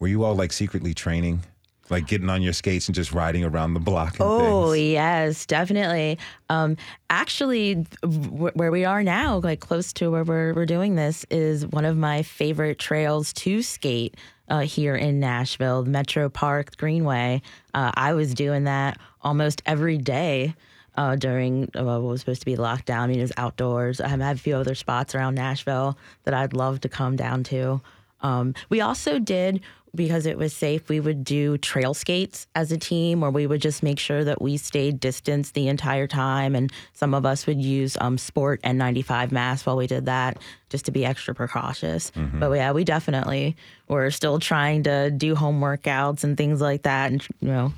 Were 0.00 0.08
you 0.08 0.24
all 0.24 0.34
like 0.34 0.52
secretly 0.52 0.94
training? 0.94 1.44
Like 1.90 2.06
getting 2.06 2.30
on 2.30 2.40
your 2.40 2.54
skates 2.54 2.88
and 2.88 2.94
just 2.94 3.12
riding 3.12 3.44
around 3.44 3.74
the 3.74 3.80
block 3.80 4.18
and 4.18 4.26
Oh 4.28 4.72
things? 4.72 4.86
yes, 4.88 5.44
definitely. 5.44 6.18
Um, 6.48 6.78
actually, 7.10 7.84
w- 8.00 8.50
where 8.54 8.70
we 8.72 8.86
are 8.86 9.02
now, 9.02 9.38
like 9.40 9.60
close 9.60 9.92
to 9.94 10.10
where 10.10 10.24
we're 10.24 10.54
we're 10.54 10.64
doing 10.66 10.94
this, 10.94 11.26
is 11.30 11.66
one 11.66 11.84
of 11.84 11.96
my 11.98 12.22
favorite 12.22 12.78
trails 12.78 13.34
to 13.34 13.60
skate 13.60 14.16
uh, 14.48 14.60
here 14.60 14.96
in 14.96 15.20
Nashville, 15.20 15.84
Metro 15.84 16.28
Park 16.28 16.76
Greenway. 16.76 17.42
Uh, 17.72 17.92
I 17.94 18.14
was 18.14 18.34
doing 18.34 18.64
that 18.64 18.98
almost 19.22 19.62
every 19.66 19.98
day. 19.98 20.54
Uh, 20.96 21.16
during 21.16 21.68
uh, 21.76 21.82
what 21.82 22.02
was 22.02 22.20
supposed 22.20 22.38
to 22.40 22.46
be 22.46 22.54
lockdown, 22.54 23.00
I 23.00 23.06
mean, 23.08 23.18
it 23.18 23.22
was 23.22 23.32
outdoors. 23.36 24.00
I 24.00 24.06
have 24.06 24.20
a 24.20 24.36
few 24.36 24.54
other 24.54 24.76
spots 24.76 25.12
around 25.16 25.34
Nashville 25.34 25.98
that 26.22 26.34
I'd 26.34 26.52
love 26.52 26.82
to 26.82 26.88
come 26.88 27.16
down 27.16 27.42
to. 27.44 27.80
Um, 28.24 28.54
we 28.70 28.80
also 28.80 29.20
did 29.20 29.60
because 29.94 30.26
it 30.26 30.36
was 30.36 30.52
safe. 30.52 30.88
We 30.88 30.98
would 30.98 31.22
do 31.22 31.56
trail 31.58 31.94
skates 31.94 32.48
as 32.56 32.72
a 32.72 32.76
team, 32.76 33.22
or 33.22 33.30
we 33.30 33.46
would 33.46 33.62
just 33.62 33.82
make 33.82 34.00
sure 34.00 34.24
that 34.24 34.42
we 34.42 34.56
stayed 34.56 34.98
distanced 34.98 35.54
the 35.54 35.68
entire 35.68 36.08
time. 36.08 36.56
And 36.56 36.72
some 36.94 37.14
of 37.14 37.24
us 37.24 37.46
would 37.46 37.62
use 37.62 37.96
um, 38.00 38.18
sport 38.18 38.60
N95 38.62 39.30
masks 39.30 39.66
while 39.66 39.76
we 39.76 39.86
did 39.86 40.06
that, 40.06 40.38
just 40.68 40.84
to 40.86 40.90
be 40.90 41.04
extra 41.04 41.32
precautious. 41.32 42.10
But 42.40 42.50
yeah, 42.52 42.72
we 42.72 42.82
definitely 42.82 43.56
were 43.88 44.10
still 44.10 44.40
trying 44.40 44.82
to 44.84 45.12
do 45.12 45.36
home 45.36 45.60
workouts 45.60 46.24
and 46.24 46.36
things 46.36 46.60
like 46.60 46.82
that, 46.82 47.12
and 47.12 47.22
you 47.40 47.48
know, 47.48 47.72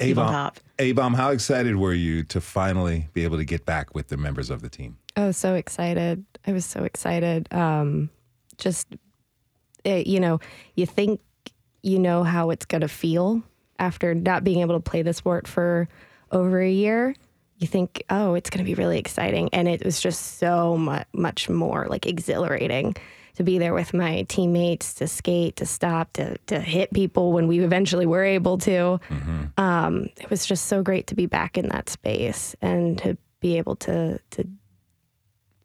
keep 0.00 0.18
on 0.18 0.24
Avon, 0.24 0.32
top. 0.32 0.60
Avon, 0.80 1.14
how 1.14 1.30
excited 1.30 1.76
were 1.76 1.94
you 1.94 2.24
to 2.24 2.40
finally 2.40 3.08
be 3.12 3.22
able 3.22 3.36
to 3.36 3.44
get 3.44 3.64
back 3.64 3.94
with 3.94 4.08
the 4.08 4.16
members 4.16 4.50
of 4.50 4.62
the 4.62 4.68
team? 4.68 4.98
Oh, 5.16 5.30
so 5.30 5.54
excited. 5.54 6.24
I 6.46 6.52
was 6.52 6.64
so 6.64 6.82
excited. 6.82 7.52
Um, 7.52 8.10
just, 8.58 8.88
it, 9.84 10.06
you 10.06 10.20
know, 10.20 10.40
you 10.74 10.86
think 10.86 11.20
you 11.82 11.98
know 11.98 12.24
how 12.24 12.50
it's 12.50 12.66
going 12.66 12.80
to 12.80 12.88
feel 12.88 13.42
after 13.78 14.14
not 14.14 14.42
being 14.44 14.60
able 14.60 14.74
to 14.74 14.80
play 14.80 15.02
the 15.02 15.12
sport 15.12 15.46
for 15.46 15.88
over 16.32 16.60
a 16.60 16.70
year. 16.70 17.14
You 17.58 17.66
think, 17.66 18.02
oh, 18.10 18.34
it's 18.34 18.50
going 18.50 18.64
to 18.64 18.68
be 18.68 18.74
really 18.74 18.98
exciting. 18.98 19.48
And 19.52 19.66
it 19.68 19.84
was 19.84 20.00
just 20.00 20.38
so 20.38 20.76
mu- 20.76 20.98
much 21.14 21.48
more 21.48 21.86
like 21.88 22.04
exhilarating 22.04 22.96
to 23.36 23.44
be 23.44 23.58
there 23.58 23.74
with 23.74 23.94
my 23.94 24.22
teammates, 24.28 24.94
to 24.94 25.06
skate, 25.06 25.56
to 25.56 25.66
stop, 25.66 26.12
to, 26.14 26.36
to 26.46 26.58
hit 26.58 26.92
people 26.92 27.32
when 27.32 27.46
we 27.46 27.60
eventually 27.60 28.06
were 28.06 28.24
able 28.24 28.58
to. 28.58 28.98
Um, 29.58 30.08
it 30.16 30.28
was 30.30 30.44
just 30.46 30.66
so 30.66 30.82
great 30.82 31.06
to 31.08 31.14
be 31.14 31.26
back 31.26 31.56
in 31.56 31.68
that 31.68 31.88
space 31.88 32.56
and 32.60 32.98
to 32.98 33.16
be 33.40 33.58
able 33.58 33.76
to, 33.76 34.18
to 34.30 34.48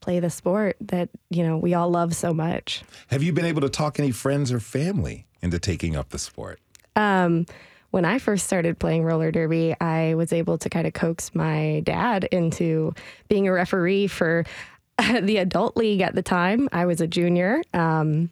play 0.02 0.20
the 0.20 0.30
sport 0.30 0.76
that 0.82 1.10
you 1.30 1.44
know 1.44 1.58
we 1.58 1.74
all 1.74 1.90
love 1.90 2.16
so 2.16 2.34
much. 2.34 2.84
Have 3.08 3.24
you 3.24 3.32
been 3.32 3.46
able 3.46 3.62
to 3.62 3.70
talk 3.70 4.00
any 4.00 4.12
friends 4.12 4.52
or 4.52 4.60
family 4.60 5.26
into 5.42 5.60
taking 5.60 5.96
up 5.96 6.10
the 6.10 6.20
sport? 6.20 6.60
Um, 6.96 7.46
when 7.92 8.06
I 8.06 8.20
first 8.20 8.46
started 8.46 8.80
playing 8.80 9.04
roller 9.04 9.32
derby, 9.32 9.76
I 9.80 10.16
was 10.16 10.34
able 10.34 10.58
to 10.58 10.70
kind 10.70 10.88
of 10.88 10.94
coax 10.94 11.34
my 11.36 11.82
dad 11.86 12.26
into 12.26 12.94
being 13.28 13.48
a 13.48 13.52
referee 13.52 14.08
for 14.08 14.46
the 15.22 15.38
adult 15.38 15.78
league 15.78 16.02
at 16.02 16.16
the 16.16 16.22
time. 16.22 16.68
I 16.72 16.86
was 16.86 17.02
a 17.02 17.08
junior, 17.08 17.62
um, 17.74 18.30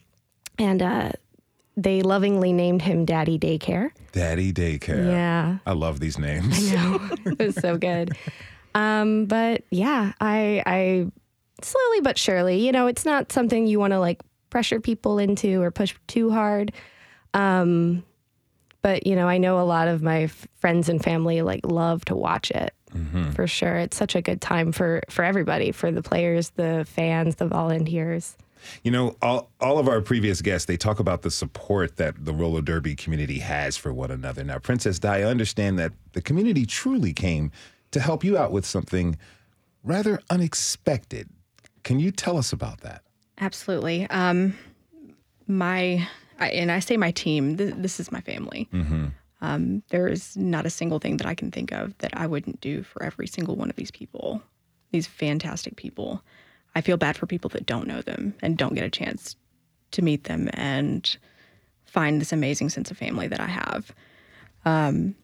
and 0.58 0.82
uh, 0.82 1.12
they 1.78 2.02
lovingly 2.02 2.54
named 2.54 2.82
him 2.82 3.06
Daddy 3.06 3.38
Daycare. 3.38 3.92
Daddy 4.12 4.52
Daycare. 4.52 5.06
Yeah. 5.06 5.58
I 5.66 5.74
love 5.74 6.00
these 6.00 6.18
names. 6.18 6.72
No, 6.74 7.00
it 7.26 7.40
was 7.40 7.56
so 7.56 7.78
good. 7.78 8.18
Um, 8.76 9.26
but 9.26 9.64
yeah, 9.72 10.14
I, 10.22 10.64
I 10.66 11.08
slowly 11.66 12.02
but 12.02 12.18
surely, 12.18 12.66
you 12.66 12.72
know, 12.72 12.88
it's 12.88 13.06
not 13.06 13.32
something 13.32 13.68
you 13.68 13.80
want 13.80 13.92
to 13.92 14.00
like 14.00 14.22
pressure 14.50 14.80
people 14.80 15.20
into 15.20 15.62
or 15.62 15.72
push 15.72 15.96
too 16.08 16.32
hard. 16.32 16.72
Um, 17.34 18.04
but 18.82 19.06
you 19.06 19.16
know, 19.16 19.28
I 19.28 19.38
know 19.38 19.60
a 19.60 19.64
lot 19.64 19.88
of 19.88 20.02
my 20.02 20.24
f- 20.24 20.48
friends 20.56 20.90
and 20.90 21.04
family 21.04 21.42
like 21.42 21.62
love 21.66 22.06
to 22.06 22.16
watch 22.16 22.52
it 22.52 22.74
for 23.34 23.46
sure. 23.46 23.76
It's 23.76 23.96
such 23.98 24.16
a 24.16 24.22
good 24.22 24.42
time 24.42 24.72
for 24.72 25.04
for 25.10 25.24
everybody, 25.24 25.72
for 25.72 25.92
the 25.92 26.02
players, 26.02 26.52
the 26.52 26.86
fans, 26.90 27.36
the 27.36 27.48
volunteers. 27.48 28.36
You 28.84 28.92
know, 28.92 29.16
all, 29.22 29.50
all 29.62 29.80
of 29.80 29.88
our 29.88 30.02
previous 30.02 30.42
guests, 30.42 30.66
they 30.66 30.76
talk 30.76 31.00
about 31.00 31.22
the 31.22 31.32
support 31.32 31.96
that 31.98 32.26
the 32.26 32.34
roller 32.34 32.62
derby 32.62 32.96
community 32.96 33.40
has 33.40 33.78
for 33.78 33.94
one 33.94 34.12
another. 34.12 34.44
Now, 34.44 34.60
Princess 34.60 35.00
Di, 35.00 35.20
I 35.20 35.24
understand 35.24 35.80
that 35.80 35.94
the 36.12 36.22
community 36.22 36.66
truly 36.66 37.14
came 37.14 37.52
to 37.92 38.00
help 38.00 38.24
you 38.24 38.38
out 38.38 38.52
with 38.52 38.66
something 38.66 39.18
rather 39.84 40.20
unexpected. 40.30 41.30
Can 41.84 42.00
you 42.00 42.12
tell 42.12 42.38
us 42.38 42.54
about 42.54 42.82
that? 42.82 43.04
Absolutely. 43.40 44.08
Um, 44.10 44.56
my 45.48 46.08
I, 46.40 46.50
and 46.50 46.72
I 46.72 46.80
say 46.80 46.98
my 46.98 47.12
team. 47.12 47.58
Th- 47.58 47.74
this 47.76 48.00
is 48.00 48.12
my 48.12 48.22
family. 48.22 48.68
Um, 49.42 49.84
there 49.90 50.08
is 50.08 50.36
not 50.36 50.66
a 50.66 50.70
single 50.70 51.00
thing 51.00 51.18
that 51.18 51.28
I 51.28 51.34
can 51.34 51.52
think 51.52 51.72
of 51.72 51.98
that 52.00 52.12
I 52.16 52.28
wouldn't 52.28 52.60
do 52.60 52.84
for 52.84 53.04
every 53.04 53.28
single 53.28 53.56
one 53.56 53.70
of 53.70 53.76
these 53.78 53.92
people. 53.92 54.42
These 54.92 55.08
fantastic 55.08 55.76
people. 55.78 56.22
I 56.76 56.82
feel 56.82 56.98
bad 56.98 57.18
for 57.18 57.26
people 57.26 57.50
that 57.52 57.66
don't 57.66 57.88
know 57.88 58.02
them 58.02 58.36
and 58.42 58.58
don't 58.58 58.76
get 58.76 58.84
a 58.84 58.90
chance 58.90 59.36
to 59.92 60.02
meet 60.02 60.26
them 60.26 60.50
and 60.54 61.18
find 61.86 62.20
this 62.20 62.34
amazing 62.34 62.70
sense 62.70 62.92
of 62.92 62.98
family 62.98 63.28
that 63.28 63.40
I 63.40 63.48
have. 63.48 63.92
Um, 64.66 65.16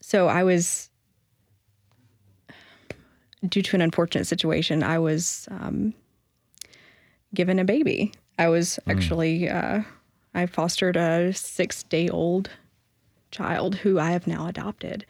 so 0.00 0.28
I 0.28 0.42
was, 0.42 0.90
due 3.48 3.62
to 3.62 3.76
an 3.76 3.82
unfortunate 3.82 4.26
situation, 4.26 4.82
I 4.82 4.98
was 4.98 5.48
um, 5.50 5.94
given 7.34 7.58
a 7.58 7.64
baby. 7.64 8.12
I 8.38 8.48
was 8.48 8.78
actually, 8.86 9.48
uh, 9.48 9.82
I 10.34 10.46
fostered 10.46 10.96
a 10.96 11.32
six 11.32 11.82
day 11.84 12.08
old 12.08 12.50
child 13.30 13.76
who 13.76 13.98
I 13.98 14.10
have 14.12 14.26
now 14.26 14.46
adopted. 14.46 15.06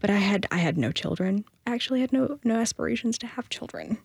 But 0.00 0.10
I 0.10 0.16
had 0.16 0.46
I 0.50 0.58
had 0.58 0.76
no 0.76 0.92
children. 0.92 1.44
I 1.66 1.74
actually 1.74 2.00
had 2.00 2.12
no 2.12 2.38
no 2.44 2.56
aspirations 2.56 3.16
to 3.18 3.26
have 3.26 3.48
children. 3.48 3.98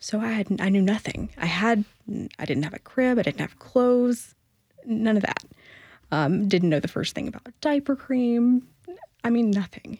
So 0.00 0.20
I 0.20 0.28
had 0.32 0.60
I 0.60 0.68
knew 0.68 0.82
nothing. 0.82 1.30
I 1.38 1.46
had 1.46 1.84
I 2.38 2.44
didn't 2.44 2.62
have 2.64 2.74
a 2.74 2.78
crib. 2.78 3.18
I 3.18 3.22
didn't 3.22 3.40
have 3.40 3.58
clothes. 3.58 4.34
None 4.86 5.16
of 5.16 5.22
that. 5.22 5.44
Um, 6.10 6.48
didn't 6.48 6.70
know 6.70 6.80
the 6.80 6.88
first 6.88 7.14
thing 7.14 7.28
about 7.28 7.46
diaper 7.60 7.94
cream. 7.94 8.66
I 9.22 9.30
mean 9.30 9.50
nothing. 9.50 9.98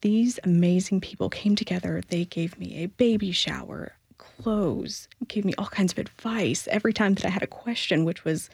These 0.00 0.38
amazing 0.44 1.00
people 1.00 1.28
came 1.28 1.56
together. 1.56 2.02
They 2.08 2.24
gave 2.24 2.58
me 2.58 2.82
a 2.82 2.86
baby 2.86 3.32
shower, 3.32 3.92
clothes, 4.16 5.08
gave 5.26 5.44
me 5.44 5.54
all 5.58 5.66
kinds 5.66 5.92
of 5.92 5.98
advice 5.98 6.68
every 6.70 6.92
time 6.92 7.14
that 7.14 7.24
I 7.24 7.30
had 7.30 7.42
a 7.42 7.48
question, 7.48 8.04
which 8.04 8.24
was 8.24 8.48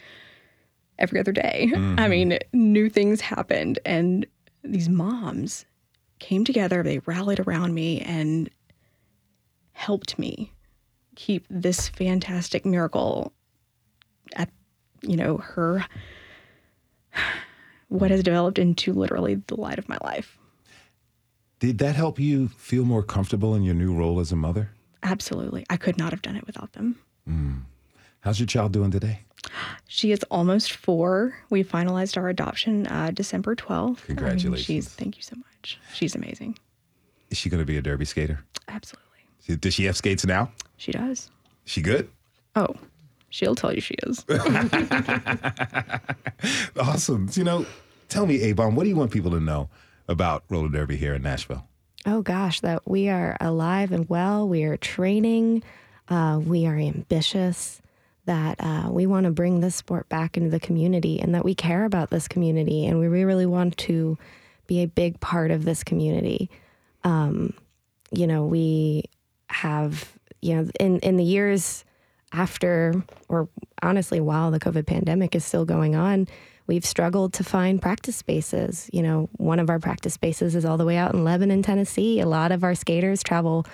every 0.98 1.20
other 1.20 1.32
day. 1.32 1.70
I 1.76 2.08
mean, 2.08 2.30
mm-hmm. 2.30 2.72
new 2.72 2.88
things 2.88 3.20
happened, 3.20 3.78
and 3.84 4.26
these 4.62 4.88
moms 4.88 5.66
came 6.18 6.44
together. 6.44 6.82
They 6.82 7.00
rallied 7.00 7.40
around 7.40 7.74
me 7.74 8.00
and 8.00 8.48
helped 9.72 10.18
me 10.18 10.52
keep 11.16 11.46
this 11.50 11.88
fantastic 11.88 12.64
miracle 12.64 13.32
at, 14.34 14.50
you 15.02 15.16
know, 15.16 15.36
her, 15.38 15.84
what 17.88 18.10
has 18.10 18.22
developed 18.22 18.58
into 18.58 18.92
literally 18.94 19.34
the 19.34 19.60
light 19.60 19.78
of 19.78 19.88
my 19.88 19.98
life. 20.02 20.38
Did 21.64 21.78
that 21.78 21.96
help 21.96 22.20
you 22.20 22.48
feel 22.48 22.84
more 22.84 23.02
comfortable 23.02 23.54
in 23.54 23.62
your 23.62 23.74
new 23.74 23.94
role 23.94 24.20
as 24.20 24.30
a 24.30 24.36
mother? 24.36 24.68
Absolutely. 25.02 25.64
I 25.70 25.78
could 25.78 25.96
not 25.96 26.12
have 26.12 26.20
done 26.20 26.36
it 26.36 26.46
without 26.46 26.74
them. 26.74 26.98
How's 28.20 28.38
your 28.38 28.46
child 28.46 28.72
doing 28.72 28.90
today? 28.90 29.20
She 29.88 30.12
is 30.12 30.22
almost 30.24 30.72
four. 30.72 31.34
We 31.48 31.64
finalized 31.64 32.18
our 32.18 32.28
adoption 32.28 32.86
uh, 32.88 33.12
December 33.14 33.56
12th. 33.56 34.04
Congratulations. 34.04 34.66
she's, 34.66 34.88
thank 34.90 35.16
you 35.16 35.22
so 35.22 35.36
much. 35.36 35.78
She's 35.94 36.14
amazing. 36.14 36.58
Is 37.30 37.38
she 37.38 37.48
going 37.48 37.62
to 37.62 37.66
be 37.66 37.78
a 37.78 37.82
derby 37.82 38.04
skater? 38.04 38.44
Absolutely. 38.68 39.56
Does 39.56 39.72
she 39.72 39.86
have 39.86 39.96
skates 39.96 40.26
now? 40.26 40.52
She 40.76 40.92
does. 40.92 41.30
She 41.64 41.80
good? 41.80 42.10
Oh, 42.56 42.76
she'll 43.30 43.54
tell 43.54 43.74
you 43.74 43.80
she 43.80 43.94
is. 44.02 44.22
Awesome. 46.78 47.30
You 47.32 47.44
know, 47.44 47.64
tell 48.10 48.26
me, 48.26 48.42
Avon, 48.42 48.74
what 48.74 48.82
do 48.82 48.90
you 48.90 48.96
want 48.96 49.10
people 49.10 49.30
to 49.30 49.40
know 49.40 49.70
about 50.08 50.44
roller 50.48 50.68
derby 50.68 50.96
here 50.96 51.14
in 51.14 51.22
Nashville? 51.22 51.66
Oh 52.06 52.22
gosh, 52.22 52.60
that 52.60 52.86
we 52.86 53.08
are 53.08 53.36
alive 53.40 53.92
and 53.92 54.08
well. 54.08 54.48
We 54.48 54.64
are 54.64 54.76
training. 54.76 55.62
Uh, 56.08 56.40
we 56.44 56.66
are 56.66 56.76
ambitious. 56.76 57.80
That 58.26 58.56
uh, 58.58 58.88
we 58.90 59.06
want 59.06 59.24
to 59.24 59.32
bring 59.32 59.60
this 59.60 59.76
sport 59.76 60.08
back 60.08 60.36
into 60.36 60.50
the 60.50 60.60
community, 60.60 61.20
and 61.20 61.34
that 61.34 61.44
we 61.44 61.54
care 61.54 61.84
about 61.84 62.10
this 62.10 62.28
community, 62.28 62.86
and 62.86 62.98
we 62.98 63.06
really 63.06 63.46
want 63.46 63.76
to 63.78 64.18
be 64.66 64.82
a 64.82 64.86
big 64.86 65.20
part 65.20 65.50
of 65.50 65.64
this 65.64 65.84
community. 65.84 66.50
Um, 67.04 67.54
you 68.10 68.26
know, 68.26 68.44
we 68.46 69.04
have 69.48 70.12
you 70.40 70.56
know 70.56 70.70
in 70.80 71.00
in 71.00 71.16
the 71.16 71.24
years 71.24 71.84
after, 72.32 72.94
or 73.28 73.48
honestly, 73.82 74.20
while 74.20 74.50
the 74.50 74.60
COVID 74.60 74.86
pandemic 74.86 75.34
is 75.34 75.44
still 75.44 75.64
going 75.64 75.94
on, 75.94 76.26
we've 76.66 76.84
struggled 76.84 77.32
to 77.34 77.44
find 77.44 77.80
practice 77.80 78.16
spaces. 78.16 78.88
You 78.92 79.02
know, 79.02 79.28
one 79.36 79.58
of 79.58 79.70
our 79.70 79.78
practice 79.78 80.14
spaces 80.14 80.54
is 80.54 80.64
all 80.64 80.76
the 80.76 80.84
way 80.84 80.96
out 80.96 81.14
in 81.14 81.24
Lebanon, 81.24 81.62
Tennessee. 81.62 82.20
A 82.20 82.26
lot 82.26 82.52
of 82.52 82.64
our 82.64 82.74
skaters 82.74 83.22
travel 83.22 83.66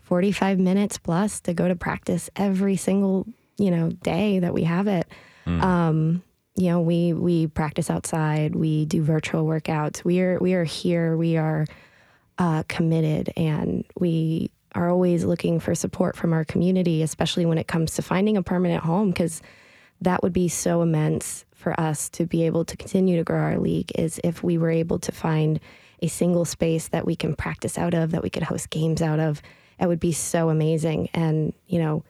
45 0.00 0.58
minutes 0.58 0.98
plus 0.98 1.40
to 1.40 1.52
go 1.52 1.68
to 1.68 1.76
practice 1.76 2.30
every 2.36 2.76
single, 2.76 3.26
you 3.58 3.70
know, 3.70 3.90
day 3.90 4.38
that 4.38 4.54
we 4.54 4.64
have 4.64 4.86
it. 4.86 5.06
Um, 5.62 6.22
you 6.56 6.70
know, 6.70 6.80
we 6.80 7.12
we 7.12 7.46
practice 7.46 7.88
outside, 7.88 8.56
we 8.56 8.84
do 8.84 9.02
virtual 9.02 9.46
workouts. 9.46 10.02
We 10.04 10.20
are 10.20 10.38
we 10.40 10.54
are 10.54 10.64
here, 10.64 11.16
we 11.16 11.36
are 11.36 11.66
uh, 12.36 12.64
committed, 12.68 13.32
and 13.36 13.84
we 13.98 14.50
are 14.74 14.90
always 14.90 15.24
looking 15.24 15.60
for 15.60 15.74
support 15.74 16.16
from 16.16 16.32
our 16.32 16.44
community, 16.44 17.02
especially 17.02 17.46
when 17.46 17.58
it 17.58 17.68
comes 17.68 17.94
to 17.94 18.02
finding 18.02 18.36
a 18.36 18.42
permanent 18.42 18.82
home, 18.82 19.10
because 19.10 19.40
that 20.00 20.22
would 20.22 20.32
be 20.32 20.48
so 20.48 20.82
immense 20.82 21.44
for 21.58 21.78
us 21.78 22.08
to 22.10 22.24
be 22.24 22.44
able 22.46 22.64
to 22.64 22.76
continue 22.76 23.16
to 23.16 23.24
grow 23.24 23.40
our 23.40 23.58
league. 23.58 23.90
Is 23.96 24.20
if 24.24 24.42
we 24.42 24.56
were 24.56 24.70
able 24.70 24.98
to 25.00 25.12
find 25.12 25.60
a 26.00 26.08
single 26.08 26.44
space 26.44 26.88
that 26.88 27.04
we 27.04 27.16
can 27.16 27.34
practice 27.34 27.76
out 27.76 27.92
of, 27.92 28.12
that 28.12 28.22
we 28.22 28.30
could 28.30 28.44
host 28.44 28.70
games 28.70 29.02
out 29.02 29.18
of, 29.18 29.42
it 29.80 29.86
would 29.86 30.00
be 30.00 30.12
so 30.12 30.48
amazing. 30.48 31.08
And 31.12 31.52
you 31.66 31.80
know, 31.80 32.04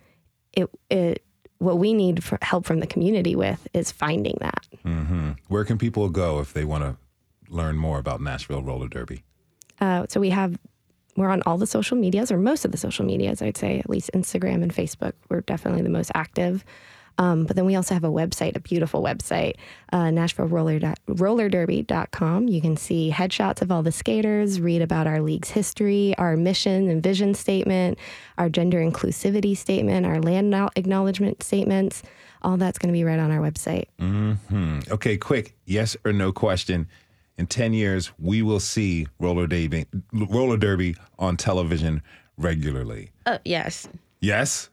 it 0.53 0.71
it 0.91 1.25
what 1.59 1.79
we 1.79 1.93
need 1.93 2.23
help 2.43 2.67
from 2.67 2.81
the 2.81 2.87
community 2.87 3.35
with 3.35 3.67
is 3.73 3.91
finding 3.91 4.37
that. 4.41 4.67
hmm 4.83 5.33
Where 5.49 5.65
can 5.65 5.79
people 5.79 6.09
go 6.11 6.41
if 6.41 6.53
they 6.53 6.65
want 6.65 6.85
to 6.85 6.97
learn 7.49 7.77
more 7.77 7.99
about 7.99 8.21
Nashville 8.21 8.63
roller 8.63 8.89
derby? 8.89 9.25
Uh, 9.81 10.07
so 10.09 10.21
we 10.21 10.31
have 10.31 10.59
we're 11.17 11.31
on 11.31 11.43
all 11.47 11.59
the 11.59 11.67
social 11.67 11.97
medias 11.97 12.31
or 12.31 12.39
most 12.39 12.65
of 12.65 12.71
the 12.71 12.79
social 12.79 13.05
medias 13.05 13.43
i'd 13.43 13.57
say 13.57 13.79
at 13.81 13.91
least 13.91 14.09
instagram 14.15 14.63
and 14.63 14.73
facebook 14.73 15.15
we're 15.29 15.41
definitely 15.41 15.83
the 15.83 15.89
most 15.89 16.13
active 16.15 16.65
um, 17.19 17.45
but 17.45 17.57
then 17.57 17.65
we 17.67 17.75
also 17.75 17.95
have 17.95 18.05
a 18.05 18.11
website 18.11 18.57
a 18.57 18.61
beautiful 18.61 19.03
website 19.03 19.55
uh, 19.93 20.11
nashville 20.11 20.47
roller 20.47 20.79
rollerderby.com 21.09 22.49
you 22.49 22.61
can 22.61 22.77
see 22.77 23.11
headshots 23.11 23.63
of 23.63 23.71
all 23.71 23.83
the 23.83 23.93
skaters 23.93 24.61
read 24.61 24.83
about 24.83 25.07
our 25.07 25.21
league's 25.21 25.51
history 25.51 26.15
our 26.19 26.37
mission 26.37 26.89
and 26.89 27.03
vision 27.03 27.35
statement 27.35 27.99
our 28.39 28.49
gender 28.49 28.79
inclusivity 28.79 29.57
statement 29.57 30.07
our 30.07 30.21
land 30.21 30.51
now- 30.51 30.71
acknowledgement 30.77 31.43
statements 31.43 32.03
all 32.43 32.57
that's 32.57 32.79
going 32.79 32.89
to 32.93 32.97
be 32.97 33.05
right 33.05 33.19
on 33.19 33.31
our 33.31 33.41
website 33.41 33.85
hmm 33.99 34.79
Okay, 34.91 35.17
quick 35.17 35.55
yes 35.67 35.97
or 36.05 36.13
no 36.13 36.33
question. 36.33 36.89
In 37.37 37.47
10 37.47 37.73
years, 37.73 38.11
we 38.19 38.43
will 38.43 38.59
see 38.59 39.07
roller 39.21 39.47
derby, 39.47 39.87
roller 40.13 40.57
derby 40.57 40.97
on 41.21 41.37
television 41.37 42.03
regularly. 42.37 43.11
Uh, 43.27 43.39
yes. 43.45 43.89
Yes? 44.21 44.71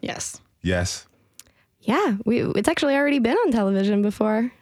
Yes. 0.00 0.40
Yes. 0.62 1.06
Yeah 1.88 2.16
we, 2.24 2.42
it's 2.58 2.68
actually 2.68 2.94
already 2.94 3.18
been 3.18 3.36
on 3.36 3.50
television 3.50 4.02
before 4.02 4.52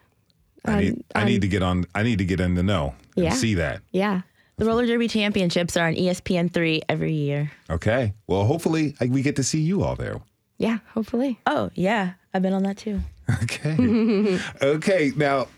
I 0.64 0.80
need, 0.80 0.92
um, 0.94 1.02
I 1.14 1.24
need 1.24 1.34
um, 1.36 1.40
to 1.42 1.48
get 1.48 1.62
on. 1.62 1.84
I 1.94 2.02
need 2.02 2.18
to 2.18 2.24
get 2.24 2.40
in 2.40 2.54
the 2.54 2.62
know 2.62 2.94
and 3.16 3.24
Yeah. 3.26 3.34
see 3.34 3.54
that. 3.54 3.82
yeah 3.92 4.22
The 4.56 4.64
roller 4.64 4.86
derby 4.86 5.06
championships 5.08 5.76
are 5.76 5.86
on 5.86 5.94
E 5.94 6.08
ESPN3 6.08 6.82
every 6.88 7.12
year. 7.12 7.52
Okay. 7.70 8.14
Well, 8.26 8.44
hopefully 8.44 8.94
I, 9.00 9.06
we 9.06 9.22
get 9.22 9.36
to 9.36 9.44
see 9.44 9.60
you 9.60 9.82
all 9.84 9.96
there. 9.96 10.20
yeah 10.58 10.78
hopefully 10.94 11.38
Oh, 11.46 11.70
yeah. 11.74 12.14
I've 12.32 12.42
been 12.42 12.52
on 12.54 12.62
that 12.64 12.78
too. 12.78 13.00
Okay. 13.42 14.38
okay. 14.62 15.12
Now, 15.16 15.48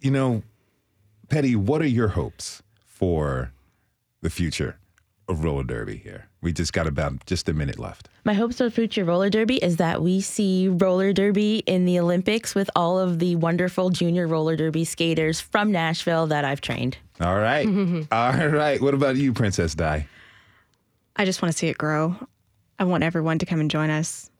you 0.00 0.10
know, 0.12 0.42
Petty, 1.28 1.56
what 1.56 1.82
are 1.82 1.86
your 2.00 2.08
hopes 2.08 2.62
for 2.86 3.50
the 4.22 4.30
future 4.30 4.78
of 5.28 5.42
roller 5.44 5.64
derby 5.64 5.96
here? 5.96 6.27
We 6.40 6.52
just 6.52 6.72
got 6.72 6.86
about 6.86 7.26
just 7.26 7.48
a 7.48 7.52
minute 7.52 7.78
left. 7.78 8.08
My 8.24 8.34
hopes 8.34 8.58
for 8.58 8.70
future 8.70 9.04
roller 9.04 9.28
derby 9.28 9.56
is 9.56 9.76
that 9.78 10.02
we 10.02 10.20
see 10.20 10.68
roller 10.68 11.12
derby 11.12 11.64
in 11.66 11.84
the 11.84 11.98
Olympics 11.98 12.54
with 12.54 12.70
all 12.76 12.98
of 12.98 13.18
the 13.18 13.36
wonderful 13.36 13.90
junior 13.90 14.26
roller 14.26 14.54
derby 14.54 14.84
skaters 14.84 15.40
from 15.40 15.72
Nashville 15.72 16.26
that 16.28 16.44
I've 16.44 16.60
trained. 16.60 16.96
All 17.20 17.38
right. 17.38 17.66
all 18.12 18.48
right. 18.48 18.80
What 18.80 18.94
about 18.94 19.16
you, 19.16 19.32
Princess 19.32 19.74
Di? 19.74 20.06
I 21.16 21.24
just 21.24 21.42
want 21.42 21.52
to 21.52 21.58
see 21.58 21.68
it 21.68 21.78
grow. 21.78 22.14
I 22.78 22.84
want 22.84 23.02
everyone 23.02 23.40
to 23.40 23.46
come 23.46 23.60
and 23.60 23.70
join 23.70 23.90
us. 23.90 24.30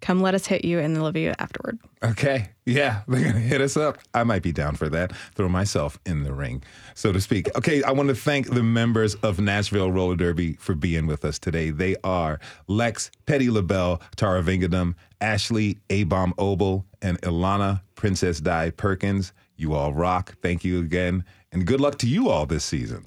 Come 0.00 0.20
let 0.20 0.34
us 0.34 0.46
hit 0.46 0.64
you 0.64 0.78
and 0.78 0.96
then 0.96 1.02
love 1.02 1.16
you 1.16 1.34
afterward. 1.38 1.78
Okay. 2.02 2.48
Yeah, 2.64 3.02
they're 3.08 3.22
going 3.22 3.34
to 3.34 3.40
hit 3.40 3.60
us 3.60 3.76
up. 3.76 3.98
I 4.14 4.24
might 4.24 4.42
be 4.42 4.52
down 4.52 4.76
for 4.76 4.88
that. 4.88 5.12
Throw 5.34 5.48
myself 5.48 5.98
in 6.06 6.22
the 6.22 6.32
ring, 6.32 6.62
so 6.94 7.12
to 7.12 7.20
speak. 7.20 7.48
Okay, 7.60 7.82
I 7.82 7.90
want 7.90 8.08
to 8.08 8.14
thank 8.14 8.48
the 8.48 8.62
members 8.62 9.16
of 9.16 9.38
Nashville 9.38 9.92
Roller 9.92 10.16
Derby 10.16 10.54
for 10.54 10.74
being 10.74 11.06
with 11.06 11.26
us 11.26 11.38
today. 11.38 11.70
They 11.70 11.94
are 12.02 12.40
Lexxe 12.70 13.10
Petty 13.26 13.50
LaBelle 13.50 14.00
Thiruvengadam, 14.16 14.94
Ashley 15.20 15.78
Abom 15.90 16.32
Obel, 16.36 16.84
and 17.02 17.20
Ilanna 17.20 17.82
Princess 17.96 18.40
Di 18.40 18.70
Perkins. 18.70 19.34
You 19.56 19.74
all 19.74 19.92
rock. 19.92 20.36
Thank 20.40 20.64
you 20.64 20.80
again. 20.80 21.24
And 21.52 21.66
good 21.66 21.82
luck 21.82 21.98
to 21.98 22.06
you 22.06 22.30
all 22.30 22.46
this 22.46 22.64
season. 22.64 23.06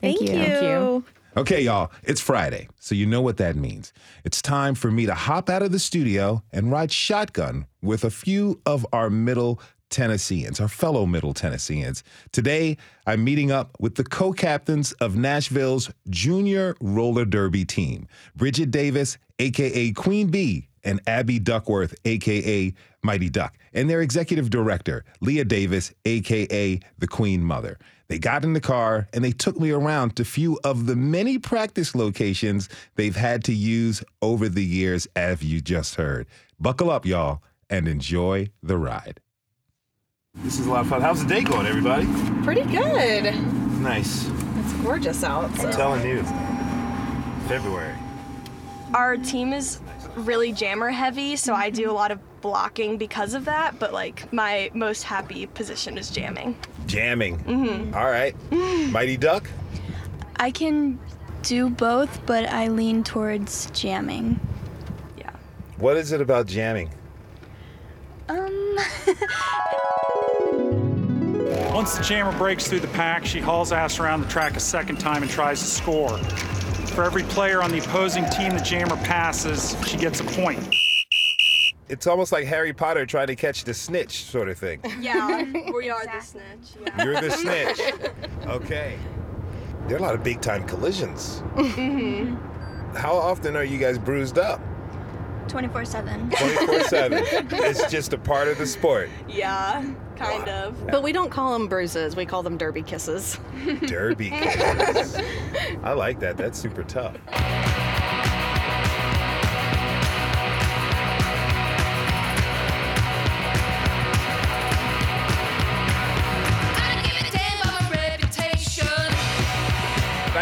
Thank, 0.00 0.20
you. 0.20 0.28
Thank 0.28 0.62
you. 0.62 1.04
Okay, 1.34 1.62
y'all, 1.62 1.90
it's 2.02 2.20
Friday, 2.20 2.68
so 2.78 2.94
you 2.94 3.06
know 3.06 3.22
what 3.22 3.38
that 3.38 3.56
means. 3.56 3.94
It's 4.22 4.42
time 4.42 4.74
for 4.74 4.90
me 4.90 5.06
to 5.06 5.14
hop 5.14 5.48
out 5.48 5.62
of 5.62 5.72
the 5.72 5.78
studio 5.78 6.42
and 6.52 6.70
ride 6.70 6.92
shotgun 6.92 7.64
with 7.80 8.04
a 8.04 8.10
few 8.10 8.60
of 8.66 8.86
our 8.92 9.08
middle 9.08 9.58
Tennesseans, 9.88 10.60
our 10.60 10.68
fellow 10.68 11.06
middle 11.06 11.32
Tennesseans. 11.32 12.04
Today, 12.32 12.76
I'm 13.06 13.24
meeting 13.24 13.50
up 13.50 13.74
with 13.80 13.94
the 13.94 14.04
co 14.04 14.34
captains 14.34 14.92
of 14.92 15.16
Nashville's 15.16 15.90
junior 16.10 16.76
roller 16.82 17.24
derby 17.24 17.64
team 17.64 18.08
Bridget 18.36 18.70
Davis, 18.70 19.16
AKA 19.38 19.92
Queen 19.92 20.26
Bee, 20.26 20.68
and 20.84 21.00
Abby 21.06 21.38
Duckworth, 21.38 21.94
AKA 22.04 22.74
Mighty 23.02 23.30
Duck, 23.30 23.56
and 23.72 23.88
their 23.88 24.02
executive 24.02 24.50
director, 24.50 25.02
Leah 25.22 25.46
Davis, 25.46 25.94
AKA 26.04 26.80
the 26.98 27.08
Queen 27.08 27.42
Mother. 27.42 27.78
They 28.12 28.18
got 28.18 28.44
in 28.44 28.52
the 28.52 28.60
car 28.60 29.08
and 29.14 29.24
they 29.24 29.32
took 29.32 29.58
me 29.58 29.70
around 29.70 30.16
to 30.16 30.22
a 30.22 30.26
few 30.26 30.60
of 30.64 30.84
the 30.84 30.94
many 30.94 31.38
practice 31.38 31.94
locations 31.94 32.68
they've 32.94 33.16
had 33.16 33.42
to 33.44 33.54
use 33.54 34.04
over 34.20 34.50
the 34.50 34.62
years, 34.62 35.08
as 35.16 35.42
you 35.42 35.62
just 35.62 35.94
heard. 35.94 36.26
Buckle 36.60 36.90
up, 36.90 37.06
y'all, 37.06 37.42
and 37.70 37.88
enjoy 37.88 38.50
the 38.62 38.76
ride. 38.76 39.22
This 40.34 40.58
is 40.58 40.66
a 40.66 40.70
lot 40.70 40.82
of 40.82 40.88
fun. 40.88 41.00
How's 41.00 41.24
the 41.24 41.28
day 41.34 41.40
going, 41.40 41.64
everybody? 41.64 42.06
Pretty 42.44 42.70
good. 42.70 43.34
Nice. 43.80 44.28
It's 44.58 44.74
gorgeous 44.82 45.24
out. 45.24 45.50
So. 45.56 45.68
I'm 45.68 45.72
telling 45.72 46.06
you. 46.06 46.22
February. 47.48 47.94
Our 48.92 49.16
team 49.16 49.54
is 49.54 49.80
really 50.16 50.52
jammer 50.52 50.90
heavy, 50.90 51.36
so 51.36 51.54
I 51.54 51.70
do 51.70 51.90
a 51.90 51.92
lot 51.92 52.10
of 52.10 52.18
blocking 52.40 52.98
because 52.98 53.34
of 53.34 53.44
that, 53.46 53.78
but 53.78 53.92
like 53.92 54.30
my 54.32 54.70
most 54.74 55.02
happy 55.04 55.46
position 55.46 55.96
is 55.98 56.10
jamming. 56.10 56.56
Jamming. 56.86 57.38
Mhm. 57.44 57.94
All 57.94 58.10
right. 58.10 58.34
Mighty 58.90 59.16
Duck? 59.16 59.48
I 60.36 60.50
can 60.50 60.98
do 61.42 61.70
both, 61.70 62.24
but 62.26 62.46
I 62.46 62.68
lean 62.68 63.04
towards 63.04 63.70
jamming. 63.70 64.40
Yeah. 65.16 65.30
What 65.78 65.96
is 65.96 66.12
it 66.12 66.20
about 66.20 66.46
jamming? 66.46 66.90
Um, 68.28 68.78
Once 71.72 71.96
the 71.96 72.02
jammer 72.04 72.36
breaks 72.38 72.68
through 72.68 72.80
the 72.80 72.88
pack, 72.88 73.24
she 73.24 73.40
hauls 73.40 73.72
ass 73.72 73.98
around 73.98 74.20
the 74.20 74.28
track 74.28 74.56
a 74.56 74.60
second 74.60 74.98
time 75.00 75.22
and 75.22 75.30
tries 75.30 75.58
to 75.60 75.66
score. 75.66 76.18
For 76.94 77.04
every 77.04 77.22
player 77.22 77.62
on 77.62 77.70
the 77.70 77.78
opposing 77.78 78.28
team 78.30 78.52
the 78.52 78.62
jammer 78.62 78.96
passes, 78.98 79.74
she 79.86 79.96
gets 79.96 80.20
a 80.20 80.24
point. 80.24 80.74
It's 81.88 82.06
almost 82.06 82.32
like 82.32 82.46
Harry 82.46 82.72
Potter 82.72 83.06
trying 83.06 83.26
to 83.28 83.36
catch 83.36 83.64
the 83.64 83.74
snitch 83.74 84.24
sort 84.24 84.48
of 84.48 84.58
thing. 84.58 84.80
Yeah, 85.00 85.42
we 85.74 85.90
are 85.90 86.04
the 86.04 86.20
snitch. 86.20 86.94
You're 86.98 87.20
the 87.20 87.30
snitch. 87.30 87.80
Okay. 88.46 88.98
There 89.86 89.96
are 89.96 90.00
a 90.00 90.02
lot 90.02 90.14
of 90.14 90.22
big 90.22 90.40
time 90.40 90.66
collisions. 90.66 91.40
hmm 91.56 92.36
how 92.94 93.14
often 93.16 93.56
are 93.56 93.64
you 93.64 93.78
guys 93.78 93.96
bruised 93.96 94.38
up? 94.38 94.60
24 95.48 95.86
7. 95.86 96.30
24 96.30 96.80
7. 96.84 97.24
It's 97.50 97.90
just 97.90 98.12
a 98.12 98.18
part 98.18 98.48
of 98.48 98.58
the 98.58 98.66
sport. 98.66 99.08
Yeah, 99.26 99.82
kind 100.22 100.48
of. 100.48 100.86
But 100.86 101.02
we 101.02 101.12
don't 101.12 101.30
call 101.30 101.52
them 101.52 101.68
bruises. 101.68 102.16
We 102.16 102.26
call 102.26 102.42
them 102.42 102.56
derby 102.56 102.82
kisses. 102.82 103.38
Derby 103.86 104.30
kisses. 104.30 105.16
I 105.82 105.92
like 105.92 106.20
that. 106.20 106.36
That's 106.36 106.58
super 106.58 106.84
tough. 106.84 107.16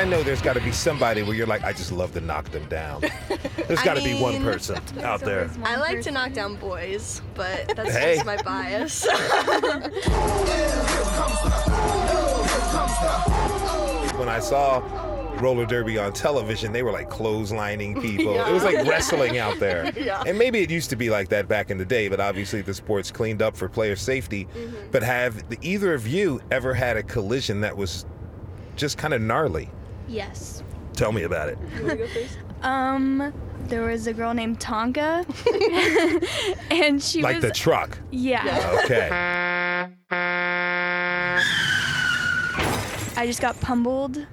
I 0.00 0.04
know 0.04 0.22
there's 0.22 0.40
got 0.40 0.54
to 0.54 0.62
be 0.62 0.72
somebody 0.72 1.22
where 1.22 1.34
you're 1.34 1.46
like, 1.46 1.62
I 1.62 1.74
just 1.74 1.92
love 1.92 2.14
to 2.14 2.22
knock 2.22 2.48
them 2.52 2.66
down. 2.70 3.02
There's 3.68 3.80
I 3.80 3.84
got 3.84 3.98
to 3.98 4.02
be 4.02 4.18
one 4.18 4.32
mean, 4.32 4.42
person 4.42 4.78
out 5.02 5.20
there. 5.20 5.50
I 5.62 5.76
like 5.76 6.00
to 6.00 6.10
knock 6.10 6.32
down 6.32 6.56
boys, 6.56 7.20
but 7.34 7.76
that's 7.76 7.94
Hey. 7.94 8.14
just 8.14 8.24
my 8.24 8.40
bias. 8.42 9.06
When 14.18 14.28
I 14.30 14.38
saw 14.38 14.78
roller 15.38 15.66
derby 15.66 15.98
on 15.98 16.14
television, 16.14 16.72
they 16.72 16.82
were 16.82 16.92
like 16.92 17.10
clotheslining 17.10 18.00
people. 18.00 18.40
It 18.40 18.52
was 18.52 18.64
like 18.64 18.86
wrestling 18.86 19.36
out 19.36 19.58
there. 19.58 19.92
Yeah. 19.96 20.22
And 20.26 20.38
maybe 20.38 20.60
it 20.60 20.70
used 20.70 20.88
to 20.90 20.96
be 20.96 21.10
like 21.10 21.28
that 21.28 21.46
back 21.46 21.70
in 21.70 21.76
the 21.76 21.84
day, 21.84 22.08
but 22.08 22.20
obviously 22.20 22.62
the 22.62 22.72
sport's 22.72 23.10
cleaned 23.10 23.42
up 23.42 23.54
for 23.54 23.68
player 23.68 23.96
safety. 23.96 24.46
Mm-hmm. 24.46 24.90
But 24.92 25.02
have 25.02 25.44
either 25.60 25.92
of 25.92 26.06
you 26.08 26.40
ever 26.50 26.72
had 26.72 26.96
a 26.96 27.02
collision 27.02 27.60
that 27.60 27.76
was 27.76 28.06
just 28.76 28.96
kind 28.96 29.12
of 29.12 29.20
gnarly? 29.20 29.68
Yes. 30.10 30.62
Tell 30.94 31.12
me 31.12 31.22
about 31.22 31.48
it. 31.48 31.58
Um, 32.62 33.32
there 33.68 33.86
was 33.86 34.06
a 34.06 34.12
girl 34.12 34.34
named 34.34 34.60
Tonka, 34.60 35.24
and 36.70 37.02
she 37.02 37.20
was 37.20 37.24
like 37.24 37.36
was 37.36 37.44
the 37.44 37.50
truck. 37.52 37.98
Yeah. 38.10 38.82
Okay. 38.84 39.08
I 43.16 43.26
just 43.26 43.40
got 43.40 43.58
pummeled, 43.62 44.26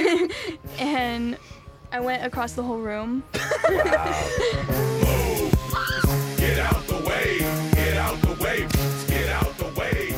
and 0.80 1.38
I 1.92 2.00
went 2.00 2.24
across 2.24 2.54
the 2.54 2.64
whole 2.64 2.78
room. 2.78 3.22
Get 3.62 3.86
out 6.58 6.82
the 6.88 7.04
way, 7.06 7.38
get 7.76 7.96
out 7.96 8.20
the 8.22 8.36
way, 8.42 8.66
get 9.06 9.28
out 9.28 9.56
the 9.56 9.72
way. 9.78 10.16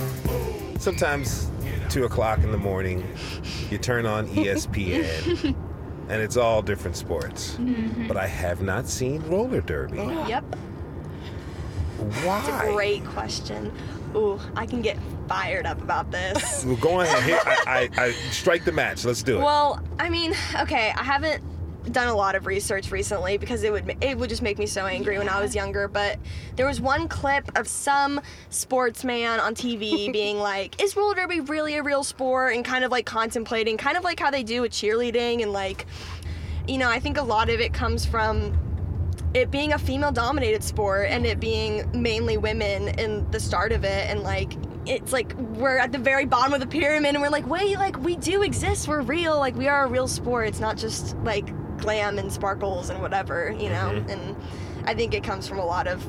Sometimes 0.78 1.50
two 1.90 2.04
o'clock 2.04 2.38
in 2.38 2.50
the 2.52 2.58
morning, 2.58 3.06
you 3.70 3.78
turn 3.78 4.06
on 4.06 4.26
ESPN, 4.28 5.54
and 6.08 6.22
it's 6.22 6.36
all 6.36 6.62
different 6.62 6.96
sports. 6.96 7.56
Mhm. 7.56 8.06
But 8.08 8.16
I 8.16 8.26
have 8.26 8.62
not 8.62 8.88
seen 8.88 9.22
roller 9.22 9.60
derby. 9.60 9.98
Yep. 9.98 10.44
Why? 12.24 12.38
It's 12.40 12.48
a 12.48 12.72
great 12.72 13.04
question. 13.06 13.72
Ooh, 14.14 14.38
I 14.56 14.66
can 14.66 14.80
get 14.82 14.98
fired 15.28 15.66
up 15.66 15.80
about 15.82 16.10
this. 16.10 16.64
Well, 16.64 16.76
go 16.76 17.00
ahead. 17.00 17.40
I, 17.66 17.88
I, 17.96 18.04
I 18.06 18.12
strike 18.30 18.64
the 18.64 18.72
match. 18.72 19.04
Let's 19.04 19.22
do 19.22 19.38
it. 19.38 19.42
Well, 19.42 19.82
I 19.98 20.08
mean, 20.10 20.34
okay, 20.60 20.92
I 20.96 21.02
haven't 21.02 21.42
done 21.92 22.08
a 22.08 22.14
lot 22.14 22.34
of 22.34 22.46
research 22.46 22.90
recently 22.90 23.38
because 23.38 23.62
it 23.62 23.72
would 23.72 23.96
it 24.02 24.16
would 24.18 24.28
just 24.28 24.42
make 24.42 24.58
me 24.58 24.66
so 24.66 24.86
angry 24.86 25.18
when 25.18 25.28
I 25.28 25.40
was 25.40 25.54
younger. 25.54 25.88
But 25.88 26.18
there 26.56 26.66
was 26.66 26.80
one 26.80 27.08
clip 27.08 27.56
of 27.58 27.68
some 27.68 28.20
sportsman 28.50 29.40
on 29.40 29.54
TV 29.54 30.12
being 30.12 30.38
like, 30.38 30.80
"Is 30.82 30.96
roller 30.96 31.14
derby 31.14 31.40
really 31.40 31.76
a 31.76 31.82
real 31.82 32.04
sport?" 32.04 32.54
and 32.54 32.64
kind 32.64 32.84
of 32.84 32.90
like 32.90 33.06
contemplating, 33.06 33.76
kind 33.76 33.96
of 33.96 34.04
like 34.04 34.20
how 34.20 34.30
they 34.30 34.42
do 34.42 34.62
with 34.62 34.72
cheerleading, 34.72 35.42
and 35.42 35.52
like, 35.52 35.86
you 36.66 36.78
know, 36.78 36.88
I 36.88 37.00
think 37.00 37.18
a 37.18 37.22
lot 37.22 37.50
of 37.50 37.60
it 37.60 37.72
comes 37.72 38.06
from 38.06 38.58
it 39.34 39.50
being 39.50 39.72
a 39.72 39.78
female 39.78 40.12
dominated 40.12 40.62
sport 40.62 41.08
and 41.10 41.26
it 41.26 41.40
being 41.40 41.84
mainly 41.92 42.36
women 42.36 42.88
in 43.00 43.28
the 43.32 43.40
start 43.40 43.72
of 43.72 43.84
it 43.84 44.08
and 44.08 44.22
like 44.22 44.52
it's 44.86 45.12
like 45.12 45.34
we're 45.34 45.78
at 45.78 45.90
the 45.90 45.98
very 45.98 46.24
bottom 46.24 46.52
of 46.52 46.60
the 46.60 46.66
pyramid 46.66 47.14
and 47.14 47.22
we're 47.22 47.28
like 47.28 47.46
wait 47.46 47.76
like 47.76 47.98
we 47.98 48.16
do 48.16 48.42
exist 48.42 48.86
we're 48.86 49.00
real 49.02 49.36
like 49.38 49.56
we 49.56 49.66
are 49.66 49.86
a 49.86 49.88
real 49.88 50.06
sport 50.06 50.46
it's 50.46 50.60
not 50.60 50.76
just 50.76 51.16
like 51.18 51.48
glam 51.78 52.18
and 52.18 52.32
sparkles 52.32 52.90
and 52.90 53.00
whatever 53.02 53.50
you 53.52 53.68
know 53.68 53.90
Mhm. 53.92 54.10
and 54.12 54.36
i 54.86 54.94
think 54.94 55.14
it 55.14 55.22
comes 55.24 55.46
from 55.48 55.58
a 55.58 55.64
lot 55.64 55.86
of 55.86 56.04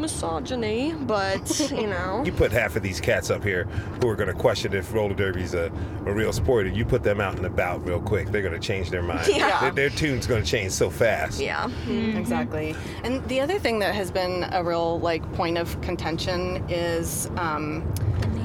misogyny 0.00 0.94
but 1.00 1.70
you 1.70 1.86
know 1.86 2.22
You 2.24 2.32
put 2.32 2.52
half 2.52 2.76
of 2.76 2.82
these 2.82 3.00
cats 3.00 3.30
up 3.30 3.44
here 3.44 3.64
who 4.00 4.08
are 4.08 4.16
going 4.16 4.28
to 4.28 4.34
question 4.34 4.72
if 4.74 4.92
roller 4.92 5.14
derby's 5.14 5.54
a, 5.54 5.70
a 6.06 6.12
real 6.12 6.32
sport, 6.32 6.66
and 6.66 6.76
you 6.76 6.84
put 6.84 7.02
them 7.02 7.20
out 7.20 7.36
and 7.36 7.46
about 7.46 7.84
real 7.86 8.00
quick. 8.00 8.28
They're 8.30 8.42
going 8.42 8.54
to 8.54 8.60
change 8.60 8.90
their 8.90 9.02
mind. 9.02 9.26
Yeah. 9.30 9.60
Their, 9.60 9.88
their 9.88 9.90
tune's 9.90 10.26
going 10.26 10.42
to 10.42 10.48
change 10.48 10.72
so 10.72 10.90
fast. 10.90 11.40
yeah 11.40 11.70
Exactly. 11.88 12.74
And 13.04 13.26
the 13.28 13.40
other 13.40 13.58
thing 13.58 13.78
that 13.80 13.94
has 13.94 14.10
been 14.10 14.46
a 14.52 14.62
real 14.62 14.98
like 15.00 15.30
point 15.34 15.56
of 15.58 15.80
contention 15.80 16.64
is 16.68 17.30
um, 17.36 17.90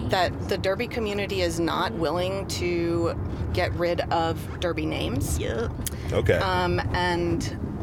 that 0.09 0.31
the 0.49 0.57
derby 0.57 0.87
community 0.87 1.41
is 1.41 1.59
not 1.59 1.91
willing 1.93 2.47
to 2.47 3.15
get 3.53 3.73
rid 3.73 4.01
of 4.11 4.59
derby 4.59 4.85
names. 4.85 5.39
Yeah. 5.39 5.69
Okay. 6.11 6.37
Um, 6.37 6.79
and 6.93 7.74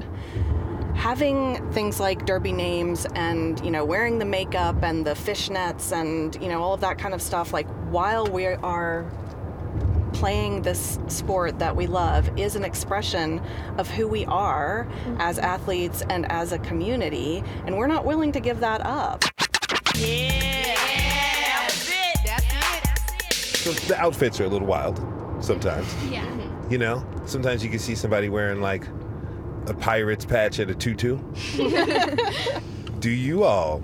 having 1.03 1.57
things 1.73 1.99
like 1.99 2.25
derby 2.27 2.53
names 2.53 3.09
and 3.17 3.59
you 3.65 3.73
know 3.73 3.85
wearing 3.85 4.21
the 4.21 4.25
makeup 4.25 4.85
and 4.85 5.05
the 5.05 5.15
fishnets 5.15 5.91
and 5.91 6.41
you 6.41 6.49
know 6.49 6.63
all 6.63 6.75
of 6.75 6.81
that 6.81 6.97
kind 6.97 7.13
of 7.13 7.21
stuff 7.21 7.53
like 7.53 7.67
while 7.91 8.25
we 8.29 8.47
are 8.47 9.05
playing 10.13 10.63
this 10.63 11.01
sport 11.09 11.59
that 11.59 11.75
we 11.75 11.89
love 11.89 12.31
is 12.39 12.55
an 12.55 12.63
expression 12.63 13.41
of 13.79 13.91
who 13.91 14.07
we 14.07 14.25
are 14.27 14.87
mm-hmm. 14.89 15.21
as 15.21 15.41
athletes 15.41 16.05
and 16.09 16.31
as 16.31 16.53
a 16.53 16.59
community 16.61 17.43
and 17.67 17.77
we're 17.77 17.89
not 17.89 18.05
willing 18.05 18.31
to 18.31 18.39
give 18.39 18.61
that 18.61 18.81
up 18.87 19.25
So 23.63 23.73
the 23.73 23.97
outfits 23.99 24.39
are 24.41 24.45
a 24.45 24.49
little 24.49 24.69
wild 24.69 25.01
sometimes. 25.41 25.93
Yeah. 26.11 26.27
You 26.71 26.79
know, 26.79 27.05
sometimes 27.27 27.63
you 27.63 27.71
can 27.71 27.79
see 27.79 27.95
somebody 27.95 28.29
wearing 28.29 28.61
like 28.61 28.85
a 29.67 29.75
pirate's 29.75 30.25
patch 30.25 30.59
and 30.59 30.71
a 30.71 30.75
tutu. 30.75 31.19
Do 33.01 33.11
you 33.11 33.45
all 33.45 33.83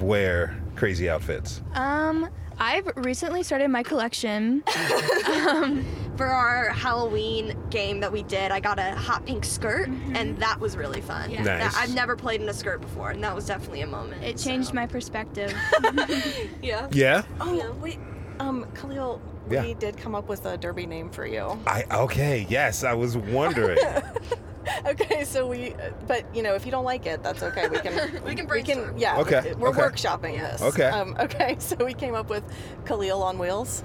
wear 0.00 0.60
crazy 0.76 1.08
outfits? 1.10 1.62
Um, 1.74 2.28
I've 2.58 2.86
recently 2.96 3.42
started 3.42 3.68
my 3.68 3.82
collection. 3.82 4.62
um, 5.48 5.84
for 6.16 6.26
our 6.26 6.68
Halloween 6.70 7.56
game 7.70 8.00
that 8.00 8.12
we 8.12 8.22
did, 8.24 8.50
I 8.52 8.60
got 8.60 8.78
a 8.78 8.94
hot 8.94 9.24
pink 9.24 9.44
skirt, 9.46 9.88
and 9.88 10.36
that 10.38 10.60
was 10.60 10.76
really 10.76 11.00
fun. 11.00 11.30
Yeah. 11.30 11.42
That- 11.44 11.60
Nice. 11.60 11.76
I've 11.76 11.94
never 11.94 12.16
played 12.16 12.42
in 12.42 12.48
a 12.48 12.52
skirt 12.54 12.80
before, 12.82 13.10
and 13.10 13.22
that 13.24 13.34
was 13.34 13.46
definitely 13.46 13.80
a 13.82 13.86
moment. 13.86 14.22
It 14.22 14.36
changed 14.36 14.74
my 14.74 14.86
perspective. 14.86 15.54
yeah. 16.62 16.88
Yeah. 16.92 17.22
oh 17.40 17.74
wait 17.80 17.98
um 18.38 18.66
khalil 18.74 19.20
Yeah. 19.50 19.62
we 19.64 19.74
did 19.74 19.98
come 19.98 20.14
up 20.14 20.28
with 20.28 20.46
a 20.46 20.56
derby 20.56 20.86
name 20.86 21.10
for 21.10 21.26
you 21.26 21.58
I 21.66 21.84
okay. 21.90 22.46
Yes, 22.48 22.84
I 22.84 22.94
was 22.94 23.16
wondering. 23.18 23.78
okay 24.86 25.24
so 25.24 25.46
we 25.46 25.74
but 26.06 26.24
you 26.34 26.42
know 26.42 26.54
if 26.54 26.64
you 26.64 26.72
don't 26.72 26.84
like 26.84 27.06
it 27.06 27.22
that's 27.22 27.42
okay 27.42 27.68
we 27.68 27.78
can 27.78 28.24
we 28.24 28.34
can 28.34 28.46
we 28.48 28.62
can 28.62 28.92
yeah 28.98 29.18
Okay, 29.18 29.54
we're 29.54 29.68
okay. 29.68 29.80
workshopping 29.80 30.38
this 30.38 30.60
Okay. 30.62 30.84
um, 30.88 31.16
okay 31.20 31.56
so 31.58 31.76
we 31.84 31.94
came 31.94 32.14
up 32.14 32.28
with 32.30 32.44
khalil 32.84 33.22
on 33.22 33.38
wheels 33.38 33.82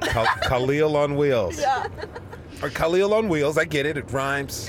Khal- 0.00 0.26
Khalil 0.48 0.96
on 0.96 1.16
wheels. 1.16 1.60
yeah 1.60 1.86
Or 2.60 2.70
Khalil 2.70 3.14
on 3.14 3.28
wheels. 3.28 3.56
I 3.56 3.64
get 3.64 3.86
it. 3.86 3.96
It 3.96 4.10
rhymes. 4.10 4.68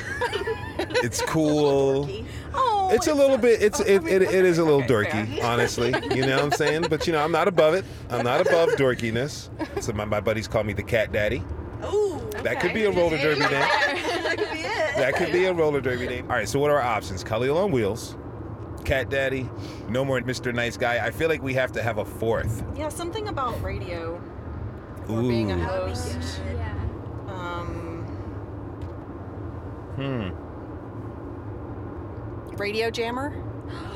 It's 1.04 1.22
cool. 1.24 2.08
oh 2.54 2.90
It's 2.92 3.08
a 3.08 3.14
little 3.16 3.38
bit. 3.40 3.62
It's 3.62 3.80
it, 3.80 4.06
it, 4.08 4.22
it 4.22 4.46
is 4.46 4.58
a 4.60 4.64
little 4.64 4.84
okay, 4.84 5.10
dorky, 5.10 5.44
honestly. 5.44 5.90
You 6.16 6.26
know 6.26 6.36
what 6.38 6.46
I'm 6.46 6.52
saying? 6.52 6.86
But 6.90 7.08
you 7.08 7.14
know, 7.14 7.24
I'm 7.24 7.32
not 7.32 7.48
above 7.48 7.74
it. 7.74 7.84
I'm 8.12 8.24
not 8.24 8.42
above 8.42 8.70
dorkiness. 8.78 9.50
So 9.82 9.92
my, 9.94 10.06
my 10.06 10.20
buddies 10.20 10.48
call 10.48 10.64
me 10.64 10.74
the 10.74 10.84
cat 10.84 11.12
daddy. 11.12 11.44
Ooh. 11.86 12.20
That 12.44 12.60
could 12.60 12.74
be 12.74 12.84
a 12.86 12.92
roller 12.92 13.18
derby 13.18 13.42
name. 13.42 13.52
that 13.52 14.36
could 14.38 14.52
be 14.52 14.60
it. 14.60 14.96
That 14.98 15.16
could 15.16 15.32
be 15.32 15.46
a 15.46 15.54
roller 15.54 15.82
derby 15.82 16.08
name. 16.08 16.26
All 16.30 16.36
right. 16.38 16.48
So 16.48 16.60
what 16.60 16.70
are 16.72 16.80
our 16.82 16.96
options? 16.96 17.24
Khalil 17.24 17.58
on 17.58 17.72
wheels, 17.72 18.16
cat 18.86 19.10
daddy, 19.10 19.50
no 19.90 20.04
more 20.06 20.20
Mr. 20.22 20.54
Nice 20.54 20.78
Guy. 20.78 21.06
I 21.06 21.12
feel 21.12 21.30
like 21.30 21.42
we 21.42 21.54
have 21.54 21.72
to 21.74 21.82
have 21.84 21.98
a 22.00 22.06
fourth. 22.06 22.64
yeah 22.76 22.90
something 22.90 23.28
about 23.30 23.62
radio 23.64 24.22
or 25.10 25.22
being 25.22 25.52
a 25.52 25.56
Ooh. 25.58 25.64
host 25.64 26.42
yeah. 26.56 26.74
um 27.28 28.04
Hmm. 29.96 30.30
radio 32.58 32.90
jammer 32.90 33.34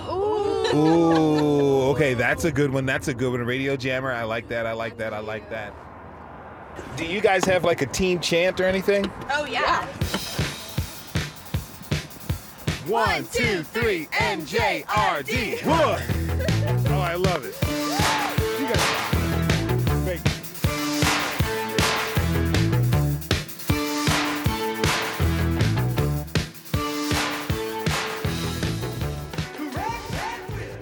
Ooh. 0.10 0.76
Ooh. 0.76 1.82
Okay, 1.92 2.14
that's 2.14 2.46
a 2.46 2.52
good 2.52 2.72
one. 2.72 2.86
That's 2.86 3.08
a 3.10 3.14
good 3.14 3.32
one. 3.32 3.42
Radio 3.42 3.76
jammer. 3.76 4.12
I 4.12 4.24
like 4.24 4.48
that. 4.50 4.66
I 4.66 4.72
like 4.74 4.98
that. 4.98 5.14
I 5.14 5.20
like 5.20 5.50
that. 5.50 5.74
Do 6.96 7.06
you 7.06 7.22
guys 7.22 7.46
have 7.46 7.64
like 7.64 7.82
a 7.82 7.86
team 7.86 8.20
chant 8.20 8.60
or 8.60 8.66
anything? 8.66 9.12
Oh 9.32 9.46
yeah. 9.46 9.86
One, 12.88 13.26
two, 13.34 13.64
three, 13.64 14.06
NJRD. 14.14 15.66
One. 15.66 16.02
Oh, 16.90 17.00
I 17.00 17.16
love 17.16 17.46
it. 17.46 18.27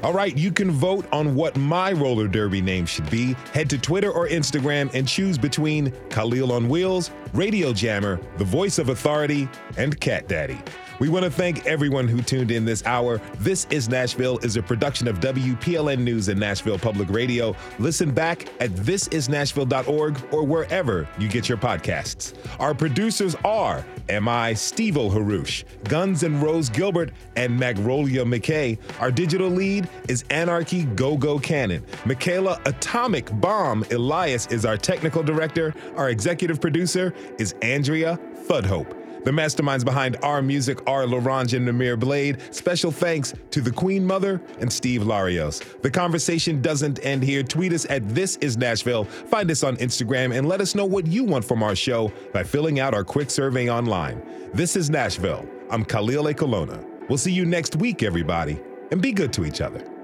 All 0.05 0.13
right, 0.13 0.37
you 0.37 0.51
can 0.51 0.69
vote 0.69 1.07
on 1.11 1.33
what 1.33 1.57
my 1.57 1.91
roller 1.91 2.27
derby 2.27 2.61
name 2.61 2.85
should 2.85 3.09
be. 3.09 3.33
Head 3.53 3.71
to 3.71 3.79
Twitter 3.79 4.11
or 4.11 4.27
Instagram 4.27 4.93
and 4.93 5.07
choose 5.07 5.35
between 5.35 5.91
Khalil 6.11 6.51
on 6.51 6.69
Wheels, 6.69 7.09
Radio 7.33 7.73
Jammer, 7.73 8.19
The 8.37 8.43
Voice 8.43 8.77
of 8.77 8.89
Authority, 8.89 9.49
and 9.77 9.99
Cat 9.99 10.27
Daddy. 10.27 10.59
We 10.99 11.09
want 11.09 11.25
to 11.25 11.31
thank 11.31 11.65
everyone 11.65 12.07
who 12.07 12.21
tuned 12.21 12.51
in 12.51 12.63
this 12.63 12.85
hour. 12.85 13.19
This 13.39 13.67
is 13.69 13.89
Nashville 13.89 14.37
is 14.39 14.55
a 14.55 14.63
production 14.63 15.07
of 15.07 15.19
WPLN 15.19 15.99
News 15.99 16.29
and 16.29 16.39
Nashville 16.39 16.79
Public 16.79 17.09
Radio. 17.09 17.55
Listen 17.79 18.11
back 18.11 18.47
at 18.61 18.71
thisisnashville.org 18.71 20.33
or 20.33 20.43
wherever 20.43 21.07
you 21.19 21.27
get 21.27 21.49
your 21.49 21.57
podcasts. 21.57 22.33
Our 22.59 22.73
producers 22.73 23.35
are 23.43 23.85
M.I. 24.07 24.53
Steve 24.53 24.93
Haruch, 24.93 25.65
Guns 25.83 26.23
and 26.23 26.41
Rose 26.41 26.69
Gilbert, 26.69 27.11
and 27.35 27.59
Magnolia 27.59 28.23
McKay. 28.23 28.77
Our 29.01 29.11
digital 29.11 29.49
lead 29.49 29.89
is 30.07 30.23
Anarchy 30.29 30.85
Go 30.85 31.17
Go 31.17 31.39
Cannon. 31.39 31.83
Michaela 32.05 32.59
Atomic 32.65 33.29
Bomb 33.41 33.83
Elias 33.91 34.47
is 34.47 34.65
our 34.65 34.77
technical 34.77 35.23
director. 35.23 35.73
Our 35.97 36.09
executive 36.09 36.61
producer 36.61 37.13
is 37.37 37.53
Andrea 37.61 38.17
Tudhope. 38.47 39.04
The 39.25 39.31
masterminds 39.31 39.83
behind 39.83 40.17
our 40.21 40.43
music 40.43 40.87
are 40.87 41.07
Laurent 41.07 41.53
and 41.53 41.67
Namir 41.67 41.99
Blade. 41.99 42.37
Special 42.51 42.91
thanks 42.91 43.33
to 43.49 43.59
the 43.59 43.71
Queen 43.71 44.05
Mother 44.05 44.39
and 44.59 44.71
Steve 44.71 45.01
Larios. 45.01 45.81
The 45.81 45.89
conversation 45.89 46.61
doesn't 46.61 47.03
end 47.03 47.23
here. 47.23 47.41
Tweet 47.41 47.73
us 47.73 47.87
at 47.89 48.07
This 48.07 48.35
Is 48.35 48.55
Nashville. 48.55 49.05
Find 49.05 49.49
us 49.49 49.63
on 49.63 49.77
Instagram 49.77 50.37
and 50.37 50.47
let 50.47 50.61
us 50.61 50.75
know 50.75 50.85
what 50.85 51.07
you 51.07 51.23
want 51.23 51.43
from 51.43 51.63
our 51.63 51.75
show 51.75 52.13
by 52.33 52.43
filling 52.43 52.79
out 52.79 52.93
our 52.93 53.03
quick 53.03 53.31
survey 53.31 53.67
online. 53.67 54.21
This 54.53 54.75
is 54.75 54.91
Nashville. 54.91 55.49
I'm 55.71 55.83
Khalil 55.85 56.25
Ekulona. 56.25 56.85
We'll 57.09 57.17
see 57.17 57.33
you 57.33 57.45
next 57.45 57.77
week, 57.77 58.03
everybody, 58.03 58.59
and 58.91 59.01
be 59.01 59.11
good 59.11 59.33
to 59.33 59.45
each 59.45 59.59
other. 59.59 59.94